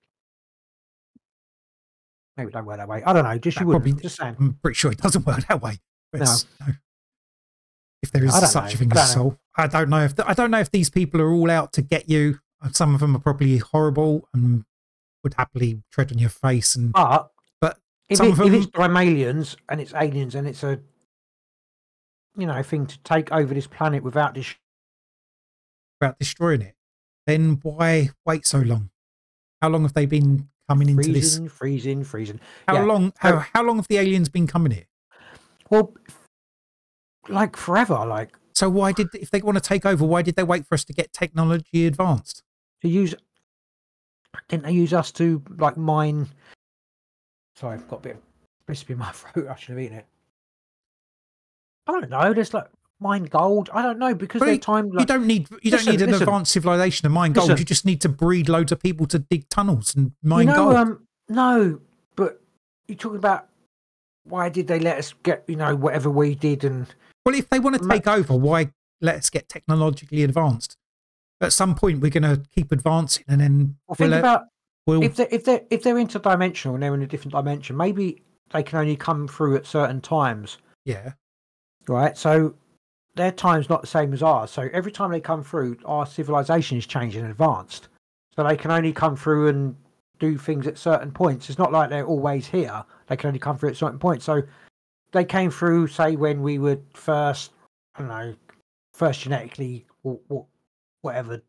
[2.37, 3.03] Maybe it don't work that way.
[3.05, 3.39] I don't know.
[3.39, 3.85] Just That you wouldn't.
[3.85, 4.37] probably- Just saying.
[4.39, 5.79] I'm pretty sure it doesn't work that way.
[6.13, 6.21] No.
[6.25, 6.73] no.
[8.03, 8.61] If there is such know.
[8.75, 9.03] a thing as don't know.
[9.31, 11.83] soul, I don't know if I don't know if these people are all out to
[11.83, 12.41] get you.
[12.63, 14.65] Uh, some of them are probably horrible and
[15.23, 16.75] would happily tread on your face.
[16.75, 17.31] And But
[17.61, 17.79] but
[18.09, 20.81] if, some it, of if it's them- aliens and it's aliens and it's a
[22.41, 24.55] you know thing to take over this planet without this
[26.01, 26.75] about destroying it,
[27.27, 28.91] then why wait so long?
[29.61, 31.37] How long have they been coming into this?
[31.37, 32.41] freezing, freezing, freezing.
[32.67, 33.11] How yeah, long?
[33.11, 34.87] so- How, how long have the aliens been coming here?
[35.69, 35.95] Well,
[37.29, 38.05] like forever.
[38.07, 40.75] Like So why did if they want to take over, why did they wait for
[40.75, 42.43] us to get technology advanced?
[42.83, 43.15] to use.
[44.49, 46.29] Didn't they use us to like mine?
[47.57, 48.23] Sorry, I've got a bit of
[48.67, 49.49] crispy in my throat.
[49.49, 50.07] I should have eaten it.
[51.91, 52.33] I don't know.
[52.33, 52.67] There's like
[53.01, 53.71] mine gold.
[53.73, 54.91] I don't know because you- time.
[54.99, 56.23] you don't need you don't need an listen.
[56.23, 57.49] advanced civilization to mine gold.
[57.49, 57.59] Listen.
[57.61, 60.65] You just need to breed loads of people to dig tunnels and mine you know,
[60.65, 60.77] gold.
[60.77, 61.81] um, no,
[62.17, 62.41] but
[62.87, 63.49] you're talking about
[64.25, 66.95] why did they let us get you know whatever we did and
[67.25, 70.77] well, if they want to take over, why let us get technologically advanced?
[71.41, 74.43] At some point, we're going to keep advancing, and then well, think we'll, about
[74.87, 78.23] we'll if they if they if they're interdimensional and they're in a different dimension, maybe
[78.53, 81.13] they can only come through at certain times, yeah.
[81.89, 82.17] Right?
[82.17, 82.55] So
[83.17, 84.51] their time's not the same as ours.
[84.51, 87.89] So every time they come through, our civilization is changing and advanced.
[88.37, 89.77] So they can only come through and
[90.19, 91.49] do things at certain points.
[91.49, 92.85] It's not like they're always here.
[93.09, 94.25] They can only come through at certain points.
[94.25, 94.43] So
[95.13, 97.53] they came through, say, when we were first,
[97.97, 98.35] I don't know,
[98.93, 100.47] first genetically, or, or
[101.03, 101.43] whatever,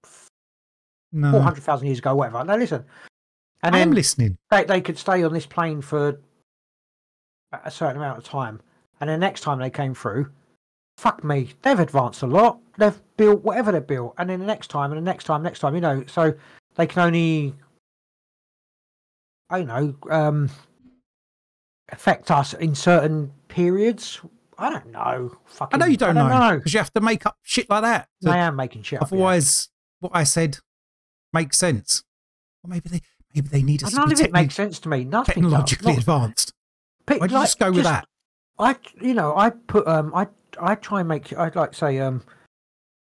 [1.11, 2.43] No, four hundred thousand years ago, whatever.
[2.43, 2.85] Now listen,
[3.63, 4.37] and I am then listening.
[4.49, 6.19] they, they could stay on this plane for
[7.51, 8.61] a certain amount of time,
[9.01, 10.31] and the next time they came through,
[10.97, 12.59] fuck me, they've advanced a lot.
[12.77, 15.59] They've built whatever they built, and then the next time, and the next time, next
[15.59, 16.03] time, you know.
[16.07, 16.33] So
[16.75, 17.55] they can only,
[19.49, 20.49] I don't know, um,
[21.91, 24.21] affect us in certain periods.
[24.57, 25.35] I don't know.
[25.71, 28.07] I know you don't, I know because you have to make up shit like that.
[28.23, 29.01] to- I am making shit.
[29.01, 29.15] up, yeah.
[29.17, 29.69] otherwise,
[29.99, 30.59] what I said
[31.33, 32.03] makes sense.
[32.63, 33.01] Or maybe they
[33.33, 35.03] maybe they need us none of it makes sense to me.
[35.03, 35.41] Nothing.
[35.41, 35.51] does.
[35.51, 36.53] technologically Not- advanced.
[37.07, 38.05] pick- Why don't you like, just go with that?
[38.61, 40.27] I, you know, I put um, I
[40.59, 42.23] I try and make I'd like say um,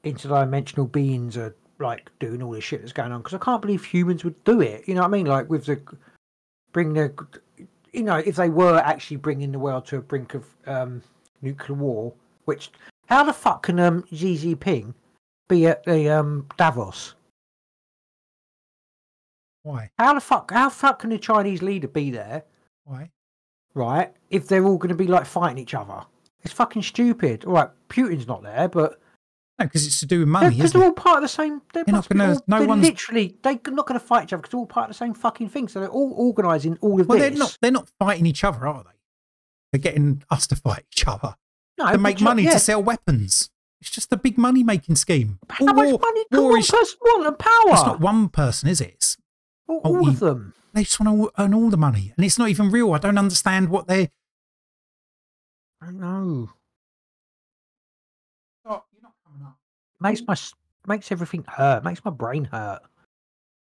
[0.05, 3.85] interdimensional beings are like doing all this shit that's going on because I can't believe
[3.85, 4.85] humans would do it.
[4.87, 5.27] You know what I mean?
[5.27, 5.81] Like with the
[6.73, 7.13] bring the,
[7.93, 11.03] you know, if they were actually bringing the world to a brink of um,
[11.43, 12.15] nuclear war,
[12.47, 12.71] which
[13.09, 14.95] how the fuck can um, Xi Jinping
[15.49, 17.15] be at the um, Davos?
[19.65, 19.91] Why?
[19.99, 20.51] How the fuck?
[20.51, 22.45] How fuck can the Chinese leader be there?
[22.85, 23.11] Why?
[23.75, 24.13] Right?
[24.31, 26.03] If they're all going to be like fighting each other,
[26.43, 27.45] it's fucking stupid.
[27.45, 29.01] All right, Putin's not there, but
[29.59, 31.63] No, because it's to do with money, because they're all part of the same.
[31.73, 34.33] They're, They're not gonna- all- no they're one's- literally they're not going to fight each
[34.33, 35.69] other because they're all part of the same fucking thing.
[35.69, 37.29] So they're all organising all of Well, this.
[37.31, 37.59] they're not.
[37.61, 38.91] They're not fighting each other, are they?
[39.73, 41.37] They're getting us to fight each other
[41.79, 42.51] no, to make money yeah.
[42.53, 43.51] to sell weapons.
[43.81, 45.39] It's just a big money making scheme.
[45.49, 47.73] How much war, money can war one is- person want and power?
[47.73, 48.91] It's not one person, is it?
[48.95, 49.17] It's,
[49.69, 50.55] all, all of them.
[50.73, 52.93] They just want to earn all the money, and it's not even real.
[52.93, 54.11] I don't understand what they.
[55.81, 56.51] I don't know.
[58.65, 59.59] Oh, you're not coming up.
[60.01, 60.37] Makes my
[60.87, 61.85] makes everything hurt.
[61.85, 62.83] Makes my brain hurt.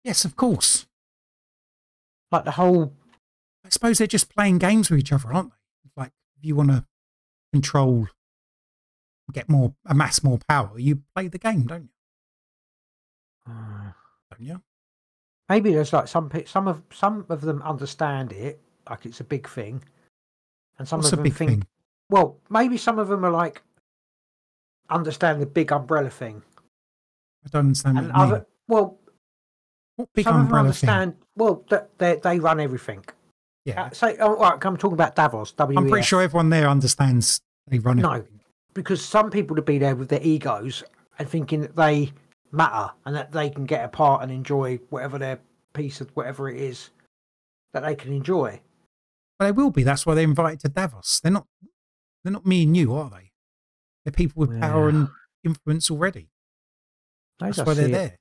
[0.04, 0.86] Yes, of course.
[2.32, 2.94] Like the whole
[3.66, 5.90] I suppose they're just playing games with each other, aren't they?
[5.98, 6.86] Like, if you want to
[7.52, 8.08] control,
[9.34, 11.90] get more, amass more power, you play the game, don't you?
[13.52, 13.92] uh,
[14.30, 14.62] Don't you?
[15.50, 18.60] Maybe there's like some some of some of them understand it
[18.90, 19.84] like it's a big thing,
[20.80, 21.64] and some What's of a them big think thing?
[22.10, 23.62] well maybe some of them are like
[24.90, 26.42] understand the big umbrella thing,
[27.46, 28.16] I don't understand and mean.
[28.16, 28.98] other well
[29.96, 30.90] What big some of them umbrella thing?
[30.90, 33.04] understand well that they they run everything.
[33.66, 35.52] Yeah, Uh, say oh, right, I'm talking about Davos.
[35.54, 35.76] WEF.
[35.76, 38.04] I'm pretty sure everyone there understands they run it.
[38.04, 38.24] No,
[38.76, 40.84] because some people would be there with their egos
[41.18, 42.12] and thinking that they
[42.56, 45.40] matter and that they can get a part and enjoy whatever their
[45.73, 46.90] piece of whatever it is
[47.73, 48.60] that they can enjoy.
[49.38, 49.84] But they will be.
[49.84, 51.19] That's why they're invited to Davos.
[51.22, 51.48] They're not.
[52.23, 53.32] They're not me and you, are they?
[54.03, 55.10] They're people with power and
[55.44, 56.30] influence already.
[57.40, 57.91] Those That's why they're it.
[57.91, 58.18] there.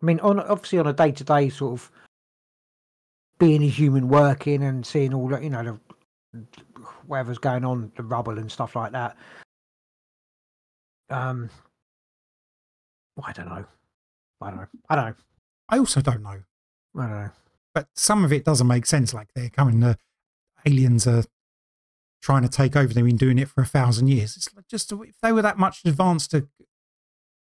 [0.00, 1.90] I mean, on obviously on a day to day sort of
[3.38, 5.78] being a human working and seeing all that, you know,
[6.32, 6.42] the
[7.06, 9.16] whatever's going on, the rubble and stuff like that.
[11.10, 11.50] Um,
[13.24, 13.64] I don't know.
[14.40, 14.66] I don't know.
[14.88, 15.14] I don't know.
[15.68, 16.42] I also don't know.
[16.96, 17.30] I don't know.
[17.74, 19.12] but some of it doesn't make sense.
[19.14, 19.98] Like they're coming, the
[20.66, 21.24] aliens are
[22.22, 22.92] trying to take over.
[22.92, 24.36] They've been doing it for a thousand years.
[24.36, 26.48] It's like just if they were that much advanced to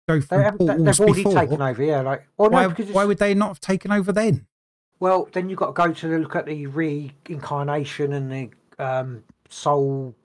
[0.07, 1.83] go haven't, they- portals they've already before, taken over.
[1.83, 4.47] Yeah, like well, why, no, why would they not have taken over then?
[4.99, 8.49] well, then you've got to go to look at the reincarnation and the
[8.83, 10.15] um, soul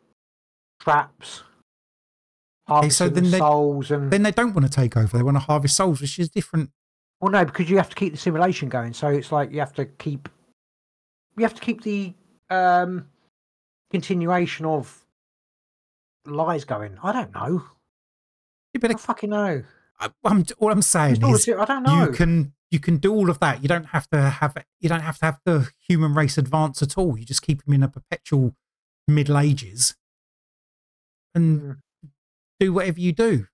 [0.80, 1.42] traps.
[2.70, 5.16] Okay, so then the they- souls and Then they don't want to take over.
[5.16, 6.70] They want to harvest souls, which is different.
[7.20, 8.94] Well, no, because you have to keep the simulation going.
[8.94, 10.28] So it's like you have to keep,
[11.36, 12.14] you have to keep the
[12.50, 13.08] um,
[13.90, 15.04] continuation of
[16.26, 16.98] lies going.
[17.02, 17.64] I don't know.
[18.74, 19.62] Yeah, I fucking know.
[20.00, 22.04] I, I'm, all I'm saying is, I don't know.
[22.06, 23.62] you can you can do all of that.
[23.62, 26.96] You don't have to have you don't have to have the human race advance at
[26.98, 27.16] all.
[27.18, 28.56] You just keep them in a perpetual
[29.06, 29.94] Middle Ages
[31.34, 31.76] and Mm.
[32.62, 33.46] Do whatever you do.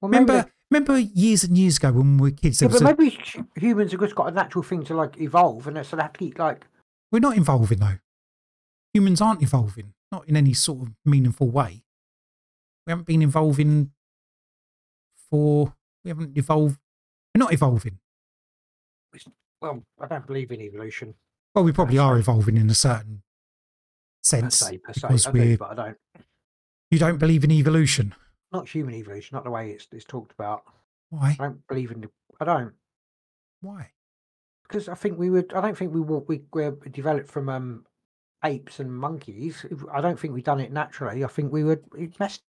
[0.00, 2.62] well, Remember, they- remember years and years ago when we were kids.
[2.62, 5.66] yeah, but a- maybe hu- humans have just got a natural thing to like evolve,
[5.66, 6.66] and so they have to keep like.
[7.12, 7.98] we're not evolving though.
[8.94, 11.84] Humans aren't evolving, not in any sort of meaningful way.
[12.86, 13.92] We haven't been evolving
[15.30, 15.74] for.
[16.04, 16.78] We haven't evolved.
[17.34, 17.98] We're not evolving.
[19.60, 21.14] Well, I don't believe in evolution.
[21.54, 23.22] Well, we probably are evolving in a certain
[24.22, 24.58] Per sense.
[24.58, 25.98] se, per se, I do, but I don't.
[26.90, 28.14] You don't believe in evolution.
[28.52, 30.62] Not human evolution, not the way it's, it's talked about.
[31.10, 31.36] Why?
[31.38, 32.00] I don't believe in.
[32.00, 32.10] The,
[32.40, 32.72] I don't.
[33.60, 33.90] Why?
[34.70, 35.52] because I think we would.
[35.52, 37.84] I don't think we were, we were developed from um,
[38.44, 39.66] apes and monkeys.
[39.92, 41.24] I don't think we've done it naturally.
[41.24, 41.84] I think we would.
[41.98, 42.42] It messed.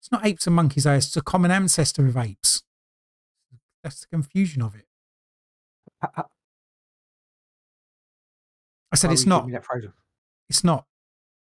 [0.00, 0.94] It's not apes and monkeys, though.
[0.94, 2.62] It's a common ancestor of apes.
[3.82, 4.86] That's the confusion of it.
[6.02, 6.22] uh,
[8.92, 9.40] I said why it's not.
[9.40, 9.84] giving me that phrase?
[10.48, 10.86] It's not.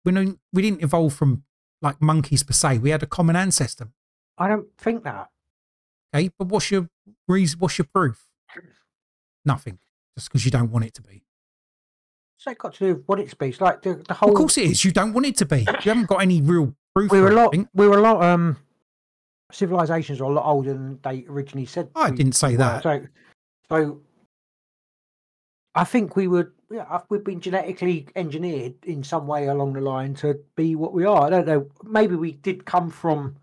[0.05, 1.45] We don't, we didn't evolve from
[1.83, 2.79] like monkeys per se.
[2.79, 3.89] We had a common ancestor.
[4.37, 5.29] I don't think that.
[6.15, 6.89] Okay, but what's your
[7.27, 7.59] reason?
[7.59, 8.27] What's your proof?
[9.45, 9.79] Nothing.
[10.17, 11.25] Just because you don't want it to be.
[12.39, 14.31] So it got to do with what it's based like the, the whole.
[14.31, 14.85] Of course it is.
[14.85, 15.61] You don't want it to be.
[15.61, 17.11] You haven't got any real proof.
[17.11, 17.53] we were a lot.
[17.53, 17.69] anything.
[17.75, 18.23] We were a lot.
[18.23, 18.57] Um,
[19.51, 21.91] civilizations are a lot older than they originally said.
[21.95, 22.59] I didn't say were.
[22.59, 22.83] that.
[22.83, 23.07] So,
[23.69, 24.01] so
[25.75, 26.53] I think we would.
[26.71, 31.07] Yeah, we've been genetically engineered in some way along the line to be what we
[31.07, 31.27] are.
[31.27, 31.67] I don't know.
[31.83, 33.37] Maybe we did come from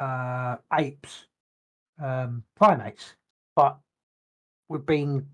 [0.00, 1.26] uh, apes,
[2.02, 3.14] um, primates,
[3.54, 3.78] but
[4.68, 5.28] we've been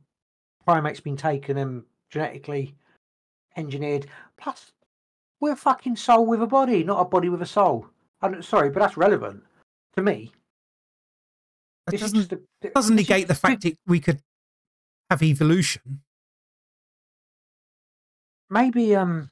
[0.67, 2.75] primates been taken and genetically
[3.57, 4.07] engineered.
[4.37, 4.73] Plus,
[5.41, 7.87] we're a fucking soul with a body, not a body with a soul.
[8.21, 9.43] I'm sorry, but that's relevant
[9.97, 10.33] to me.
[11.91, 14.21] It doesn't, just a- doesn't negate the fact that we could
[15.11, 16.03] have evolution.
[18.53, 19.31] Maybe um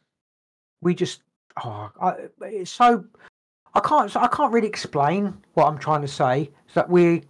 [0.80, 1.22] we just
[1.62, 3.05] oh I, it's so
[3.74, 6.51] I can't I can't really explain what I'm trying to say.
[6.68, 7.22] Is that we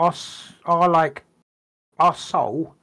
[0.00, 1.22] us are like
[1.98, 2.74] our soul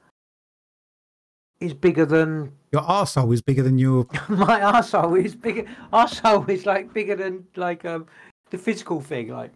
[1.60, 4.06] is bigger than Your arsehole is bigger than your.
[4.28, 5.66] my arsehole is bigger.
[5.92, 8.06] Our soul is like bigger than like um
[8.50, 9.28] the physical thing.
[9.28, 9.52] Like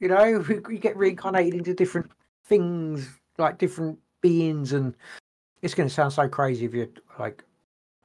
[0.00, 2.10] you know, we, we get reincarnated into different
[2.46, 3.08] things,
[3.38, 4.94] like different beings, and
[5.62, 6.88] it's going to sound so crazy if you're
[7.18, 7.42] like,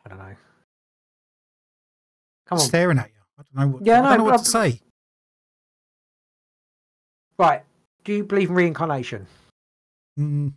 [0.10, 0.36] I don't know.
[2.48, 3.22] Come on, staring at you.
[3.38, 4.82] I don't know what, Yeah, I no, don't know what but- to say.
[7.38, 7.64] right?
[8.04, 9.28] Do you believe in reincarnation?
[10.20, 10.54] Mm,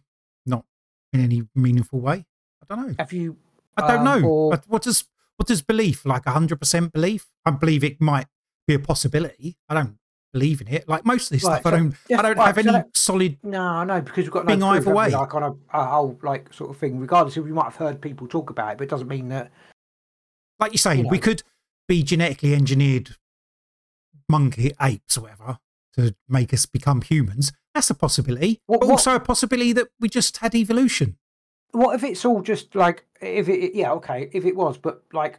[0.46, 0.64] not
[1.12, 2.24] in any meaningful way.
[2.62, 2.94] I don't know.
[2.98, 3.36] Have you?
[3.76, 4.28] I don't um, know.
[4.28, 5.04] or- But what does
[5.36, 7.26] what does belief like hundred percent belief?
[7.44, 8.26] I believe it might
[8.66, 9.56] be a possibility.
[9.68, 9.98] I don't
[10.32, 10.88] believe in it.
[10.88, 11.94] Like most of this Right, stuff, I don't.
[12.08, 13.38] yes, I don't right, have so any solid.
[13.42, 15.10] No, no, because we've got no Thing proof, either haven't we, way.
[15.10, 16.98] like on a, a whole like sort of thing.
[16.98, 19.50] Regardless, if we might have heard people talk about it, but it doesn't mean that
[20.58, 21.42] Like you say, you we could
[21.88, 23.16] be genetically engineered
[24.28, 25.58] monkey apes or whatever
[25.94, 27.52] to make us become humans.
[27.74, 28.60] That's a possibility.
[28.66, 31.16] What- but what- also a possibility that we just had evolution.
[31.72, 35.38] What if it's all just like if it yeah okay if it was but like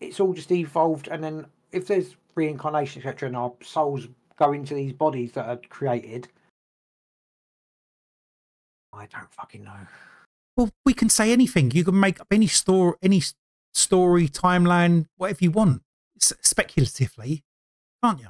[0.00, 4.06] it's all just evolved and then if there's reincarnation etc and our souls
[4.38, 6.28] go into these bodies that are created
[8.92, 9.86] I don't fucking know
[10.56, 11.70] Well, we can say anything.
[11.70, 13.22] You can make up any story, any
[13.72, 15.80] story, timeline, whatever you want,
[16.20, 17.42] s- speculatively,
[18.04, 18.28] can't you?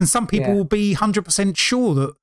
[0.00, 0.54] And some people Yeah.
[0.54, 2.14] will be hundred percent sure that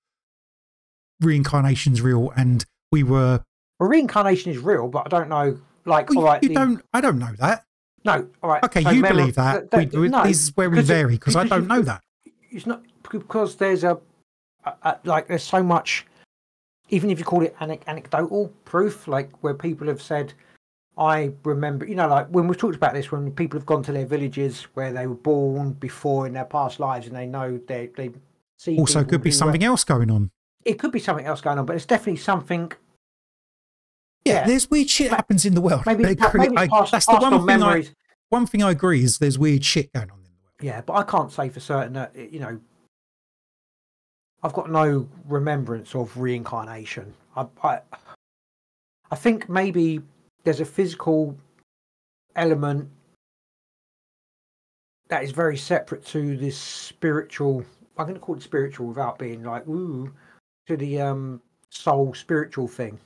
[1.21, 3.43] reincarnation's real, and we were.
[3.79, 6.81] well reincarnation is real but I don't know like Well, all right you the- don't.
[6.93, 7.65] I don't know that.
[8.03, 9.71] no all right Okay, so you believe that.
[9.71, 12.03] th- we, we- no, this is where we vary because I don't know that.
[12.51, 12.83] it's not
[13.19, 13.99] because there's a,
[14.65, 16.05] a, a like there's so much
[16.89, 20.33] even if you call it anec- anecdotal proof like where people have said
[20.97, 23.91] i remember you know like when we've talked about this when people have gone to
[23.91, 27.87] their villages where they were born before in their past lives and they know they
[27.95, 28.11] they
[28.57, 30.29] see Also, could be were- something else going on.
[30.65, 32.71] it could be something else going on but it's definitely something
[34.25, 34.47] Yeah, Yeah.
[34.47, 35.83] there's weird shit happens in the world.
[35.85, 37.49] maybe, They it's pa- maybe I- past, that's the one on thing.
[37.49, 37.91] I, memories
[38.29, 40.55] one thing I agree is there's weird shit going on in the world.
[40.61, 42.59] Yeah, but I can't say for certain that you know.
[44.43, 47.13] I've got no remembrance of reincarnation.
[47.35, 47.79] I, I,
[49.09, 50.01] I think maybe
[50.43, 51.37] there's a physical
[52.35, 52.89] element
[55.07, 57.63] that is very separate to this spiritual.
[57.97, 60.11] I'm going to call it spiritual without being like ooh
[60.67, 62.99] to the um soul spiritual thing.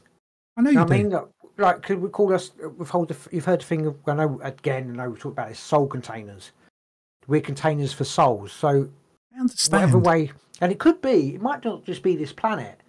[0.58, 1.10] I know You you know I mean?
[1.10, 1.26] Like,
[1.60, 2.52] like, could we call us?
[2.78, 3.86] We've heard the, you've heard the thing.
[3.88, 4.92] Of, I know again.
[4.92, 5.60] I know we talked about this.
[5.60, 6.52] Soul containers.
[7.28, 8.52] We're containers for souls.
[8.52, 8.90] So
[9.38, 9.74] I understand.
[9.94, 10.32] whatever way,
[10.62, 11.36] and it could be.
[11.36, 12.80] It might not just be this planet.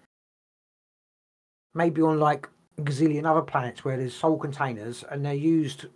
[1.75, 2.49] Maybe on like
[2.79, 5.91] a gazillion other planets where there's soul containers, and they're used to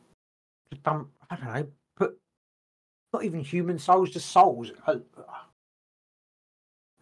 [0.84, 1.08] dump.
[1.30, 1.66] I don't know.
[1.96, 2.18] Put
[3.12, 4.70] not even human souls, just souls.
[4.86, 4.96] uh,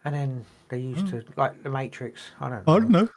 [0.03, 1.19] And then they're used Hmm.
[1.19, 2.21] to like the Matrix.
[2.39, 2.65] I don't.
[2.67, 2.73] know.
[2.75, 3.09] I don't know.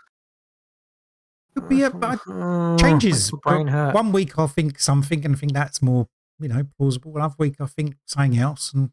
[1.55, 3.31] Could be a, but Uh, changes.
[3.43, 3.94] brain hurt.
[3.94, 6.09] One week I'll think something and I think that's more,
[6.40, 7.16] you know, plausible.
[7.16, 8.90] Another week I think something else, and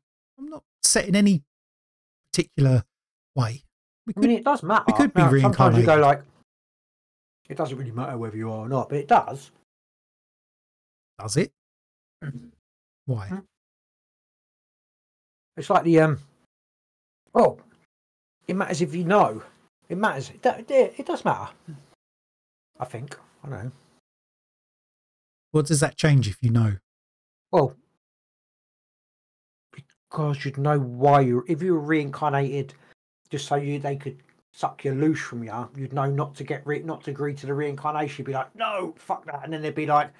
[0.84, 1.44] set in any
[2.32, 2.84] particular
[3.36, 3.64] way.
[4.06, 4.86] We I mean, it does matter.
[4.88, 6.22] It could be Now, Sometimes you go like,
[7.50, 9.52] it doesn't really matter whether you are or not, but it does.
[11.20, 11.52] does it?
[13.06, 13.28] Why?
[13.28, 13.40] Hmm.
[15.58, 16.20] It's like the um.
[17.36, 17.60] Oh,
[18.48, 19.44] it matters if you know.
[19.90, 20.30] It matters.
[20.30, 21.52] It, it, it does matter.
[22.80, 23.18] I think.
[23.44, 23.72] I don't know.
[25.52, 26.78] What does that change if you know?
[27.52, 27.76] Well,
[30.12, 31.44] because you'd know why you.
[31.48, 32.74] If you were reincarnated,
[33.30, 34.18] just so you they could
[34.52, 37.46] suck you loose from you, you'd know not to get re- not to agree to
[37.48, 38.18] the reincarnation.
[38.20, 40.12] You'd be like, no, fuck that, and then they'd be like,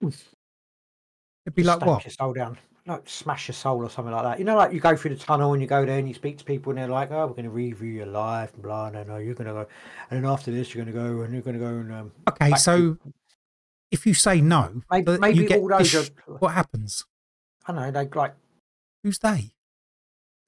[0.00, 2.04] It'd be like what?
[2.04, 2.56] your soul down.
[2.86, 4.38] Like smash your soul or something like that.
[4.38, 6.38] You know, like you go through the tunnel and you go there and you speak
[6.38, 9.02] to people and they're like, "Oh, we're going to review your life," and blah, no,
[9.02, 9.66] no, you're going to go,
[10.10, 12.12] and then after this, you're going to go and you're going to go and um,
[12.28, 12.96] Okay, back to- so
[13.90, 16.04] if you say no, maybe, maybe you get all those are,
[16.38, 17.04] what happens?
[17.66, 18.34] I don't know, they like,
[19.06, 19.52] Who's they?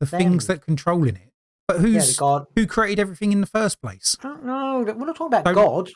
[0.00, 0.56] The things Them.
[0.56, 1.30] that controlling it.
[1.68, 2.46] But yeah, who's God.
[2.56, 4.16] who created everything in the first place?
[4.20, 4.80] I don't know.
[4.84, 5.90] We're not talking about God.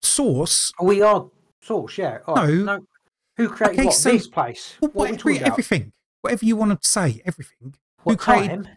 [0.00, 0.72] Source.
[0.80, 1.26] We are
[1.60, 2.18] source, yeah.
[2.28, 2.86] Right, No.
[3.36, 3.94] Who created Okay, what?
[3.94, 4.74] so- this place.
[4.80, 5.48] Well, what are we whatever, about?
[5.54, 5.92] everything.
[6.20, 7.74] Whatever you want to say, everything.
[8.04, 8.68] What created- time?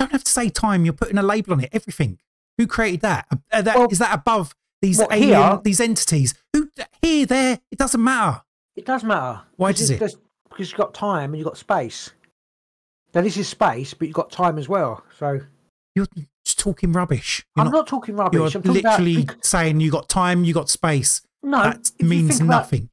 [0.00, 0.84] don't have to say time.
[0.84, 1.68] You're putting a label on it.
[1.72, 2.18] Everything.
[2.58, 3.26] Who created that?
[3.30, 5.60] Uh, uh, that Well, is that above these what, alien, here?
[5.62, 6.34] these entities?
[6.52, 6.68] Who
[7.00, 7.60] here, there?
[7.70, 8.42] It doesn't matter.
[8.74, 9.42] It does matter.
[9.56, 10.00] Why does it?
[10.60, 12.12] Because you've got time and you've got space.
[13.14, 15.02] Now this is space, but you've got time as well.
[15.18, 15.40] So
[15.94, 16.06] You're
[16.44, 17.42] just talking rubbish.
[17.56, 18.36] You're I'm not, talking rubbish.
[18.36, 21.22] You're I'm talking about literally saying you've got time, you've got space.
[21.42, 21.62] no.
[21.62, 22.90] that means nothing.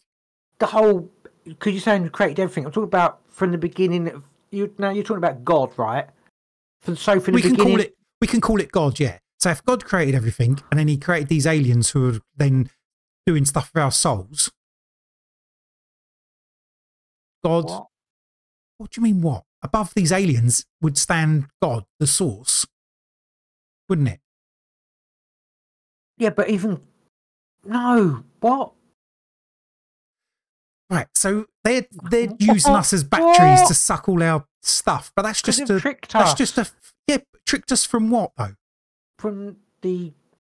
[0.60, 1.11] The whole
[1.44, 2.65] because you're saying you created everything.
[2.65, 4.11] I'm talking about from the beginning.
[4.11, 6.07] Of, you now you're talking about God, right?
[6.80, 7.73] From so from we the can beginning.
[7.73, 9.18] call it we can call it God, yeah.
[9.39, 12.69] So if God created everything and then he created these aliens who are then
[13.26, 14.52] doing stuff for our souls,
[17.43, 17.88] God, what,
[18.77, 18.91] What?
[18.91, 19.43] do you mean what?
[19.64, 22.65] Above these aliens would stand God, the source,
[23.89, 24.19] wouldn't it?
[26.18, 26.81] Yeah, but even
[27.64, 28.23] no.
[28.39, 28.73] What?
[30.89, 31.07] Right.
[31.15, 33.68] So they're they're using us as batteries What?
[33.68, 36.38] to suck all our stuff, but that's just a tricked that's us.
[36.38, 36.68] just a
[37.07, 38.55] yeah tricked us from what though?
[39.19, 40.14] From the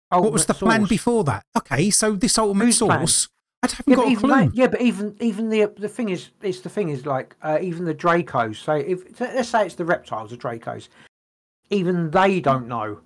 [0.09, 1.45] what was the ultimate plan before that?
[1.57, 3.27] Okay, so this ultimate source.
[3.27, 3.32] plan?
[3.63, 4.51] I haven't Yeah, got but a even clue.
[4.53, 7.85] yeah, but even even the the thing is, it's the thing is like uh, even
[7.85, 8.57] the Dracos.
[8.57, 10.89] So if let's say it's the reptiles, the Dracos,
[11.69, 12.99] even they don't know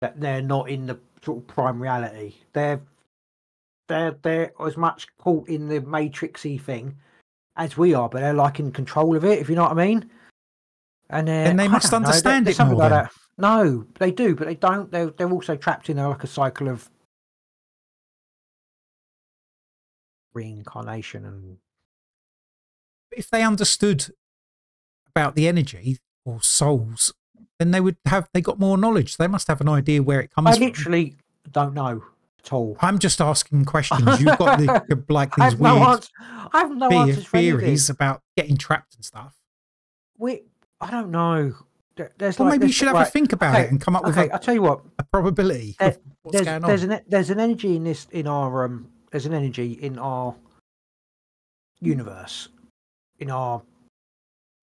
[0.00, 2.34] that they're not in the sort of prime reality.
[2.52, 2.80] They're
[3.88, 6.94] they're they're as much caught in the matrixy thing
[7.56, 9.40] as we are, but they're like in control of it.
[9.40, 10.08] If you know what I mean.
[11.10, 13.12] And they're- they I must don't know, understand it something more like that.
[13.36, 14.90] No, they do, but they don't.
[14.92, 16.88] They're they're also trapped in a, like a cycle of
[20.34, 21.58] reincarnation and
[23.16, 24.08] if they understood
[25.06, 27.12] about the energy or souls,
[27.58, 29.16] then they would have they got more knowledge.
[29.16, 30.62] They must have an idea where it comes I from.
[30.66, 31.14] literally
[31.52, 32.02] don't know
[32.44, 32.76] at all.
[32.80, 34.02] I'm just asking questions.
[34.20, 36.08] You've got the, like I these have no weird answer.
[36.52, 39.34] I have no the- answers theories about getting trapped and stuff.
[40.18, 40.42] We,
[40.80, 41.54] I don't know.
[42.18, 44.02] There's Well, like, maybe you should have a think about okay, it and come up
[44.04, 44.80] with Okay, a, I'll tell you what.
[44.98, 46.68] a probability There- of what's there's going on.
[46.68, 50.34] there's an there's an energy in this in our um there's an energy in our
[51.80, 52.48] universe.
[53.20, 53.62] In our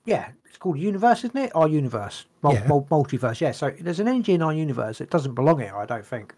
[0.03, 1.55] yeah it's called universe isn't it?
[1.55, 2.25] Our universe.
[2.41, 2.67] Mul- Yeah.
[2.67, 3.53] mul- multiverse yeah.
[3.53, 6.35] So there's an energy in our universe that doesn't belong here i don't think.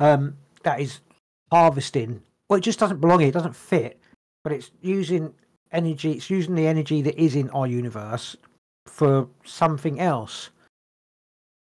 [0.00, 0.98] Um that is
[1.52, 2.22] harvesting.
[2.48, 3.28] Well it just doesn't belong here.
[3.28, 4.00] It doesn't fit
[4.42, 5.32] but it's using
[5.70, 8.34] energy it's using the energy that is in our universe
[8.86, 10.50] for something else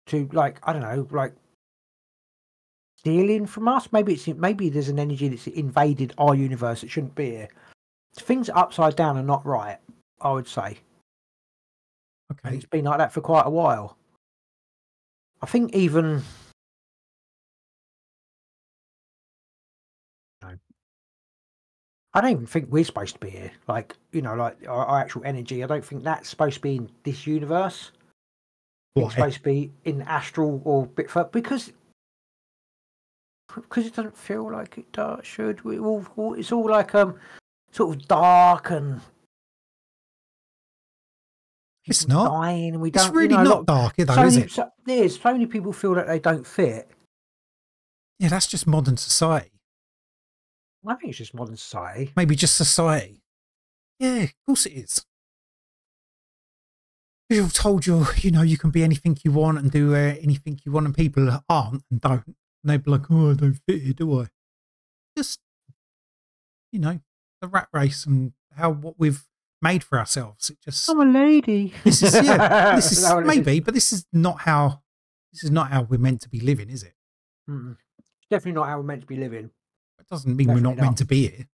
[0.07, 1.35] to like i don't know like
[3.07, 7.15] stealing from us maybe it's maybe there's an energy that's invaded our universe that shouldn't
[7.15, 7.49] be here
[8.17, 9.79] things are upside down and not right
[10.23, 10.77] i would say
[12.29, 12.57] and okay.
[12.57, 13.97] it's been like that for quite a while
[15.41, 16.21] i think even
[20.43, 20.57] No.
[22.13, 23.53] I don't even think we're supposed to be here.
[23.69, 25.63] Like, you know, like our, our actual energy.
[25.63, 27.93] I don't think that's supposed to be in this universe.
[28.95, 29.05] Why?
[29.05, 31.73] It's supposed to be in astral or bit further because
[33.55, 35.63] because it doesn't feel like it does, should.
[35.65, 37.19] We all, all it's all like um
[37.73, 39.01] sort of dark and
[41.87, 42.31] It's not.
[42.31, 43.13] dying we It's don't.
[43.15, 44.51] you really know, not lot- dark, though, so is many, it?
[44.53, 46.91] So, there's so many people feel that they don't fit.
[48.19, 49.53] Yeah, that's just modern society.
[50.89, 52.13] I think it's just modern society.
[52.17, 53.21] Maybe just society.
[53.99, 55.05] Yeah, of course it is.
[57.29, 60.61] You're told you you know you can be anything you want and do uh, anything
[60.65, 62.37] you want, and people aren't and don't.
[62.67, 64.27] And they'd be like, "Oh, I don't fit here, do I?"
[65.17, 65.39] Just
[66.73, 66.99] you know,
[67.41, 69.25] the rat race and how what we've
[69.63, 70.51] made for ourselves.
[70.51, 71.73] It just I'm a lady.
[71.85, 74.83] this is yeah, this is that what it maybe, but this is not how
[75.33, 76.95] this is not how we're meant to be living, is it?
[77.49, 77.77] Mm-mm.
[78.31, 79.51] Definitely not how we're meant to be living.
[80.01, 81.49] It doesn't mean we're not Definitely meant to be here.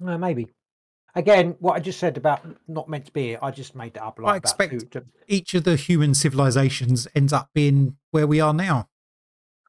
[0.00, 0.46] No, maybe.
[1.14, 4.02] Again, what I just said about not meant to be here, I just made that
[4.02, 4.18] up.
[4.18, 8.40] Like I expect- two- two- Each of the human civilizations ends up being where we
[8.40, 8.88] are now.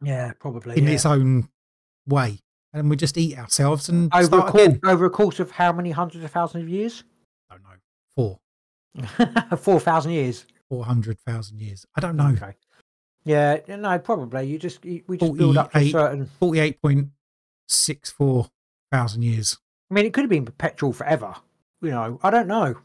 [0.01, 0.77] Yeah, probably.
[0.77, 0.91] in yeah.
[0.91, 1.49] its own
[2.07, 2.39] way.
[2.73, 4.79] And we just eat ourselves and over a start course, again.
[4.83, 7.03] over a course of how many hundreds of thousands of years?
[7.49, 7.77] I don't know.
[8.15, 10.45] Four, Four thousand years.
[10.69, 11.85] 400,000 years.
[11.95, 12.27] I don't know.
[12.29, 12.53] Okay.
[13.23, 14.45] Yeah, yeah, no, probably.
[14.47, 15.91] You just you- we just build up to a 48.
[15.91, 17.09] certain.
[17.69, 18.49] 48.64
[18.91, 19.57] thousand years.
[19.89, 21.35] I mean, it could have been perpetual forever.
[21.81, 22.75] You know, I don't know.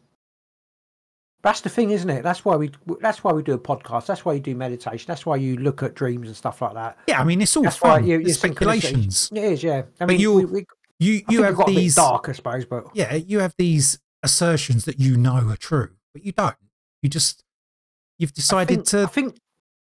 [1.42, 2.22] That's the thing, isn't it?
[2.22, 2.70] That's why we.
[3.00, 4.06] That's why we do a podcast.
[4.06, 5.06] That's why you do meditation.
[5.08, 6.96] That's why you look at dreams and stuff like that.
[7.08, 8.06] Yeah, I mean, it's all That's fun.
[8.06, 9.28] you, it's speculations.
[9.32, 9.82] It is, yeah.
[10.00, 10.66] I mean, you- we,
[11.00, 15.00] You, you have got these, dark, I suppose, but yeah, you have these assertions that
[15.00, 16.54] you know are true, but you don't.
[17.02, 17.42] You just,
[18.20, 19.36] you've I decided think, to, I think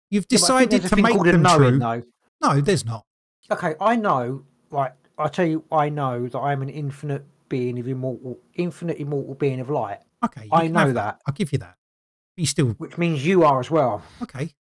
[0.10, 1.80] you've yeah, think decided to make them knowing, true.
[1.80, 2.04] though.
[2.42, 3.04] No, there's not.
[3.52, 4.46] Okay, I know.
[4.72, 9.34] Right, I tell you, I know that I'm an infinite being of immortal, infinite immortal
[9.36, 10.48] being of light, Okay.
[10.52, 11.22] I know have that.
[11.26, 11.76] I'll give you that.
[12.36, 14.04] But you still, which means you are as well.
[14.22, 14.54] okay.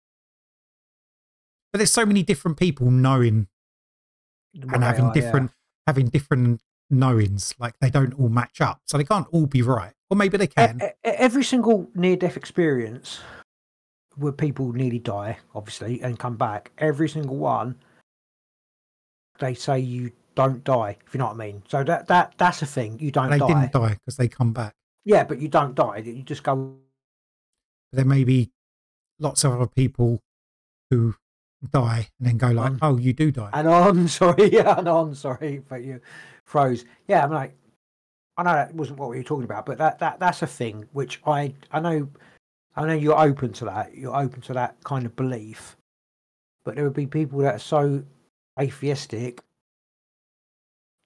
[1.73, 3.49] But there's so many different people knowing
[4.55, 5.20] what and having are, yeah.
[5.20, 5.51] different
[5.87, 9.93] having different knowings like they don't all match up so they can't all be right
[10.09, 13.20] or maybe they can every single near-death experience
[14.16, 17.77] where people nearly die, obviously, and come back, every single one,
[19.39, 20.97] they say you don't die.
[21.07, 21.62] If you know what I mean.
[21.69, 22.99] So that that that's a thing.
[22.99, 23.47] You don't they die.
[23.47, 24.74] didn't die because they come back.
[25.07, 25.99] Yeah, but you don't die.
[25.99, 26.74] You just go.
[27.93, 28.51] There may be
[29.20, 30.20] lots of other people
[30.91, 31.15] who
[31.70, 34.89] die and then go like, Um, "Oh, you do die." And on, sorry, yeah, and
[34.89, 36.01] on, sorry, but you
[36.45, 36.85] froze.
[37.07, 37.57] Yeah, I'm like,
[38.37, 40.89] I know that wasn't what we were talking about, but that that that's a thing
[40.93, 42.09] which I I know,
[42.74, 43.95] I know you're open to that.
[43.95, 45.77] You're open to that kind of belief,
[46.65, 48.03] but there would be people that are so
[48.59, 49.41] atheistic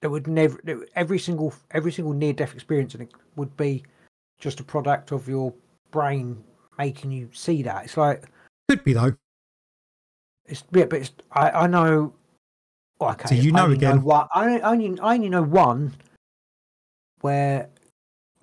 [0.01, 0.59] that would never
[0.95, 3.83] every single every single near death experience and it would be
[4.39, 5.53] just a product of your
[5.91, 6.43] brain
[6.77, 7.85] making you see that.
[7.85, 8.23] It's like
[8.67, 9.13] Could be though.
[10.45, 12.13] it's yeah, but it's I, I know.
[12.99, 14.01] well, Okay, you know again.
[14.01, 15.93] one, I only- I only know one
[17.21, 17.69] where.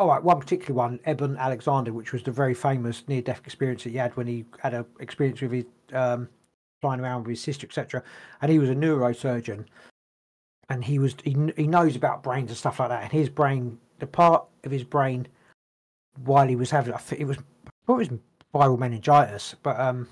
[0.00, 3.90] All right, one particular one, Eben Alexander, which was the very famous near-death experience that
[3.90, 6.28] he had when he had a experience with his um,
[6.80, 8.04] flying around with his sister, etc.
[8.40, 9.64] And he was a neurosurgeon,
[10.68, 13.02] and he was he, he knows about brains and stuff like that.
[13.02, 15.26] And his brain, the part of his brain,
[16.24, 17.38] while he was having, I think it was,
[17.86, 18.10] what was
[18.54, 20.08] viral meningitis, but um,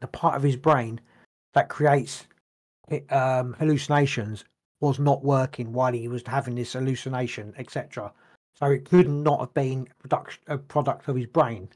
[0.00, 1.00] the part of his brain
[1.54, 2.26] that creates
[2.88, 4.44] it, um, hallucinations
[4.80, 8.12] was not working while he was having this hallucination, etc.
[8.54, 11.68] So it could not have been product, a product of his brain,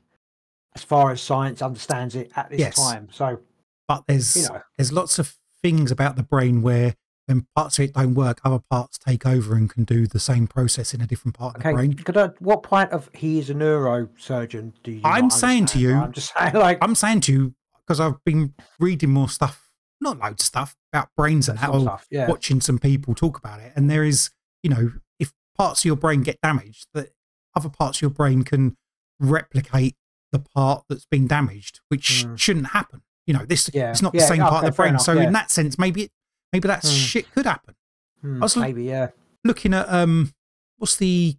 [0.74, 2.76] as far as science understands it at this Yes.
[2.76, 3.08] time.
[3.10, 3.40] So
[3.88, 6.94] But there's you know, there's lots of things about the brain where
[7.26, 10.46] when parts of it don't work, other parts take over and can do the same
[10.46, 11.70] process in a different part of okay.
[11.70, 11.92] the brain.
[11.94, 15.00] Could I, what point of he is a neurosurgeon do you?
[15.04, 18.54] I'm saying to you- I'm just saying, like, I'm saying to you because I've been
[18.80, 19.70] reading more stuff,
[20.00, 22.28] not loads of stuff about brains and how stuff, yeah.
[22.28, 23.72] watching some people talk about it.
[23.76, 24.30] And there is,
[24.62, 27.10] you know, if parts of your brain get damaged, that
[27.54, 28.76] other parts of your brain can
[29.20, 29.94] replicate
[30.32, 32.38] the part that's been damaged, which Mm.
[32.38, 33.02] shouldn't happen.
[33.26, 33.90] You know, this Yeah.
[33.90, 34.90] it's not Yeah, the same part of the brain.
[34.90, 36.12] enough, so in that sense, maybe it,
[36.52, 36.96] maybe that Mm.
[37.08, 37.74] shit could happen.
[38.20, 39.08] Hmm, I was maybe, yeah.
[39.44, 40.32] Looking at um,
[40.78, 41.36] what's the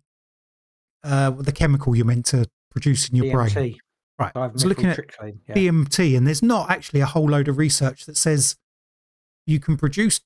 [1.03, 3.49] uh the chemical you're meant to produce in your brain?
[3.49, 3.77] DMT,
[4.19, 4.31] Right.
[4.35, 4.99] I was looking at
[5.47, 5.55] yeah.
[5.55, 8.55] DMT, and there's not actually a whole load of research that says
[9.45, 10.21] you can produce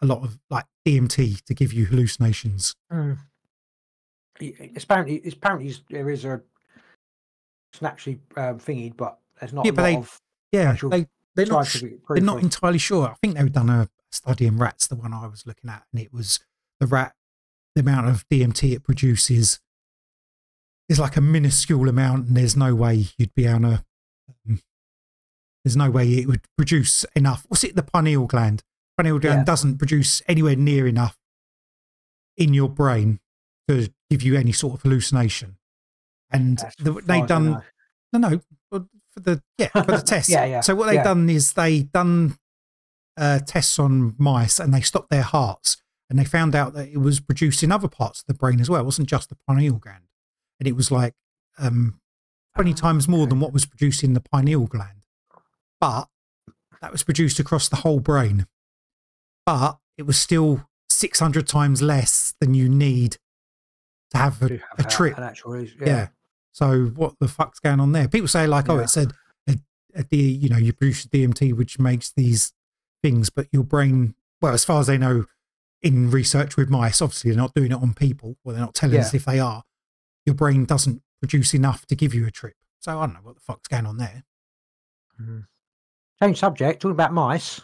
[0.00, 2.74] a lot of like DMT to give you hallucinations.
[2.92, 3.18] Mm.
[4.40, 6.40] It's apparently, it's apparently there is a
[7.72, 10.20] it's naturally um, thingy, but there's not Yeah, a but lot they of
[10.52, 11.76] yeah they they're not
[12.08, 13.08] they're not entirely sure.
[13.08, 16.00] I think they've done a study in rats, the one I was looking at, and
[16.00, 16.40] it was
[16.80, 17.14] the rat,
[17.74, 19.60] the amount of DMT it produces
[20.88, 23.84] is like a minuscule amount, and there's no way you'd be able to.
[24.48, 24.60] Um,
[25.64, 27.44] there's no way it would produce enough.
[27.48, 27.74] What's it?
[27.74, 28.62] The pineal gland.
[28.96, 29.44] Pineal gland Yeah.
[29.44, 31.18] doesn't produce anywhere near enough
[32.36, 33.18] in your brain
[33.68, 35.56] to give you any sort of hallucination.
[36.30, 37.62] And the, they've done know.
[38.12, 40.28] no, no, for for the yeah for the test.
[40.28, 41.02] Yeah, yeah, So what they've yeah.
[41.04, 42.36] done is they done
[43.16, 45.76] uh, tests on mice and they stopped their hearts
[46.10, 48.68] and they found out that it was produced in other parts of the brain as
[48.70, 48.80] well.
[48.80, 50.04] It wasn't just the pineal gland,
[50.60, 51.14] and it was like
[51.58, 52.00] um,
[52.54, 55.04] twenty times more than what was produced in the pineal gland.
[55.80, 56.08] But
[56.80, 58.46] that was produced across the whole brain.
[59.44, 63.18] But it was still six hundred times less than you need
[64.10, 65.16] to have a, Do a trip.
[65.44, 65.76] reason.
[65.80, 65.86] Yeah.
[65.86, 66.08] Yeah.
[66.52, 68.08] So what the fuck's going on there?
[68.08, 68.82] People say like, oh, Yeah.
[68.82, 69.08] it's a,
[69.48, 69.56] a,
[69.94, 72.52] a D, you know, you produce DMT which makes these
[73.06, 75.26] things, but your brain, well, as far as they know,
[75.82, 78.98] in research with mice, obviously they're not doing it on people, or they're not telling
[78.98, 79.62] us if they are.
[80.24, 82.54] Your brain doesn't produce enough to give you a trip.
[82.80, 84.24] So I don't know what the fuck's going on there.
[86.22, 86.82] Change subject.
[86.82, 87.60] Talking about mice.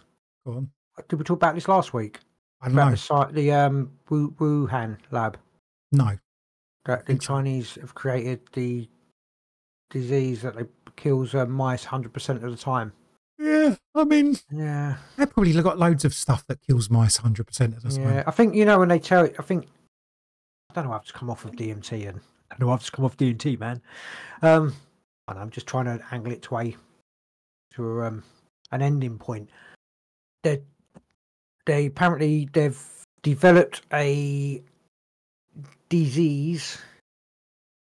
[0.46, 0.70] Go on.
[1.08, 2.20] Did we talk about this last week?
[2.60, 2.90] I don't About know.
[2.92, 5.38] the site, the um, Wuhan lab
[5.90, 6.18] No.
[6.84, 7.18] that the.
[7.18, 8.88] Chinese have created the
[9.90, 10.64] disease that they
[10.96, 12.92] kills uh, mice hundred percent of the time.
[13.42, 17.40] Yeah, I mean, Yeah, they've probably got loads of stuff that kills mice 100%
[17.76, 18.00] of the time.
[18.00, 18.22] yeah.
[18.26, 19.24] I think you know when they tell.
[19.24, 19.66] I think
[20.70, 20.92] I don't know.
[20.92, 22.20] I've just come off of DMT and
[22.50, 23.82] I know I've just come off DMT, man.
[24.42, 24.74] Um,
[25.28, 26.76] and I'm just trying to angle it to a
[27.74, 28.22] to um
[28.70, 29.50] an ending point.
[30.44, 30.62] They
[31.66, 32.80] they apparently they've
[33.22, 34.62] developed a
[35.88, 36.78] disease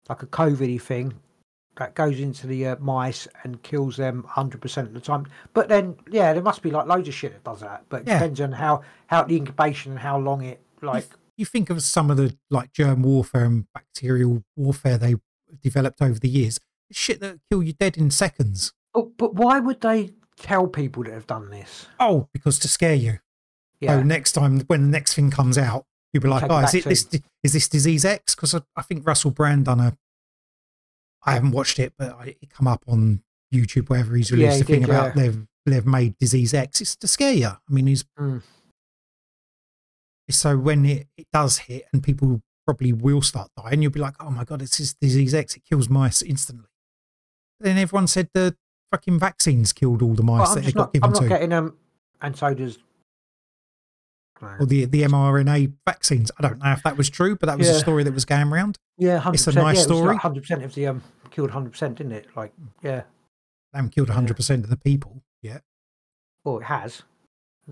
[0.08, 1.14] like a COVID thing
[1.76, 5.26] that goes into the uh, mice and kills them 100% of the time.
[5.54, 7.84] But then, yeah, there must be like loads of shit that does that.
[7.88, 8.18] But it Yeah.
[8.18, 11.06] depends on how how the incubation and how long it like.
[11.36, 15.16] you think of some of the like germ warfare and bacterial warfare they
[15.62, 16.60] developed over the years,
[16.92, 18.72] shit that kill you dead in seconds.
[18.92, 21.86] But, but why would they tell people that have done this?
[21.98, 23.18] Oh, because to scare you.
[23.80, 26.74] Yeah, So next time when the next thing comes out, you'll be like, "Oh, is
[26.74, 27.08] it this?
[27.42, 29.96] Is this disease X?" Because I, I think Russell Brand done a.
[31.26, 33.22] I haven't watched it, but I, it come up on
[33.52, 35.22] YouTube, wherever he's Yeah, released he a thing did, about yeah.
[35.22, 36.80] they've they've made disease X.
[36.80, 37.46] It's to scare you.
[37.48, 38.42] I mean, he's Mm.
[40.30, 44.14] so when it, it does hit and people probably will start dying, you'll be like,
[44.20, 45.54] oh my god, it's this disease X.
[45.56, 46.66] It kills mice instantly.
[47.60, 48.56] Then everyone said the
[48.90, 51.28] fucking vaccines killed all the mice Well, that they got not, given I'm not to,
[51.28, 51.76] getting them,
[52.20, 52.78] and so does.
[54.42, 56.30] or the the mRNA vaccines.
[56.38, 58.52] I don't know if that was true, but that was a story that was going
[58.52, 58.78] around.
[58.98, 59.66] Yeah, hundred It's a percent.
[59.66, 60.16] nice yeah, story.
[60.16, 62.26] Hundred percent of the um killed hundred percent, didn't it?
[62.36, 62.52] Like,
[62.82, 63.02] yeah.
[63.72, 64.14] They haven't killed Yeah.
[64.14, 65.62] 100% of the people yet.
[66.44, 67.02] Well, it has,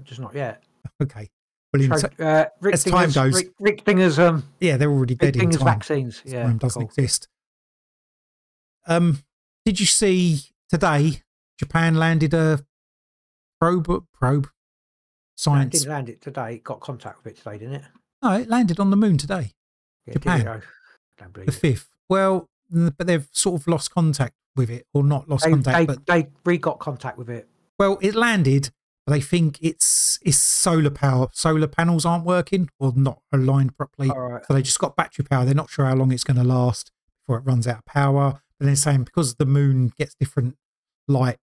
[0.03, 0.62] just not yet.
[1.03, 1.31] Okay.
[1.73, 5.15] Well, So, t- uh, Rick as time goes- Rick, Rick Dinger's um yeah, they're already
[5.15, 5.65] Rick dead in time.
[5.65, 6.23] vaccines.
[6.24, 6.89] Yeah, time doesn't cool.
[6.89, 7.28] exist.
[8.86, 9.23] Um,
[9.65, 11.23] did you see today
[11.59, 12.65] Japan landed a
[13.61, 14.05] probe?
[14.12, 14.51] Probe No, it
[15.36, 15.70] science?
[15.78, 16.55] didn't land it today.
[16.57, 17.85] It got contact with it today, didn't it?
[18.23, 19.53] No, it landed on the moon today,
[20.07, 20.62] Yeah, Japan.
[21.23, 21.61] Don't believe the it.
[21.61, 21.89] fifth.
[22.09, 25.86] Well, but they've sort of lost contact with it, or not lost They, contact, they,
[25.86, 27.49] but they re got contact with it.
[27.78, 28.70] well, it landed.
[29.05, 31.27] But they think it's it's solar power.
[31.32, 34.11] Solar panels aren't working or not aligned properly.
[34.11, 34.44] Right.
[34.47, 35.44] So they just got battery power.
[35.44, 38.43] They're not sure how long it's going to last before it runs out of power.
[38.61, 40.57] But they're saying because the moon gets different
[41.09, 41.39] light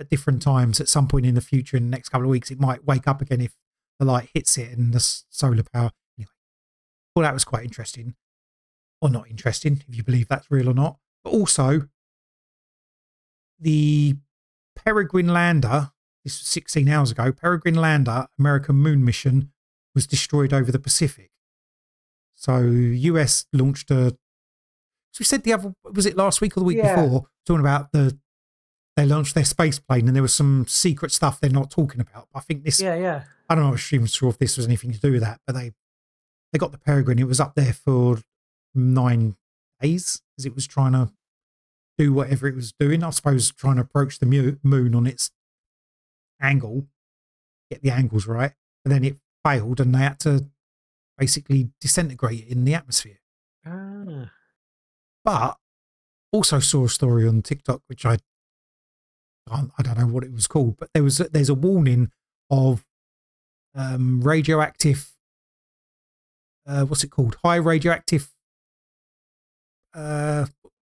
[0.00, 2.50] at different times, at some point in the future, in the next couple of weeks,
[2.50, 3.54] it might wake up again if
[4.00, 5.92] the light hits it and the solar power.
[6.18, 6.32] Anyway,
[7.14, 8.16] well, that was quite interesting,
[9.04, 10.98] or not interesting, if you believe that's real or not.
[11.22, 11.88] But also,
[13.60, 14.16] the
[14.76, 15.90] Peregrine lander.
[16.24, 17.32] This was 16 hours ago.
[17.32, 19.52] Peregrine lander, American moon mission,
[19.94, 21.30] was destroyed over the Pacific.
[22.34, 24.10] So US launched a.
[25.12, 26.96] So we said the other was it last week or the week Yeah.
[27.02, 28.18] before talking about the
[28.96, 32.28] they launched their space plane and there was some secret stuff they're not talking about.
[32.34, 33.24] I think this Yeah, yeah.
[33.48, 35.52] I don't know if even sure if this was anything to do with that, but
[35.54, 35.72] they
[36.52, 37.18] they got the Peregrine.
[37.18, 38.18] It was up there for
[38.74, 39.36] nine
[39.80, 41.12] days as it was trying to
[41.96, 43.02] do whatever it was doing.
[43.02, 45.30] I suppose trying to approach the moon on its
[46.40, 46.86] angle,
[47.70, 48.52] get the angles right,
[48.84, 50.46] and then it failed, and they had to
[51.16, 53.20] basically disintegrate it in the atmosphere.
[53.66, 54.30] Ah.
[55.24, 55.58] But
[56.32, 58.18] also saw a story on TikTok which I
[59.48, 62.10] can't, I don't know what it was called, but there was a, there's a warning
[62.50, 62.84] of
[63.74, 65.12] um, radioactive.
[66.66, 67.36] Uh, what's it called?
[67.44, 68.33] High radioactive.
[69.94, 70.46] Uh,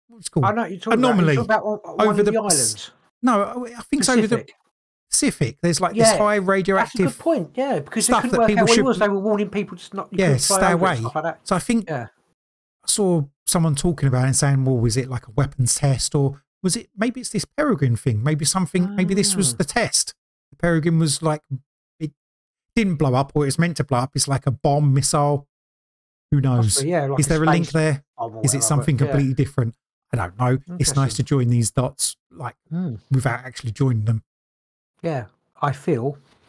[0.09, 0.47] what's it called?
[0.47, 2.91] I know you're talking Anomaly about, you're talking about over the, the islands.
[3.23, 4.55] No, I think it's over the Pacific.
[5.11, 5.59] Pacific.
[5.63, 7.07] There's like Yeah, this high That's a radioactive.
[7.07, 7.51] good point.
[7.55, 8.99] Yeah, because they stuff that people should- was.
[8.99, 10.09] They were warning people to not.
[10.13, 11.01] Yeah, fly stay away.
[11.01, 11.41] Like that.
[11.45, 12.09] So I think Yeah.
[12.85, 16.15] I saw someone talking about it and saying, well, was it like a weapons test
[16.15, 18.23] or was it maybe it's this Peregrine thing?
[18.23, 19.57] Maybe something, maybe this was Ah.
[19.59, 20.15] the test.
[20.51, 21.43] The Peregrine was like,
[22.01, 22.13] it
[22.75, 24.13] didn't blow up or it was meant to blow up.
[24.15, 25.47] It's like a bomb missile.
[26.31, 26.67] Who knows?
[26.75, 28.05] Possibly, yeah, like Is there a link there?
[28.43, 29.11] Is it something but yeah.
[29.13, 29.75] completely different?
[30.13, 30.59] I don't know.
[30.79, 32.97] It's nice to join these dots like Hmm.
[33.11, 34.23] without actually joining them.
[35.03, 35.27] Yeah,
[35.61, 36.19] I feel.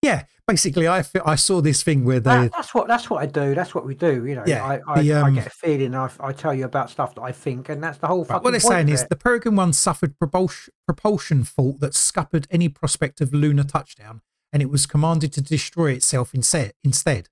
[0.00, 3.22] Yeah, basically, I feel, I saw this thing where they That- that's what that's what
[3.22, 3.54] I do.
[3.54, 4.24] That's what we do.
[4.24, 5.94] You know, Yeah, I, I, the, I um, get a feeling.
[5.94, 8.52] I, I tell you about stuff that I think, and that's the whole Right, what
[8.52, 13.34] they're saying is the Peregrine 1 suffered propulsion, propulsion fault that scuppered any prospect of
[13.34, 16.72] lunar touchdown, and it was commanded to destroy itself instead.
[16.82, 17.28] instead.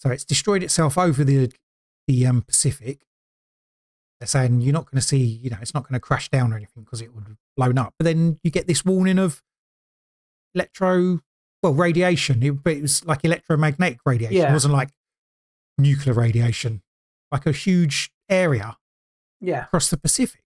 [0.00, 1.52] So it's destroyed itself over the
[2.08, 3.00] the um, Pacific.
[4.18, 6.52] They're saying you're not going to see, you know, it's not going to crash down
[6.52, 7.94] or anything because it would have blown up.
[7.98, 9.42] But then you get this warning of
[10.54, 11.20] electro,
[11.62, 12.42] well, radiation.
[12.42, 14.48] It, it was like electromagnetic radiation.
[14.48, 14.90] It wasn't like
[15.78, 16.82] nuclear radiation,
[17.32, 18.76] like a huge area
[19.40, 20.42] yeah, across the Pacific.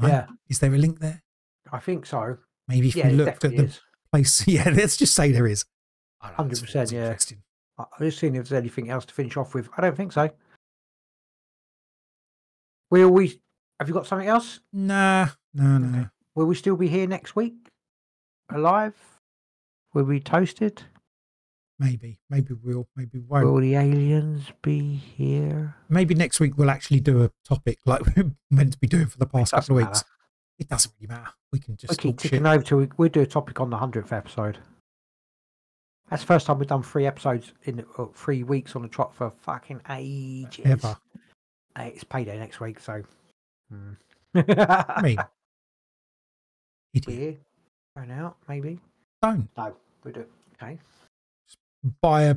[0.00, 0.26] Yeah.
[0.48, 1.22] Is there a link there?
[1.70, 2.38] I think so.
[2.68, 3.80] Maybe if yeah, we looked at the is.
[4.12, 4.44] place.
[4.46, 5.64] Yeah, let's just say there is.
[6.20, 7.06] I don't know, it's- 100%, yeah.
[7.06, 7.42] interesting.
[7.78, 9.68] I- I'm just seeing if there's anything else to finish off with.
[9.76, 10.30] I don't think so.
[12.90, 13.40] Will we?
[13.80, 14.60] Have you got something else?
[14.72, 15.98] Nah, no, no.
[16.00, 16.08] Okay.
[16.34, 17.54] Will we still be here next week?
[18.54, 18.94] Alive?
[19.94, 20.82] Will we toasted?
[21.78, 23.44] Maybe, maybe we'll, maybe we won't.
[23.44, 25.74] Will the aliens be here?
[25.88, 29.18] maybe next week we'll actually do a topic like we're meant to be doing for
[29.18, 30.04] the past couple of weeks.
[30.58, 31.32] It doesn't really matter.
[31.52, 32.30] We can We just keep talk shit.
[32.32, 34.58] ticking over till we, we'll do a topic on the hundredth episode.
[36.12, 39.14] That's the first time we've done three episodes in uh, three weeks on the trot
[39.14, 40.66] for fucking ages.
[40.66, 40.94] Ever.
[41.74, 43.02] Hey, it's payday next week, so.
[43.70, 43.92] Hmm.
[44.34, 45.16] I mean,
[46.94, 47.06] idiot.
[47.06, 47.36] Beer
[47.96, 48.78] going out, maybe.
[49.22, 49.74] Don't No,
[50.04, 50.26] we do.
[50.62, 50.78] Okay.
[52.02, 52.36] buy a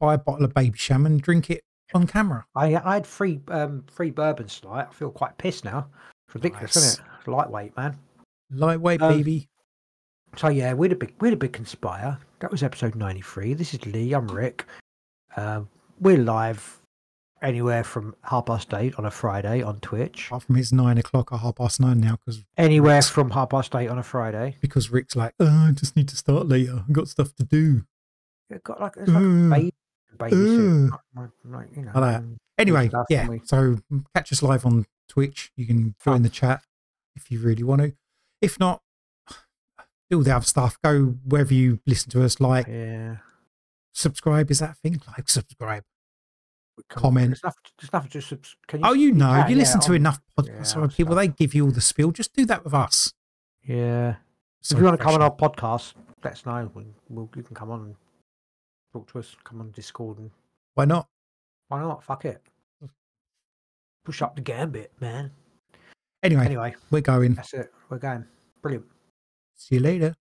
[0.00, 1.62] buy a bottle of Babycham and drink it
[1.94, 2.44] on camera.
[2.56, 4.88] I I had three um three bourbons tonight.
[4.90, 5.86] I feel quite pissed now.
[6.26, 7.30] It's ridiculous, isn't it?
[7.30, 7.96] Lightweight, man.
[8.50, 9.48] Lightweight Um, baby.
[10.36, 12.18] So yeah, we're the big we're the big conspire.
[12.40, 13.54] That was episode ninety three.
[13.54, 14.12] This is Lee.
[14.12, 14.66] I'm Rick.
[15.36, 15.68] Um,
[15.98, 16.78] we're live
[17.42, 20.26] anywhere from half past eight on a Friday on Twitch.
[20.26, 23.50] Apart from it's nine o'clock or half past nine now because Anywhere Rick's- from half
[23.50, 24.56] past eight on a Friday.
[24.60, 26.82] because Rick's like, oh, I just need to start later.
[26.86, 27.84] I've got stuff to do.
[28.50, 29.72] It got like it's like a Uh, baby,
[30.18, 31.26] babysit, uh.
[31.46, 31.92] like, you know.
[31.94, 32.22] Like
[32.58, 33.28] Anyway, stuff, yeah.
[33.28, 33.78] we- So
[34.14, 35.50] catch us live on Twitch.
[35.56, 36.62] You can join the chat
[37.14, 37.94] if you really want to.
[38.42, 38.82] If not,
[40.10, 40.78] do all the other stuff.
[40.82, 42.40] Go wherever you listen to us.
[42.40, 43.16] Like, Yeah.
[43.92, 44.50] subscribe.
[44.50, 45.00] Is that thing?
[45.08, 45.84] Like, subscribe.
[46.90, 47.28] comment.
[47.30, 50.20] There's nothing, there's nothing to subs- can Oh, you know, you listen yeah, to enough
[50.38, 51.14] podcasts or people.
[51.14, 52.10] They give you all the spiel.
[52.10, 53.14] Just do that with us.
[53.62, 54.16] Yeah.
[54.60, 56.70] So if you want to come on our podcast, let us know.
[56.74, 57.94] We'll, we'll, you can come on and
[58.92, 59.34] talk to us.
[59.42, 60.30] Come on Discord and
[60.74, 61.08] why not?
[61.68, 62.04] why not?
[62.04, 62.42] Fuck it.
[64.04, 65.30] Push up the gambit, man.
[66.22, 67.34] Anyway, Anyway, we're going.
[67.34, 67.72] that's it.
[67.88, 68.24] We're going.
[68.60, 68.84] Brilliant.
[69.56, 70.16] See you later.